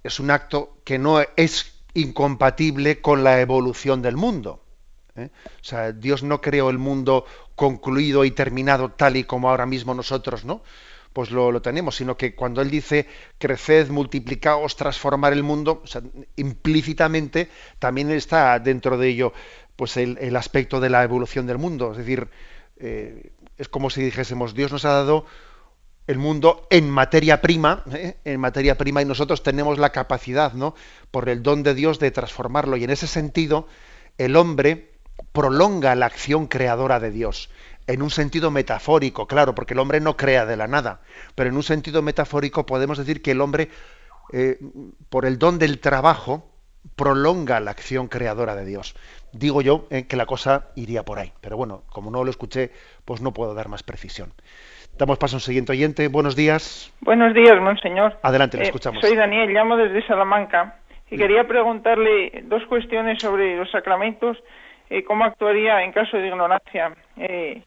es 0.04 0.20
un 0.20 0.30
acto 0.30 0.78
que 0.84 0.98
no 0.98 1.20
es 1.36 1.72
incompatible 1.94 3.00
con 3.00 3.24
la 3.24 3.40
evolución 3.40 4.02
del 4.02 4.16
mundo. 4.16 4.65
¿Eh? 5.16 5.30
O 5.60 5.64
sea, 5.64 5.92
Dios 5.92 6.22
no 6.22 6.40
creó 6.40 6.70
el 6.70 6.78
mundo 6.78 7.24
concluido 7.54 8.24
y 8.24 8.30
terminado 8.30 8.90
tal 8.90 9.16
y 9.16 9.24
como 9.24 9.50
ahora 9.50 9.66
mismo 9.66 9.94
nosotros, 9.94 10.44
¿no? 10.44 10.62
Pues 11.12 11.30
lo, 11.30 11.62
tenemos, 11.62 11.96
sino 11.96 12.18
que 12.18 12.34
cuando 12.34 12.60
Él 12.60 12.70
dice 12.70 13.06
creced, 13.38 13.88
multiplicaos, 13.88 14.76
transformar 14.76 15.32
el 15.32 15.42
mundo, 15.42 15.82
implícitamente 16.36 17.48
también 17.78 18.10
está 18.10 18.58
dentro 18.58 18.98
de 18.98 19.08
ello 19.08 19.32
pues 19.76 19.96
el, 19.96 20.36
aspecto 20.36 20.78
de 20.78 20.90
la 20.90 21.02
evolución 21.04 21.46
del 21.46 21.56
mundo. 21.56 21.92
Es 21.92 21.98
decir, 21.98 22.28
eh, 22.78 23.32
es 23.56 23.68
como 23.68 23.88
si 23.88 24.02
dijésemos, 24.02 24.54
Dios 24.54 24.72
nos 24.72 24.84
ha 24.84 24.90
dado 24.90 25.24
el 26.06 26.18
mundo 26.18 26.66
en 26.70 26.88
materia 26.88 27.40
prima, 27.40 27.82
¿eh? 27.92 28.16
en 28.24 28.40
materia 28.40 28.76
prima, 28.76 29.02
y 29.02 29.04
nosotros 29.04 29.42
tenemos 29.42 29.78
la 29.78 29.90
capacidad, 29.90 30.52
¿no? 30.52 30.74
Por 31.10 31.28
el 31.28 31.42
don 31.42 31.62
de 31.62 31.74
Dios 31.74 31.98
de 31.98 32.10
transformarlo. 32.10 32.76
Y 32.76 32.84
en 32.84 32.90
ese 32.90 33.06
sentido, 33.06 33.66
el 34.18 34.36
hombre, 34.36 34.92
prolonga 35.32 35.94
la 35.94 36.06
acción 36.06 36.46
creadora 36.46 37.00
de 37.00 37.10
Dios. 37.10 37.50
En 37.86 38.02
un 38.02 38.10
sentido 38.10 38.50
metafórico, 38.50 39.26
claro, 39.26 39.54
porque 39.54 39.74
el 39.74 39.80
hombre 39.80 40.00
no 40.00 40.16
crea 40.16 40.44
de 40.44 40.56
la 40.56 40.66
nada, 40.66 41.00
pero 41.34 41.50
en 41.50 41.56
un 41.56 41.62
sentido 41.62 42.02
metafórico 42.02 42.66
podemos 42.66 42.98
decir 42.98 43.22
que 43.22 43.30
el 43.30 43.40
hombre, 43.40 43.68
eh, 44.32 44.58
por 45.08 45.24
el 45.24 45.38
don 45.38 45.58
del 45.58 45.78
trabajo, 45.78 46.50
prolonga 46.96 47.60
la 47.60 47.70
acción 47.70 48.08
creadora 48.08 48.54
de 48.54 48.64
Dios. 48.64 48.96
Digo 49.32 49.62
yo 49.62 49.86
eh, 49.90 50.06
que 50.06 50.16
la 50.16 50.26
cosa 50.26 50.68
iría 50.76 51.04
por 51.04 51.18
ahí, 51.18 51.32
pero 51.40 51.56
bueno, 51.56 51.82
como 51.90 52.10
no 52.10 52.24
lo 52.24 52.30
escuché, 52.30 52.70
pues 53.04 53.20
no 53.20 53.32
puedo 53.32 53.54
dar 53.54 53.68
más 53.68 53.82
precisión. 53.82 54.32
Damos 54.98 55.18
paso 55.18 55.36
a 55.36 55.38
un 55.38 55.40
siguiente 55.42 55.72
oyente. 55.72 56.08
Buenos 56.08 56.36
días. 56.36 56.92
Buenos 57.00 57.34
días, 57.34 57.60
monseñor. 57.60 58.18
Adelante, 58.22 58.56
le 58.56 58.64
eh, 58.64 58.66
escuchamos. 58.66 59.02
soy 59.02 59.14
Daniel, 59.14 59.52
llamo 59.52 59.76
desde 59.76 60.06
Salamanca 60.06 60.80
y 61.10 61.16
quería 61.16 61.46
preguntarle 61.46 62.44
dos 62.46 62.64
cuestiones 62.66 63.20
sobre 63.20 63.56
los 63.56 63.70
sacramentos 63.70 64.38
eh, 64.90 65.04
cómo 65.04 65.24
actuaría 65.24 65.82
en 65.82 65.92
caso 65.92 66.16
de 66.16 66.28
ignorancia 66.28 66.92
eh, 67.16 67.62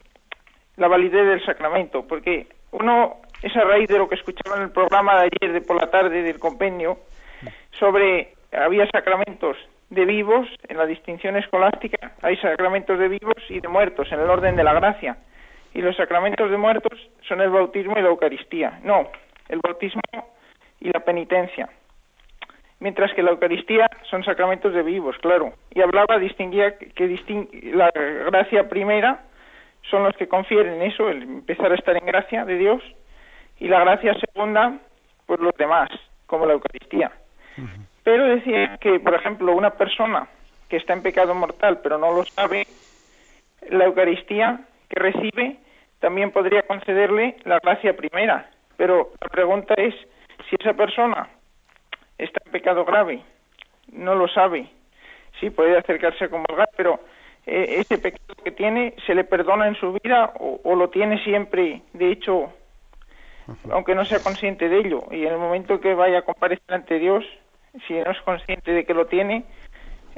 la 0.78 0.88
validez 0.88 1.28
del 1.28 1.46
sacramento, 1.46 2.08
porque 2.08 2.48
uno 2.72 3.18
es 3.42 3.56
a 3.56 3.64
raíz 3.64 3.88
de 3.88 3.98
lo 3.98 4.08
que 4.08 4.16
escuchaba 4.16 4.58
en 4.58 4.64
el 4.64 4.72
programa 4.72 5.16
de 5.16 5.30
ayer 5.32 5.54
de 5.54 5.62
por 5.62 5.76
la 5.76 5.90
tarde 5.90 6.22
del 6.22 6.40
compendio 6.40 7.00
sobre 7.80 8.34
había 8.52 8.88
sacramentos 8.88 9.58
de 9.90 10.06
vivos 10.06 10.48
en 10.68 10.78
la 10.78 10.86
distinción 10.86 11.36
escolástica, 11.38 12.14
hay 12.22 12.38
sacramentos 12.38 13.00
de 13.00 13.08
vivos 13.08 13.44
y 13.50 13.60
de 13.60 13.68
muertos 13.68 14.12
en 14.12 14.20
el 14.20 14.30
orden 14.30 14.56
de 14.56 14.64
la 14.64 14.74
gracia. 14.74 15.18
Y 15.74 15.82
los 15.82 15.96
sacramentos 15.96 16.50
de 16.50 16.58
muertos 16.58 17.00
son 17.28 17.42
el 17.42 17.50
bautismo 17.50 17.98
y 17.98 18.02
la 18.02 18.10
Eucaristía. 18.10 18.80
No, 18.84 19.08
el 19.50 19.60
bautismo 19.60 20.02
y 20.80 20.90
la 20.90 21.00
penitencia 21.02 21.70
mientras 22.80 23.14
que 23.14 23.24
la 23.24 23.32
Eucaristía 23.32 23.90
son 24.10 24.24
sacramentos 24.24 24.74
de 24.74 24.84
vivos, 24.84 25.18
claro. 25.20 25.54
Y 25.74 25.82
hablaba, 25.82 26.18
distinguía 26.18 26.78
que 26.78 27.20
la 27.74 27.92
gracia 27.92 28.70
primera 28.70 29.22
son 29.90 30.04
los 30.04 30.16
que 30.16 30.28
confieren 30.28 30.82
eso, 30.82 31.10
el 31.10 31.24
empezar 31.24 31.72
a 31.72 31.76
estar 31.76 31.96
en 31.96 32.06
gracia 32.06 32.46
de 32.46 32.58
Dios, 32.58 32.84
y 33.60 33.68
la 33.68 33.80
gracia 33.82 34.14
segunda, 34.16 34.78
pues 35.26 35.40
los 35.40 35.56
demás, 35.58 35.90
como 36.26 36.46
la 36.46 36.54
Eucaristía. 36.54 37.12
Pero 38.04 38.26
decía 38.26 38.78
que, 38.78 39.00
por 39.00 39.14
ejemplo, 39.14 39.54
una 39.54 39.72
persona 39.72 40.28
que 40.70 40.78
está 40.78 40.94
en 40.94 41.02
pecado 41.02 41.34
mortal 41.36 41.80
pero 41.84 41.98
no 41.98 42.14
lo 42.14 42.24
sabe, 42.24 42.66
la 43.70 43.86
Eucaristía 43.86 44.62
que 44.88 45.00
recibe 45.00 45.58
también 46.00 46.32
podría 46.32 46.62
concederle 46.64 47.36
la 47.44 47.60
gracia 47.60 47.96
primera. 47.96 48.50
Pero 48.78 49.12
la 49.20 49.28
pregunta 49.28 49.74
es 49.78 49.94
si 50.50 50.56
esa 50.58 50.74
persona 50.74 51.28
está 52.20 52.42
en 52.46 52.52
pecado 52.52 52.86
grave, 52.86 53.22
no 53.92 54.16
lo 54.16 54.28
sabe. 54.28 54.70
Sí, 55.40 55.50
puede 55.50 55.78
acercarse 55.78 56.26
a 56.26 56.30
comulgar, 56.30 56.70
pero 56.76 57.00
eh, 57.46 57.78
ese 57.80 57.98
pecado 57.98 58.36
que 58.44 58.52
tiene 58.52 58.94
se 59.08 59.16
le 59.16 59.24
perdona 59.24 59.68
en 59.68 59.76
su 59.76 59.94
vida 60.04 60.34
o, 60.38 60.76
lo 60.76 60.90
tiene 60.90 61.24
siempre, 61.24 61.82
de 61.94 62.12
hecho, 62.12 62.54
aunque 63.72 63.96
no 63.96 64.06
sea 64.06 64.20
consciente 64.20 64.70
de 64.70 64.80
ello. 64.80 65.04
Y 65.12 65.26
en 65.26 65.34
el 65.34 65.40
momento 65.40 65.80
que 65.80 65.96
vaya 65.96 66.20
a 66.20 66.24
comparecer 66.24 66.74
ante 66.74 67.00
Dios, 67.00 67.26
si 67.88 67.94
no 67.94 68.12
es 68.12 68.22
consciente 68.22 68.72
de 68.72 68.86
que 68.86 68.94
lo 68.94 69.08
tiene, 69.08 69.46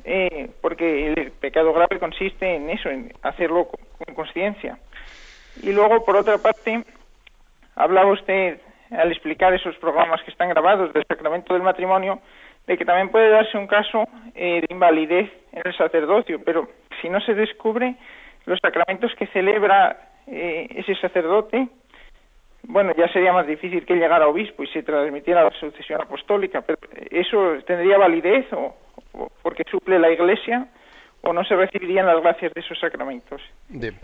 eh, 0.03 0.49
porque 0.61 1.13
el 1.13 1.31
pecado 1.31 1.71
grave 1.73 1.99
consiste 1.99 2.55
en 2.55 2.69
eso, 2.69 2.89
en 2.89 3.13
hacerlo 3.21 3.67
con 3.67 4.15
conciencia. 4.15 4.79
Y 5.61 5.71
luego, 5.71 6.03
por 6.03 6.15
otra 6.15 6.37
parte, 6.37 6.83
hablaba 7.75 8.11
usted 8.11 8.59
al 8.91 9.11
explicar 9.11 9.53
esos 9.53 9.75
programas 9.77 10.21
que 10.23 10.31
están 10.31 10.49
grabados 10.49 10.93
del 10.93 11.05
sacramento 11.07 11.53
del 11.53 11.63
matrimonio, 11.63 12.19
de 12.67 12.77
que 12.77 12.85
también 12.85 13.09
puede 13.09 13.29
darse 13.29 13.57
un 13.57 13.67
caso 13.67 14.07
eh, 14.35 14.61
de 14.61 14.67
invalidez 14.69 15.29
en 15.51 15.61
el 15.65 15.75
sacerdocio, 15.75 16.41
pero 16.43 16.67
si 17.01 17.09
no 17.09 17.19
se 17.21 17.33
descubre 17.33 17.95
los 18.45 18.59
sacramentos 18.61 19.13
que 19.15 19.27
celebra 19.27 19.97
eh, 20.27 20.67
ese 20.75 20.95
sacerdote, 20.95 21.67
bueno, 22.63 22.93
ya 22.95 23.07
sería 23.07 23.33
más 23.33 23.47
difícil 23.47 23.85
que 23.85 23.95
llegara 23.95 24.27
obispo 24.27 24.63
y 24.63 24.67
se 24.67 24.83
transmitiera 24.83 25.43
la 25.43 25.51
sucesión 25.51 26.01
apostólica, 26.01 26.61
pero 26.61 26.77
eso 27.09 27.57
tendría 27.65 27.97
validez 27.97 28.45
o 28.53 28.75
porque 29.41 29.63
suple 29.69 29.99
la 29.99 30.11
Iglesia 30.11 30.67
o 31.23 31.33
no 31.33 31.43
se 31.43 31.55
recibirían 31.55 32.05
las 32.05 32.21
gracias 32.21 32.53
de 32.53 32.61
esos 32.61 32.79
sacramentos. 32.79 33.41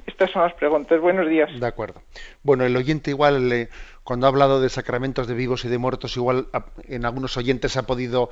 Estas 0.05 0.31
son 0.31 0.43
las 0.43 0.53
preguntas. 0.53 0.99
Buenos 1.01 1.27
días. 1.27 1.49
De 1.59 1.67
acuerdo. 1.67 2.01
Bueno, 2.43 2.63
el 2.63 2.75
oyente 2.75 3.11
igual, 3.11 3.69
cuando 4.03 4.27
ha 4.27 4.29
hablado 4.29 4.61
de 4.61 4.69
sacramentos 4.69 5.27
de 5.27 5.33
vivos 5.33 5.65
y 5.65 5.69
de 5.69 5.77
muertos, 5.77 6.15
igual 6.17 6.47
en 6.87 7.05
algunos 7.05 7.37
oyentes 7.37 7.75
ha 7.77 7.83
podido 7.83 8.29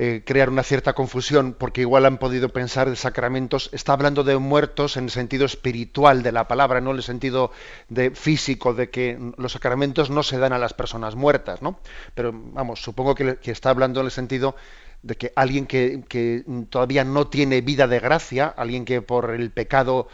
eh, 0.00 0.22
crear 0.24 0.48
una 0.48 0.62
cierta 0.62 0.92
confusión, 0.92 1.56
porque 1.58 1.80
igual 1.80 2.06
han 2.06 2.18
podido 2.18 2.50
pensar 2.50 2.88
de 2.88 2.94
sacramentos, 2.94 3.68
está 3.72 3.94
hablando 3.94 4.22
de 4.22 4.38
muertos 4.38 4.96
en 4.96 5.04
el 5.04 5.10
sentido 5.10 5.44
espiritual 5.44 6.22
de 6.22 6.30
la 6.30 6.46
palabra, 6.46 6.80
no 6.80 6.92
en 6.92 6.98
el 6.98 7.02
sentido 7.02 7.50
de 7.88 8.12
físico, 8.12 8.74
de 8.74 8.90
que 8.90 9.18
los 9.36 9.54
sacramentos 9.54 10.08
no 10.08 10.22
se 10.22 10.38
dan 10.38 10.52
a 10.52 10.58
las 10.58 10.72
personas 10.72 11.16
muertas, 11.16 11.62
¿no? 11.62 11.80
Pero 12.14 12.30
vamos, 12.32 12.80
supongo 12.80 13.16
que, 13.16 13.38
que 13.38 13.50
está 13.50 13.70
hablando 13.70 13.98
en 13.98 14.06
el 14.06 14.12
sentido 14.12 14.54
de 15.02 15.16
que 15.16 15.32
alguien 15.36 15.66
que, 15.66 16.44
todavía 16.70 17.04
no 17.04 17.28
tiene 17.28 17.60
vida 17.60 17.86
de 17.86 18.00
gracia, 18.00 18.46
alguien 18.46 18.84
que 18.84 19.02
por 19.02 19.30
el 19.30 19.50
pecado 19.50 20.08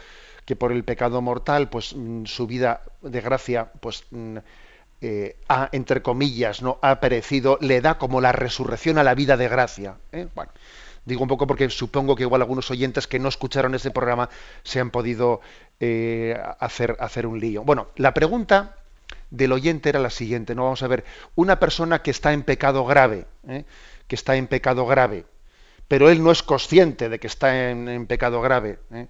que 0.45 0.55
por 0.55 0.71
el 0.71 0.83
pecado 0.83 1.21
mortal, 1.23 1.69
pues 1.69 1.95
mm, 1.95 2.25
su 2.25 2.45
vida 2.45 2.81
de 3.01 3.19
gracia, 3.19 3.71
pues 3.79 4.03
mm, 4.11 4.37
eh, 5.01 5.37
ha, 5.49 5.69
entre 5.71 6.01
comillas, 6.01 6.61
no 6.61 6.77
ha 6.81 6.99
perecido, 6.99 7.57
le 7.61 7.81
da 7.81 7.97
como 7.97 8.21
la 8.21 8.31
resurrección 8.31 8.97
a 8.97 9.03
la 9.03 9.15
vida 9.15 9.37
de 9.37 9.47
gracia. 9.47 9.97
¿eh? 10.11 10.27
Bueno, 10.35 10.51
digo 11.05 11.23
un 11.23 11.27
poco 11.27 11.47
porque 11.47 11.69
supongo 11.69 12.15
que 12.15 12.23
igual 12.23 12.41
algunos 12.41 12.69
oyentes 12.71 13.07
que 13.07 13.19
no 13.19 13.27
escucharon 13.27 13.75
ese 13.75 13.91
programa 13.91 14.29
se 14.63 14.79
han 14.79 14.91
podido 14.91 15.41
eh, 15.79 16.39
hacer, 16.59 16.95
hacer 16.99 17.25
un 17.25 17.39
lío. 17.39 17.63
Bueno, 17.63 17.87
la 17.95 18.13
pregunta 18.13 18.75
del 19.31 19.51
oyente 19.51 19.89
era 19.89 19.99
la 19.99 20.09
siguiente, 20.09 20.55
no 20.55 20.63
vamos 20.63 20.83
a 20.83 20.87
ver, 20.87 21.03
una 21.35 21.59
persona 21.59 22.01
que 22.01 22.11
está 22.11 22.33
en 22.33 22.43
pecado 22.43 22.85
grave, 22.85 23.25
que 24.07 24.15
está 24.15 24.35
en 24.35 24.47
pecado 24.47 24.85
grave, 24.85 25.25
pero 25.87 26.09
él 26.09 26.23
no 26.23 26.31
es 26.31 26.43
consciente 26.43 27.09
de 27.09 27.19
que 27.19 27.27
está 27.27 27.69
en, 27.69 28.07
pecado 28.07 28.41
grave, 28.41 28.79
¿eh? 28.91 29.07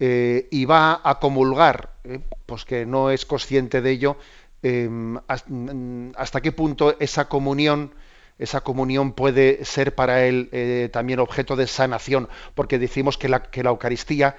Eh, 0.00 0.48
y 0.50 0.64
va 0.64 1.00
a 1.04 1.20
comulgar, 1.20 1.94
¿eh? 2.02 2.18
pues 2.46 2.64
que 2.64 2.84
no 2.84 3.10
es 3.10 3.24
consciente 3.24 3.80
de 3.80 3.90
ello, 3.92 4.16
em, 4.60 5.14
mm, 5.14 6.10
hasta 6.16 6.40
qué 6.40 6.50
punto 6.50 6.96
esa 6.98 7.28
comunión 7.28 7.94
esa 8.36 8.62
comunión 8.62 9.12
puede 9.12 9.64
ser 9.64 9.94
para 9.94 10.24
él 10.26 10.90
también 10.92 11.20
objeto 11.20 11.54
de 11.54 11.68
sanación, 11.68 12.28
porque 12.56 12.80
decimos 12.80 13.16
que 13.16 13.28
la 13.28 13.70
Eucaristía 13.70 14.34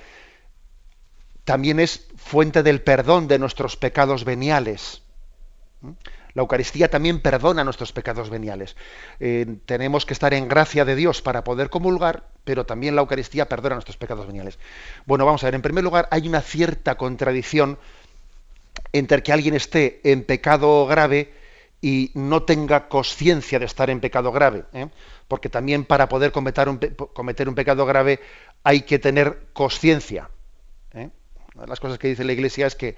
también 1.46 1.80
es 1.80 2.08
fuente 2.18 2.64
del 2.64 2.82
perdón 2.82 3.28
de 3.28 3.39
nuestros 3.39 3.78
pecados 3.78 4.26
veniales. 4.26 5.04
La 6.36 6.42
Eucaristía 6.42 6.90
también 6.90 7.22
perdona 7.22 7.64
nuestros 7.64 7.94
pecados 7.94 8.30
veniales. 8.30 8.76
Eh, 9.20 9.58
tenemos 9.66 10.06
que 10.06 10.14
estar 10.14 10.34
en 10.34 10.50
gracia 10.50 10.84
de 10.84 10.96
Dios 10.96 11.22
para 11.22 11.46
poder 11.46 11.70
comulgar, 11.70 12.28
pero 12.44 12.66
también 12.66 12.94
la 12.94 13.02
Eucaristía 13.02 13.48
perdona 13.48 13.76
nuestros 13.76 13.98
pecados 13.98 14.28
veniales. 14.28 14.60
Bueno, 15.06 15.26
vamos 15.26 15.44
a 15.44 15.48
ver, 15.48 15.56
en 15.56 15.62
primer 15.62 15.84
lugar, 15.84 16.10
hay 16.12 16.28
una 16.28 16.42
cierta 16.42 16.96
contradicción 16.96 17.80
entre 18.92 19.24
que 19.24 19.32
alguien 19.32 19.56
esté 19.56 20.02
en 20.04 20.26
pecado 20.26 20.86
grave 20.86 21.34
y 21.82 22.12
no 22.16 22.44
tenga 22.44 22.90
conciencia 22.90 23.58
de 23.58 23.66
estar 23.66 23.90
en 23.90 24.02
pecado 24.02 24.32
grave. 24.34 24.66
¿eh? 24.74 24.88
Porque 25.30 25.50
también 25.50 25.86
para 25.86 26.10
poder 26.10 26.34
cometer 26.34 26.68
un, 26.68 26.80
cometer 27.14 27.48
un 27.48 27.56
pecado 27.56 27.86
grave 27.86 28.20
hay 28.64 28.82
que 28.82 29.00
tener 29.00 29.48
conciencia. 29.54 30.30
¿eh? 30.94 31.10
Una 31.54 31.64
de 31.64 31.70
las 31.70 31.80
cosas 31.80 31.98
que 31.98 32.10
dice 32.10 32.26
la 32.26 32.34
Iglesia 32.34 32.68
es 32.68 32.76
que 32.76 32.96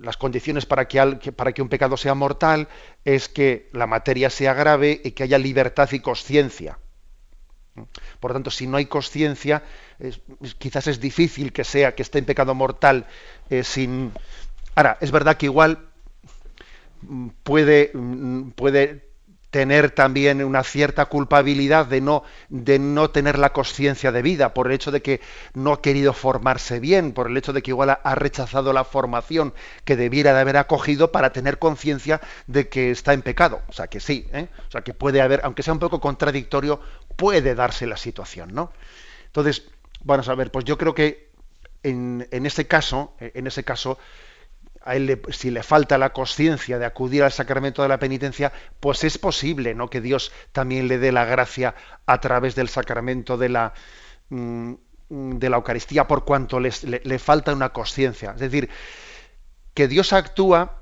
las 0.00 0.16
condiciones 0.16 0.66
para 0.66 0.88
que, 0.88 1.32
para 1.32 1.52
que 1.52 1.62
un 1.62 1.68
pecado 1.68 1.96
sea 1.96 2.14
mortal 2.14 2.68
es 3.04 3.28
que 3.28 3.68
la 3.72 3.86
materia 3.86 4.30
sea 4.30 4.54
grave 4.54 5.00
y 5.04 5.12
que 5.12 5.22
haya 5.22 5.38
libertad 5.38 5.88
y 5.92 6.00
conciencia. 6.00 6.78
Por 8.18 8.30
lo 8.30 8.34
tanto, 8.34 8.50
si 8.50 8.66
no 8.66 8.76
hay 8.76 8.86
conciencia, 8.86 9.62
quizás 10.58 10.86
es 10.86 11.00
difícil 11.00 11.52
que 11.52 11.64
sea 11.64 11.94
que 11.94 12.02
esté 12.02 12.18
en 12.18 12.24
pecado 12.24 12.54
mortal 12.54 13.06
eh, 13.48 13.64
sin. 13.64 14.12
Ahora, 14.74 14.98
es 15.00 15.10
verdad 15.10 15.36
que 15.36 15.46
igual 15.46 15.90
puede, 17.42 17.92
puede 18.54 19.09
tener 19.50 19.90
también 19.90 20.42
una 20.44 20.62
cierta 20.62 21.06
culpabilidad 21.06 21.86
de 21.86 22.00
no, 22.00 22.22
de 22.48 22.78
no 22.78 23.10
tener 23.10 23.38
la 23.38 23.52
conciencia 23.52 24.12
de 24.12 24.22
vida, 24.22 24.54
por 24.54 24.68
el 24.68 24.72
hecho 24.72 24.92
de 24.92 25.02
que 25.02 25.20
no 25.54 25.72
ha 25.72 25.82
querido 25.82 26.12
formarse 26.12 26.78
bien, 26.78 27.12
por 27.12 27.28
el 27.28 27.36
hecho 27.36 27.52
de 27.52 27.62
que 27.62 27.72
igual 27.72 27.90
ha, 27.90 28.14
rechazado 28.14 28.72
la 28.72 28.84
formación 28.84 29.52
que 29.84 29.96
debiera 29.96 30.32
de 30.32 30.40
haber 30.40 30.56
acogido 30.56 31.10
para 31.10 31.32
tener 31.32 31.58
conciencia 31.58 32.20
de 32.46 32.68
que 32.68 32.90
está 32.92 33.12
en 33.12 33.22
pecado. 33.22 33.62
O 33.68 33.72
sea 33.72 33.88
que 33.88 33.98
sí, 33.98 34.28
¿eh? 34.32 34.48
o 34.68 34.70
sea 34.70 34.82
que 34.82 34.94
puede 34.94 35.20
haber, 35.20 35.40
aunque 35.42 35.62
sea 35.62 35.72
un 35.72 35.80
poco 35.80 36.00
contradictorio, 36.00 36.80
puede 37.16 37.54
darse 37.54 37.86
la 37.86 37.96
situación, 37.96 38.54
¿no? 38.54 38.72
Entonces, 39.26 39.68
vamos 40.04 40.28
a 40.28 40.34
ver, 40.34 40.50
pues 40.50 40.64
yo 40.64 40.78
creo 40.78 40.94
que 40.94 41.30
en, 41.82 42.28
en 42.30 42.46
ese 42.46 42.66
caso, 42.66 43.14
en 43.18 43.46
ese 43.46 43.64
caso, 43.64 43.98
a 44.82 44.96
él 44.96 45.20
si 45.30 45.50
le 45.50 45.62
falta 45.62 45.98
la 45.98 46.12
conciencia 46.12 46.78
de 46.78 46.86
acudir 46.86 47.22
al 47.22 47.32
sacramento 47.32 47.82
de 47.82 47.88
la 47.88 47.98
penitencia, 47.98 48.52
pues 48.80 49.04
es 49.04 49.18
posible, 49.18 49.74
¿no? 49.74 49.88
Que 49.88 50.00
Dios 50.00 50.32
también 50.52 50.88
le 50.88 50.98
dé 50.98 51.12
la 51.12 51.24
gracia 51.24 51.74
a 52.06 52.20
través 52.20 52.54
del 52.54 52.68
sacramento 52.68 53.36
de 53.36 53.48
la 53.50 53.74
mm, 54.30 54.74
de 55.10 55.50
la 55.50 55.56
Eucaristía, 55.56 56.06
por 56.06 56.24
cuanto 56.24 56.60
le, 56.60 56.70
le 57.02 57.18
falta 57.18 57.52
una 57.52 57.70
conciencia. 57.70 58.30
Es 58.30 58.40
decir, 58.40 58.70
que 59.74 59.88
Dios 59.88 60.12
actúa 60.12 60.79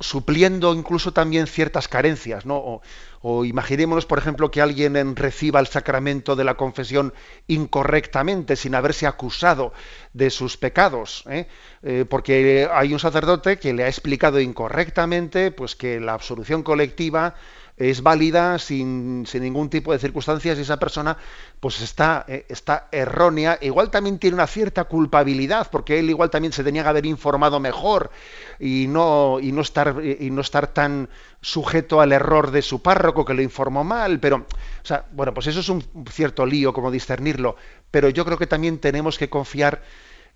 supliendo 0.00 0.74
incluso 0.74 1.12
también 1.12 1.46
ciertas 1.46 1.88
carencias, 1.88 2.44
¿no? 2.46 2.80
O, 3.22 3.44
imaginémonos, 3.44 4.06
por 4.06 4.18
ejemplo, 4.18 4.50
que 4.50 4.60
alguien 4.60 5.16
reciba 5.16 5.58
el 5.58 5.66
sacramento 5.66 6.36
de 6.36 6.44
la 6.44 6.56
confesión 6.56 7.12
incorrectamente, 7.48 8.54
sin 8.54 8.74
haberse 8.74 9.06
acusado 9.06 9.72
de 10.12 10.30
sus 10.30 10.56
pecados, 10.56 11.24
¿eh? 11.28 11.48
Eh, 11.82 12.04
porque 12.08 12.68
hay 12.72 12.92
un 12.92 13.00
sacerdote 13.00 13.58
que 13.58 13.72
le 13.72 13.84
ha 13.84 13.88
explicado 13.88 14.38
incorrectamente, 14.38 15.50
pues 15.50 15.74
que 15.74 15.98
la 15.98 16.14
absolución 16.14 16.62
colectiva 16.62 17.34
es 17.76 18.02
válida 18.02 18.58
sin, 18.58 19.24
sin, 19.26 19.42
ningún 19.42 19.68
tipo 19.68 19.92
de 19.92 19.98
circunstancias 19.98 20.56
y 20.56 20.62
esa 20.62 20.78
persona 20.78 21.18
pues 21.60 21.80
está, 21.82 22.24
eh, 22.26 22.46
está 22.48 22.88
errónea, 22.90 23.58
igual 23.60 23.90
también 23.90 24.18
tiene 24.18 24.34
una 24.34 24.46
cierta 24.46 24.84
culpabilidad, 24.84 25.68
porque 25.70 25.98
él 25.98 26.08
igual 26.08 26.30
también 26.30 26.52
se 26.52 26.64
tenía 26.64 26.82
que 26.82 26.88
haber 26.88 27.06
informado 27.06 27.60
mejor 27.60 28.10
y 28.58 28.86
no, 28.88 29.38
y 29.40 29.52
no, 29.52 29.60
estar, 29.60 29.96
y 30.02 30.30
no 30.30 30.40
estar 30.40 30.68
tan 30.68 31.10
sujeto 31.42 32.00
al 32.00 32.12
error 32.12 32.50
de 32.50 32.62
su 32.62 32.80
párroco 32.80 33.24
que 33.24 33.34
lo 33.34 33.42
informó 33.42 33.84
mal, 33.84 34.20
pero, 34.20 34.36
o 34.36 34.86
sea, 34.86 35.04
bueno, 35.12 35.34
pues 35.34 35.46
eso 35.46 35.60
es 35.60 35.68
un 35.68 35.84
cierto 36.10 36.46
lío 36.46 36.72
como 36.72 36.90
discernirlo, 36.90 37.56
pero 37.90 38.08
yo 38.08 38.24
creo 38.24 38.38
que 38.38 38.46
también 38.46 38.78
tenemos 38.78 39.18
que 39.18 39.28
confiar 39.28 39.82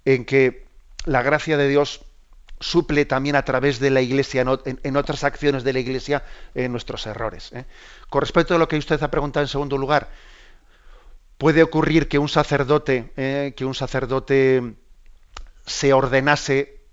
en 0.04 0.24
que 0.24 0.66
la 1.06 1.22
gracia 1.22 1.56
de 1.56 1.68
Dios 1.68 2.04
suple 2.60 3.06
también 3.06 3.36
a 3.36 3.44
través 3.44 3.80
de 3.80 3.90
la 3.90 4.02
Iglesia, 4.02 4.44
en, 4.64 4.96
otras 4.96 5.24
acciones 5.24 5.64
de 5.64 5.72
la 5.72 5.80
Iglesia, 5.80 6.22
en 6.54 6.70
nuestros 6.70 7.06
errores. 7.06 7.50
¿eh? 7.52 7.64
Con 8.10 8.20
respecto 8.20 8.54
a 8.54 8.58
lo 8.58 8.68
que 8.68 8.76
usted 8.76 9.02
ha 9.02 9.10
preguntado 9.10 9.42
en 9.42 9.48
segundo 9.48 9.78
lugar, 9.78 10.10
puede 11.38 11.62
ocurrir 11.62 12.06
que 12.06 12.18
un 12.18 12.28
sacerdote, 12.28 13.12
¿eh? 13.16 13.54
que 13.56 13.64
un 13.64 13.74
sacerdote 13.74 14.74
se 15.64 15.92
ordenase, 15.94 16.84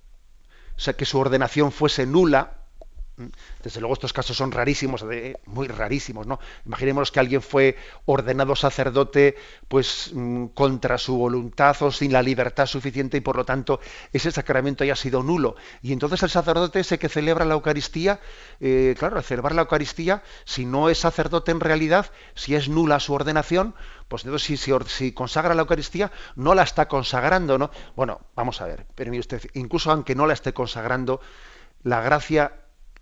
o 0.77 0.79
sea, 0.79 0.93
que 0.93 1.05
su 1.05 1.19
ordenación 1.19 1.71
fuese 1.73 2.05
nula, 2.05 2.53
desde 3.63 3.79
luego 3.79 3.93
estos 3.93 4.13
casos 4.13 4.37
son 4.37 4.51
rarísimos, 4.51 5.03
muy 5.45 5.67
rarísimos, 5.67 6.27
¿no? 6.27 6.39
Imaginemos 6.65 7.11
que 7.11 7.19
alguien 7.19 7.41
fue 7.41 7.75
ordenado 8.05 8.55
sacerdote 8.55 9.35
pues 9.67 10.11
mm, 10.13 10.47
contra 10.47 10.97
su 10.97 11.17
voluntad 11.17 11.75
o 11.81 11.91
sin 11.91 12.13
la 12.13 12.21
libertad 12.21 12.67
suficiente 12.67 13.17
y 13.17 13.21
por 13.21 13.35
lo 13.35 13.45
tanto 13.45 13.79
ese 14.13 14.31
sacramento 14.31 14.83
haya 14.83 14.95
sido 14.95 15.23
nulo. 15.23 15.55
Y 15.81 15.93
entonces 15.93 16.21
el 16.23 16.29
sacerdote 16.29 16.79
ese 16.79 16.99
que 16.99 17.09
celebra 17.09 17.45
la 17.45 17.55
Eucaristía, 17.55 18.19
eh, 18.59 18.95
claro, 18.97 19.17
al 19.17 19.23
celebrar 19.23 19.55
la 19.55 19.63
Eucaristía, 19.63 20.23
si 20.45 20.65
no 20.65 20.89
es 20.89 20.99
sacerdote 20.99 21.51
en 21.51 21.59
realidad, 21.59 22.11
si 22.35 22.53
es 22.53 22.69
nula 22.69 22.99
su 22.99 23.13
ordenación, 23.13 23.73
pues 24.07 24.25
entonces 24.25 24.59
si, 24.87 25.11
consagra 25.11 25.55
la 25.55 25.63
Eucaristía, 25.63 26.11
no 26.35 26.53
la 26.53 26.63
está 26.63 26.87
consagrando, 26.87 27.57
¿no? 27.57 27.71
Bueno, 27.95 28.21
vamos 28.35 28.61
a 28.61 28.65
ver, 28.65 28.85
pero 28.95 29.11
usted, 29.17 29.41
incluso 29.53 29.91
aunque 29.91 30.15
no 30.15 30.27
la 30.27 30.33
esté 30.33 30.53
consagrando, 30.53 31.19
la 31.83 32.01
gracia 32.01 32.53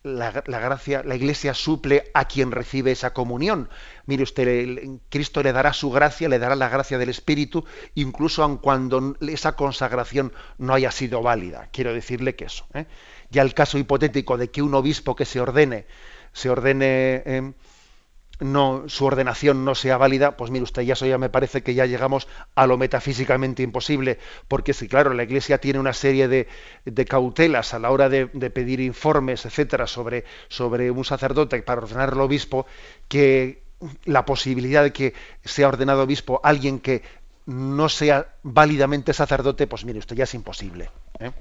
la, 0.06 0.32
gracia, 0.32 1.02
la 1.04 1.16
Iglesia 1.16 1.54
suple 1.56 2.12
a 2.14 2.26
quien 2.26 2.52
recibe 2.52 2.92
esa 2.92 3.12
comunión. 3.14 3.70
Mire 4.06 4.24
usted, 4.24 4.80
Cristo 5.10 5.42
le 5.42 5.52
dará 5.52 5.74
su 5.74 5.90
gracia, 5.90 6.30
le 6.30 6.38
dará 6.38 6.56
la 6.56 6.70
gracia 6.70 7.00
del 7.00 7.10
Espíritu, 7.10 7.66
incluso 7.96 8.44
aun 8.44 8.58
cuando 8.58 9.18
esa 9.22 9.56
consagración 9.56 10.32
no 10.60 10.76
haya 10.76 10.92
sido 10.92 11.24
válida. 11.24 11.70
Quiero 11.72 11.94
decirle 11.94 12.36
que 12.36 12.46
eso. 12.46 12.68
¿eh? 12.76 12.86
Ya 13.32 13.42
el 13.42 13.56
caso 13.56 13.80
hipotético 13.80 14.38
de 14.38 14.52
que 14.52 14.62
un 14.62 14.76
obispo 14.76 15.16
que 15.16 15.26
se 15.26 15.42
ordene, 15.42 15.88
se 16.34 16.52
ordene 16.52 17.24
eh, 17.26 17.54
no, 18.40 18.84
su 18.88 19.06
ordenación 19.06 19.66
no 19.66 19.76
sea 19.76 19.98
válida, 19.98 20.38
pues 20.38 20.52
mire 20.52 20.64
usted, 20.64 20.82
ya 20.84 20.94
eso 20.94 21.06
ya 21.06 21.18
me 21.18 21.30
parece 21.30 21.64
que 21.64 21.74
ya 21.74 21.86
llegamos 21.86 22.28
a 22.56 22.68
lo 22.68 22.78
metafísicamente 22.78 23.64
imposible, 23.64 24.20
porque 24.48 24.74
si 24.74 24.88
claro, 24.88 25.14
la 25.14 25.24
Iglesia 25.24 25.60
tiene 25.60 25.80
una 25.80 25.94
serie 25.94 26.28
de, 26.28 26.48
cautelas 27.06 27.74
a 27.74 27.80
la 27.80 27.92
hora 27.92 28.10
de, 28.10 28.28
pedir 28.28 28.80
informes, 28.80 29.46
etcétera, 29.46 29.88
sobre, 29.88 30.26
sobre 30.50 30.92
un 30.92 31.06
sacerdote 31.06 31.62
para 31.62 31.82
ordenar 31.82 32.14
al 32.14 32.22
obispo, 32.22 32.66
que 33.08 33.64
la 34.06 34.26
posibilidad 34.26 34.84
de 34.84 34.94
que 34.94 35.14
sea 35.44 35.68
ordenado 35.68 36.04
obispo 36.04 36.40
alguien 36.44 36.80
que 36.80 37.04
no 37.46 37.90
sea 37.90 38.28
válidamente 38.44 39.14
sacerdote, 39.14 39.68
pues 39.68 39.86
mire 39.86 40.00
usted, 40.00 40.16
ya 40.16 40.24
es 40.24 40.34
imposible. 40.34 40.90
¿eh? 41.20 41.32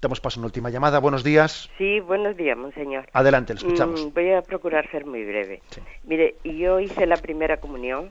Damos 0.00 0.20
paso 0.20 0.38
a 0.38 0.40
una 0.40 0.46
última 0.46 0.70
llamada. 0.70 1.00
Buenos 1.00 1.24
días. 1.24 1.68
Sí, 1.76 1.98
buenos 1.98 2.36
días, 2.36 2.56
monseñor. 2.56 3.08
Adelante, 3.12 3.54
le 3.54 3.58
escuchamos. 3.58 4.06
Mm, 4.06 4.14
voy 4.14 4.30
a 4.30 4.42
procurar 4.42 4.88
ser 4.92 5.04
muy 5.04 5.24
breve. 5.24 5.60
Mire, 6.04 6.36
yo 6.44 6.78
hice 6.78 7.04
la 7.04 7.16
primera 7.16 7.56
comunión 7.56 8.10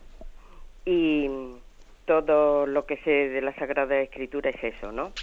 y 0.86 1.30
todo 2.06 2.66
lo 2.66 2.86
que 2.86 2.98
sé 2.98 3.30
de 3.30 3.42
la 3.42 3.54
Sagrada 3.56 4.00
Escritura 4.02 4.50
es 4.50 4.62
eso, 4.62 4.92
¿no? 4.92 5.14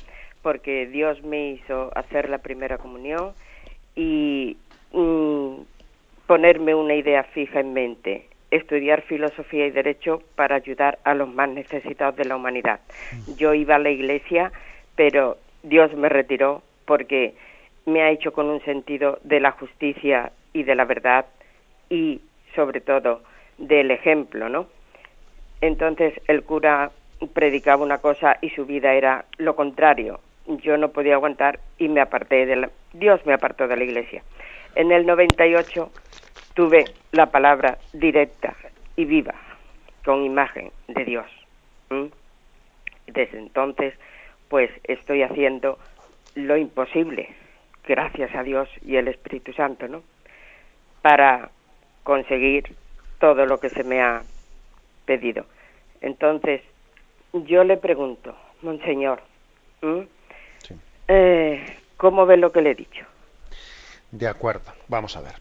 Porque 0.40 0.86
Dios 0.86 1.22
me 1.22 1.50
hizo 1.50 1.90
hacer 1.94 2.30
la 2.30 2.38
primera 2.38 2.78
comunión 2.78 3.32
y 3.94 4.56
mm, 4.92 5.54
ponerme 6.26 6.74
una 6.74 6.94
idea 6.94 7.24
fija 7.24 7.60
en 7.60 7.74
mente, 7.74 8.26
estudiar 8.50 9.02
filosofía 9.02 9.66
y 9.66 9.70
derecho 9.70 10.22
para 10.34 10.56
ayudar 10.56 10.98
a 11.04 11.12
los 11.12 11.28
más 11.28 11.50
necesitados 11.50 12.16
de 12.16 12.24
la 12.24 12.36
humanidad. 12.36 12.80
Mm. 13.12 13.34
Yo 13.36 13.52
iba 13.52 13.74
a 13.74 13.78
la 13.78 13.90
iglesia, 13.90 14.50
pero 14.96 15.36
Dios 15.64 15.92
me 15.94 16.08
retiró 16.08 16.62
porque 16.84 17.34
me 17.86 18.02
ha 18.02 18.10
hecho 18.10 18.32
con 18.32 18.46
un 18.46 18.62
sentido 18.64 19.18
de 19.24 19.40
la 19.40 19.52
justicia 19.52 20.30
y 20.52 20.62
de 20.62 20.74
la 20.74 20.84
verdad 20.84 21.26
y 21.88 22.20
sobre 22.54 22.80
todo 22.80 23.22
del 23.58 23.90
ejemplo, 23.90 24.48
¿no? 24.48 24.66
Entonces 25.60 26.14
el 26.28 26.42
cura 26.42 26.90
predicaba 27.32 27.82
una 27.82 27.98
cosa 27.98 28.36
y 28.42 28.50
su 28.50 28.66
vida 28.66 28.94
era 28.94 29.24
lo 29.38 29.56
contrario. 29.56 30.20
Yo 30.46 30.76
no 30.76 30.90
podía 30.90 31.14
aguantar 31.14 31.58
y 31.78 31.88
me 31.88 32.02
aparté 32.02 32.44
de 32.44 32.56
la... 32.56 32.70
Dios 32.92 33.24
me 33.24 33.32
apartó 33.32 33.66
de 33.66 33.76
la 33.76 33.84
iglesia. 33.84 34.22
En 34.74 34.92
el 34.92 35.06
98 35.06 35.90
tuve 36.52 36.84
la 37.12 37.30
palabra 37.30 37.78
directa 37.94 38.54
y 38.96 39.06
viva 39.06 39.34
con 40.04 40.22
imagen 40.24 40.70
de 40.88 41.04
Dios. 41.04 41.26
Desde 43.06 43.38
entonces 43.38 43.94
pues 44.54 44.70
estoy 44.84 45.24
haciendo 45.24 45.80
lo 46.36 46.56
imposible 46.56 47.34
gracias 47.84 48.32
a 48.36 48.44
Dios 48.44 48.68
y 48.86 48.94
el 48.94 49.08
Espíritu 49.08 49.52
Santo, 49.52 49.88
¿no? 49.88 50.04
Para 51.02 51.50
conseguir 52.04 52.72
todo 53.18 53.46
lo 53.46 53.58
que 53.58 53.68
se 53.68 53.82
me 53.82 54.00
ha 54.00 54.22
pedido. 55.06 55.44
Entonces, 56.00 56.62
yo 57.32 57.64
le 57.64 57.78
pregunto, 57.78 58.36
Monseñor, 58.62 59.22
eh, 61.08 61.66
¿cómo 61.96 62.24
ve 62.24 62.36
lo 62.36 62.52
que 62.52 62.62
le 62.62 62.70
he 62.70 62.74
dicho? 62.76 63.04
De 64.12 64.28
acuerdo, 64.28 64.72
vamos 64.86 65.16
a 65.16 65.20
ver. 65.20 65.34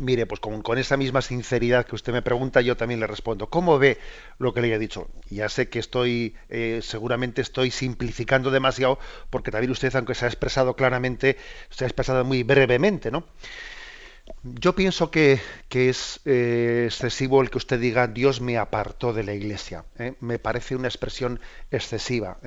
Mire, 0.00 0.24
pues 0.24 0.40
con, 0.40 0.78
esa 0.78 0.96
misma 0.96 1.20
sinceridad 1.20 1.84
que 1.84 1.94
usted 1.94 2.14
me 2.14 2.22
pregunta, 2.22 2.62
yo 2.62 2.74
también 2.74 3.00
le 3.00 3.06
respondo. 3.06 3.50
¿Cómo 3.50 3.78
ve 3.78 3.98
lo 4.38 4.54
que 4.54 4.62
le 4.62 4.72
he 4.72 4.78
dicho? 4.78 5.10
Ya 5.28 5.50
sé 5.50 5.68
que 5.68 5.78
estoy, 5.78 6.34
eh, 6.48 6.80
seguramente 6.82 7.42
estoy 7.42 7.70
simplificando 7.70 8.50
demasiado, 8.50 8.98
porque 9.28 9.50
también 9.50 9.72
usted, 9.72 9.94
aunque 9.94 10.14
se 10.14 10.24
ha 10.24 10.28
expresado 10.28 10.74
claramente, 10.74 11.36
se 11.68 11.84
ha 11.84 11.86
expresado 11.86 12.24
muy 12.24 12.44
brevemente, 12.44 13.10
¿no? 13.10 13.26
Yo 14.42 14.74
pienso 14.74 15.10
que, 15.10 15.38
es 15.68 16.20
eh, 16.24 16.84
excesivo 16.86 17.42
el 17.42 17.50
que 17.50 17.58
usted 17.58 17.78
diga 17.78 18.06
Dios 18.06 18.40
me 18.40 18.56
apartó 18.56 19.12
de 19.12 19.24
la 19.24 19.34
iglesia. 19.34 19.84
¿eh? 19.98 20.14
Me 20.20 20.38
parece 20.38 20.76
una 20.76 20.88
expresión 20.88 21.40
excesiva. 21.70 22.38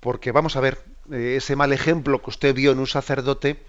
Porque 0.00 0.32
vamos 0.32 0.56
a 0.56 0.60
ver, 0.60 0.78
ese 1.12 1.54
mal 1.54 1.72
ejemplo 1.72 2.20
que 2.20 2.30
usted 2.30 2.52
vio 2.56 2.72
en 2.72 2.80
un 2.80 2.88
sacerdote, 2.88 3.62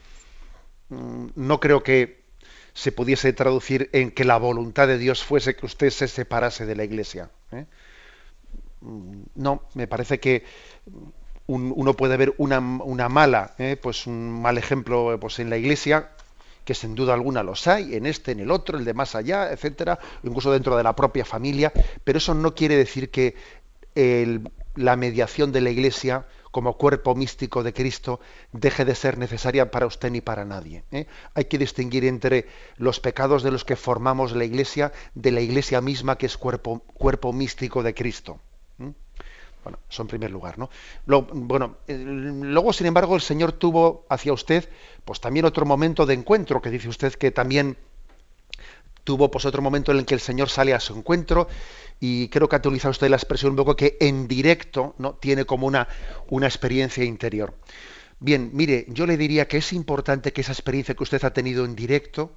mm, 0.90 1.28
no 1.36 1.60
creo 1.60 1.84
que 1.84 2.23
se 2.74 2.92
pudiese 2.92 3.34
traducir 3.34 3.90
en 3.94 4.12
que 4.12 4.26
la 4.26 4.38
voluntad 4.38 4.88
de 4.88 4.98
Dios 4.98 5.24
fuese 5.24 5.56
que 5.56 5.66
usted 5.66 5.90
se 5.90 6.08
separase 6.08 6.66
de 6.66 6.76
la 6.76 6.84
Iglesia. 6.84 7.30
¿eh? 7.52 7.66
No, 9.36 9.64
me 9.76 9.88
parece 9.88 10.20
que 10.20 10.44
uno 11.46 11.94
puede 11.94 12.18
ver 12.18 12.34
una, 12.38 12.60
mala, 12.60 13.54
¿eh? 13.60 13.78
pues 13.82 14.08
un 14.08 14.42
mal 14.42 14.58
ejemplo 14.58 15.18
pues 15.20 15.40
en 15.40 15.50
la 15.50 15.58
Iglesia, 15.58 16.10
que 16.66 16.74
sin 16.74 16.96
duda 16.96 17.14
alguna 17.14 17.44
los 17.44 17.68
hay, 17.68 17.96
en 17.96 18.06
este, 18.06 18.32
en 18.32 18.40
el 18.40 18.50
otro, 18.50 18.78
el 18.78 18.86
de 18.86 18.94
más 18.94 19.16
allá, 19.16 19.52
etcétera, 19.52 20.00
incluso 20.24 20.52
dentro 20.52 20.76
de 20.78 20.84
la 20.84 20.96
propia 20.96 21.26
familia, 21.26 21.72
pero 22.04 22.18
eso 22.18 22.34
no 22.34 22.56
quiere 22.56 22.78
decir 22.78 23.12
que 23.12 23.36
la 24.76 24.96
mediación 24.96 25.52
de 25.52 25.62
la 25.62 25.70
Iglesia 25.70 26.26
como 26.54 26.78
cuerpo 26.78 27.16
místico 27.16 27.64
de 27.64 27.74
Cristo 27.74 28.20
deje 28.52 28.86
de 28.86 28.94
ser 28.94 29.18
necesaria 29.18 29.72
para 29.72 29.88
usted 29.88 30.12
ni 30.12 30.22
para 30.22 30.46
nadie. 30.46 30.84
¿eh? 30.92 31.08
Hay 31.34 31.46
que 31.46 31.58
distinguir 31.58 32.06
entre 32.06 32.48
los 32.78 33.00
pecados 33.00 33.42
de 33.42 33.50
los 33.50 33.66
que 33.66 33.76
formamos 33.76 34.34
la 34.34 34.46
Iglesia 34.46 34.94
de 35.16 35.32
la 35.32 35.42
Iglesia 35.42 35.82
misma 35.82 36.16
que 36.16 36.28
es 36.28 36.38
cuerpo, 36.38 36.84
cuerpo 36.94 37.34
místico 37.34 37.82
de 37.82 37.96
Cristo. 37.96 38.40
Bueno, 38.78 39.80
eso 39.90 40.02
en 40.02 40.10
primer 40.10 40.30
lugar, 40.30 40.60
¿no? 40.60 40.70
bueno, 41.08 41.78
luego, 41.88 42.74
sin 42.74 42.86
embargo, 42.86 43.16
el 43.16 43.22
Señor 43.22 43.54
tuvo 43.54 44.06
hacia 44.10 44.34
usted, 44.34 44.70
pues 45.06 45.22
también 45.22 45.46
otro 45.46 45.66
momento 45.66 46.06
de 46.06 46.14
encuentro, 46.14 46.62
que 46.62 46.70
dice 46.70 46.90
usted 46.90 47.14
que 47.14 47.32
también 47.32 47.78
tuvo 49.04 49.30
pues 49.30 49.46
otro 49.46 49.62
momento 49.62 49.92
en 49.92 50.00
el 50.00 50.06
que 50.06 50.14
el 50.14 50.20
Señor 50.20 50.50
sale 50.50 50.74
a 50.74 50.80
su 50.80 50.96
encuentro 50.96 51.48
y 52.00 52.30
creo 52.30 52.50
que 52.50 52.56
ha 52.56 52.60
utilizado 52.60 52.92
usted 52.92 53.10
la 53.10 53.16
expresión 53.16 53.52
un 53.52 53.58
poco 53.58 53.76
que 53.76 53.98
en 54.00 54.28
directo 54.28 54.96
no 54.98 55.16
tiene 55.16 55.46
como 55.46 55.68
una, 55.68 55.88
una 56.30 56.48
experiencia 56.48 57.04
interior. 57.04 57.54
Bien, 58.20 58.52
mire, 58.54 58.86
yo 58.88 59.06
le 59.06 59.18
diría 59.18 59.48
que 59.48 59.58
es 59.58 59.74
importante 59.74 60.32
que 60.32 60.42
esa 60.42 60.54
experiencia 60.54 60.96
que 60.96 61.04
usted 61.04 61.24
ha 61.26 61.34
tenido 61.34 61.66
en 61.66 61.76
directo 61.76 62.32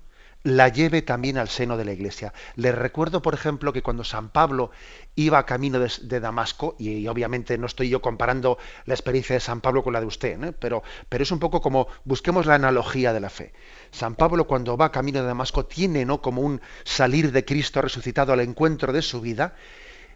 la 0.47 0.68
lleve 0.68 1.03
también 1.03 1.38
al 1.38 1.49
seno 1.49 1.76
de 1.76 1.84
la 1.84 1.92
iglesia. 1.92 2.32
Le 2.55 2.70
recuerdo, 2.70 3.20
por 3.20 3.34
ejemplo, 3.34 3.72
que 3.72 3.82
cuando 3.82 4.05
San 4.05 4.28
Pablo 4.28 4.70
iba 5.16 5.44
camino 5.44 5.80
de, 5.80 6.20
Damasco, 6.20 6.76
y, 6.78 7.05
obviamente 7.09 7.59
no 7.59 7.66
estoy 7.66 7.88
yo 7.88 8.01
comparando 8.01 8.57
la 8.84 8.94
experiencia 8.94 9.34
de 9.34 9.40
San 9.40 9.61
Pablo 9.61 9.82
con 9.82 9.92
la 9.92 9.99
de 9.99 10.07
usted, 10.07 10.55
pero, 10.61 10.84
pero 11.09 11.24
es 11.24 11.32
un 11.32 11.40
poco 11.40 11.61
como 11.61 11.88
busquemos 12.05 12.47
la 12.47 12.55
analogía 12.55 13.12
de 13.12 13.18
la 13.18 13.28
fe. 13.28 13.55
San 13.90 14.14
Pablo 14.14 14.47
cuando 14.47 14.76
va 14.76 14.92
camino 14.92 15.20
de 15.20 15.26
Damasco 15.26 15.66
tiene 15.66 16.05
¿no? 16.05 16.22
como 16.22 16.42
un 16.42 16.61
salir 16.84 17.32
de 17.32 17.44
Cristo 17.44 17.82
resucitado 17.82 18.32
al 18.32 18.38
encuentro 18.38 18.92
de 18.92 19.03
su 19.03 19.20
vida, 19.20 19.57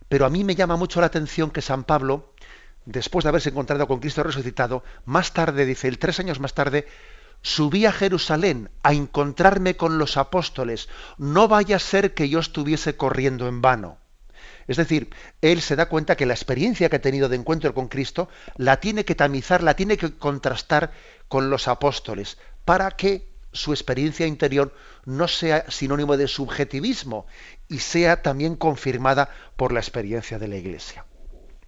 pero 0.08 0.26
a 0.26 0.30
mí 0.30 0.44
me 0.44 0.54
llama 0.54 0.76
mucho 0.76 1.00
la 1.00 1.06
atención 1.06 1.50
que 1.50 1.60
San 1.60 1.82
Pablo, 1.82 2.34
después 2.84 3.24
de 3.24 3.30
haberse 3.30 3.48
encontrado 3.48 3.88
con 3.88 3.98
Cristo 3.98 4.22
resucitado, 4.22 4.84
más 5.04 5.32
tarde, 5.32 5.66
dice 5.66 5.88
él, 5.88 5.98
tres 5.98 6.20
años 6.20 6.38
más 6.38 6.54
tarde, 6.54 6.86
subí 7.42 7.86
a 7.86 7.92
Jerusalén 7.92 8.70
a 8.82 8.92
encontrarme 8.92 9.76
con 9.76 9.98
los 9.98 10.16
apóstoles, 10.16 10.88
no 11.18 11.48
vaya 11.48 11.76
a 11.76 11.80
ser 11.80 12.14
que 12.14 12.28
yo 12.28 12.38
estuviese 12.38 12.96
corriendo 12.96 13.48
en 13.48 13.62
vano. 13.62 13.98
Es 14.66 14.76
decir, 14.76 15.10
él 15.40 15.62
se 15.62 15.74
da 15.74 15.88
cuenta 15.88 16.16
que 16.16 16.26
la 16.26 16.34
experiencia 16.34 16.88
que 16.88 16.96
ha 16.96 17.00
tenido 17.00 17.28
de 17.28 17.36
encuentro 17.36 17.74
con 17.74 17.88
Cristo 17.88 18.28
la 18.56 18.78
tiene 18.78 19.04
que 19.04 19.14
tamizar, 19.14 19.62
la 19.62 19.74
tiene 19.74 19.96
que 19.96 20.14
contrastar 20.14 20.92
con 21.28 21.50
los 21.50 21.66
apóstoles, 21.66 22.38
para 22.64 22.90
que 22.92 23.28
su 23.52 23.72
experiencia 23.72 24.26
interior 24.26 24.72
no 25.04 25.26
sea 25.26 25.68
sinónimo 25.70 26.16
de 26.16 26.28
subjetivismo 26.28 27.26
y 27.68 27.78
sea 27.78 28.22
también 28.22 28.54
confirmada 28.54 29.30
por 29.56 29.72
la 29.72 29.80
experiencia 29.80 30.38
de 30.38 30.48
la 30.48 30.56
Iglesia. 30.56 31.04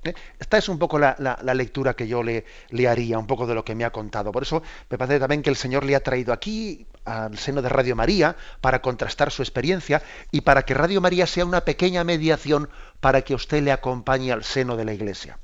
¿Eh? 0.05 0.15
Esta 0.39 0.59
es 0.59 0.69
un 0.69 0.79
poco 0.79 0.99
la, 0.99 1.17
lectura 1.55 1.95
que 1.95 2.09
yo 2.09 2.23
le, 2.23 2.45
le, 2.71 2.89
haría, 2.89 3.19
un 3.19 3.27
poco 3.27 3.47
de 3.47 3.55
lo 3.55 3.65
que 3.65 3.75
me 3.75 3.85
ha 3.85 3.91
contado. 3.91 4.33
Por 4.33 4.43
eso 4.43 4.63
me 4.91 4.99
parece 4.99 5.21
también 5.21 5.43
que 5.43 5.51
el 5.51 5.57
Señor 5.57 5.85
le 5.85 5.95
ha 5.95 6.03
traído 6.03 6.33
aquí, 6.33 6.87
al 7.05 7.39
seno 7.39 7.63
de 7.63 7.69
Radio 7.69 7.95
María, 7.95 8.37
para 8.61 8.83
contrastar 8.83 9.31
su 9.31 9.43
experiencia 9.43 10.03
y 10.31 10.41
para 10.41 10.63
que 10.63 10.75
Radio 10.75 11.01
María 11.01 11.27
sea 11.27 11.45
una 11.45 11.65
pequeña 11.65 12.03
mediación 12.05 12.69
para 13.01 13.23
que 13.23 13.35
usted 13.35 13.63
le 13.63 13.73
acompañe 13.73 14.33
al 14.33 14.45
seno 14.45 14.77
de 14.77 14.85
la 14.85 14.93
Iglesia. 14.93 15.39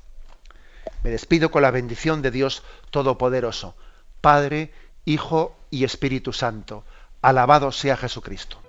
Me 1.03 1.09
despido 1.09 1.51
con 1.51 1.61
la 1.61 1.71
bendición 1.71 2.21
de 2.21 2.31
Dios 2.31 2.63
Todopoderoso, 2.91 3.75
Padre, 4.19 4.73
Hijo 5.05 5.55
y 5.69 5.85
Espíritu 5.85 6.33
Santo. 6.33 6.83
Alabado 7.21 7.71
sea 7.71 7.95
Jesucristo. 7.95 8.68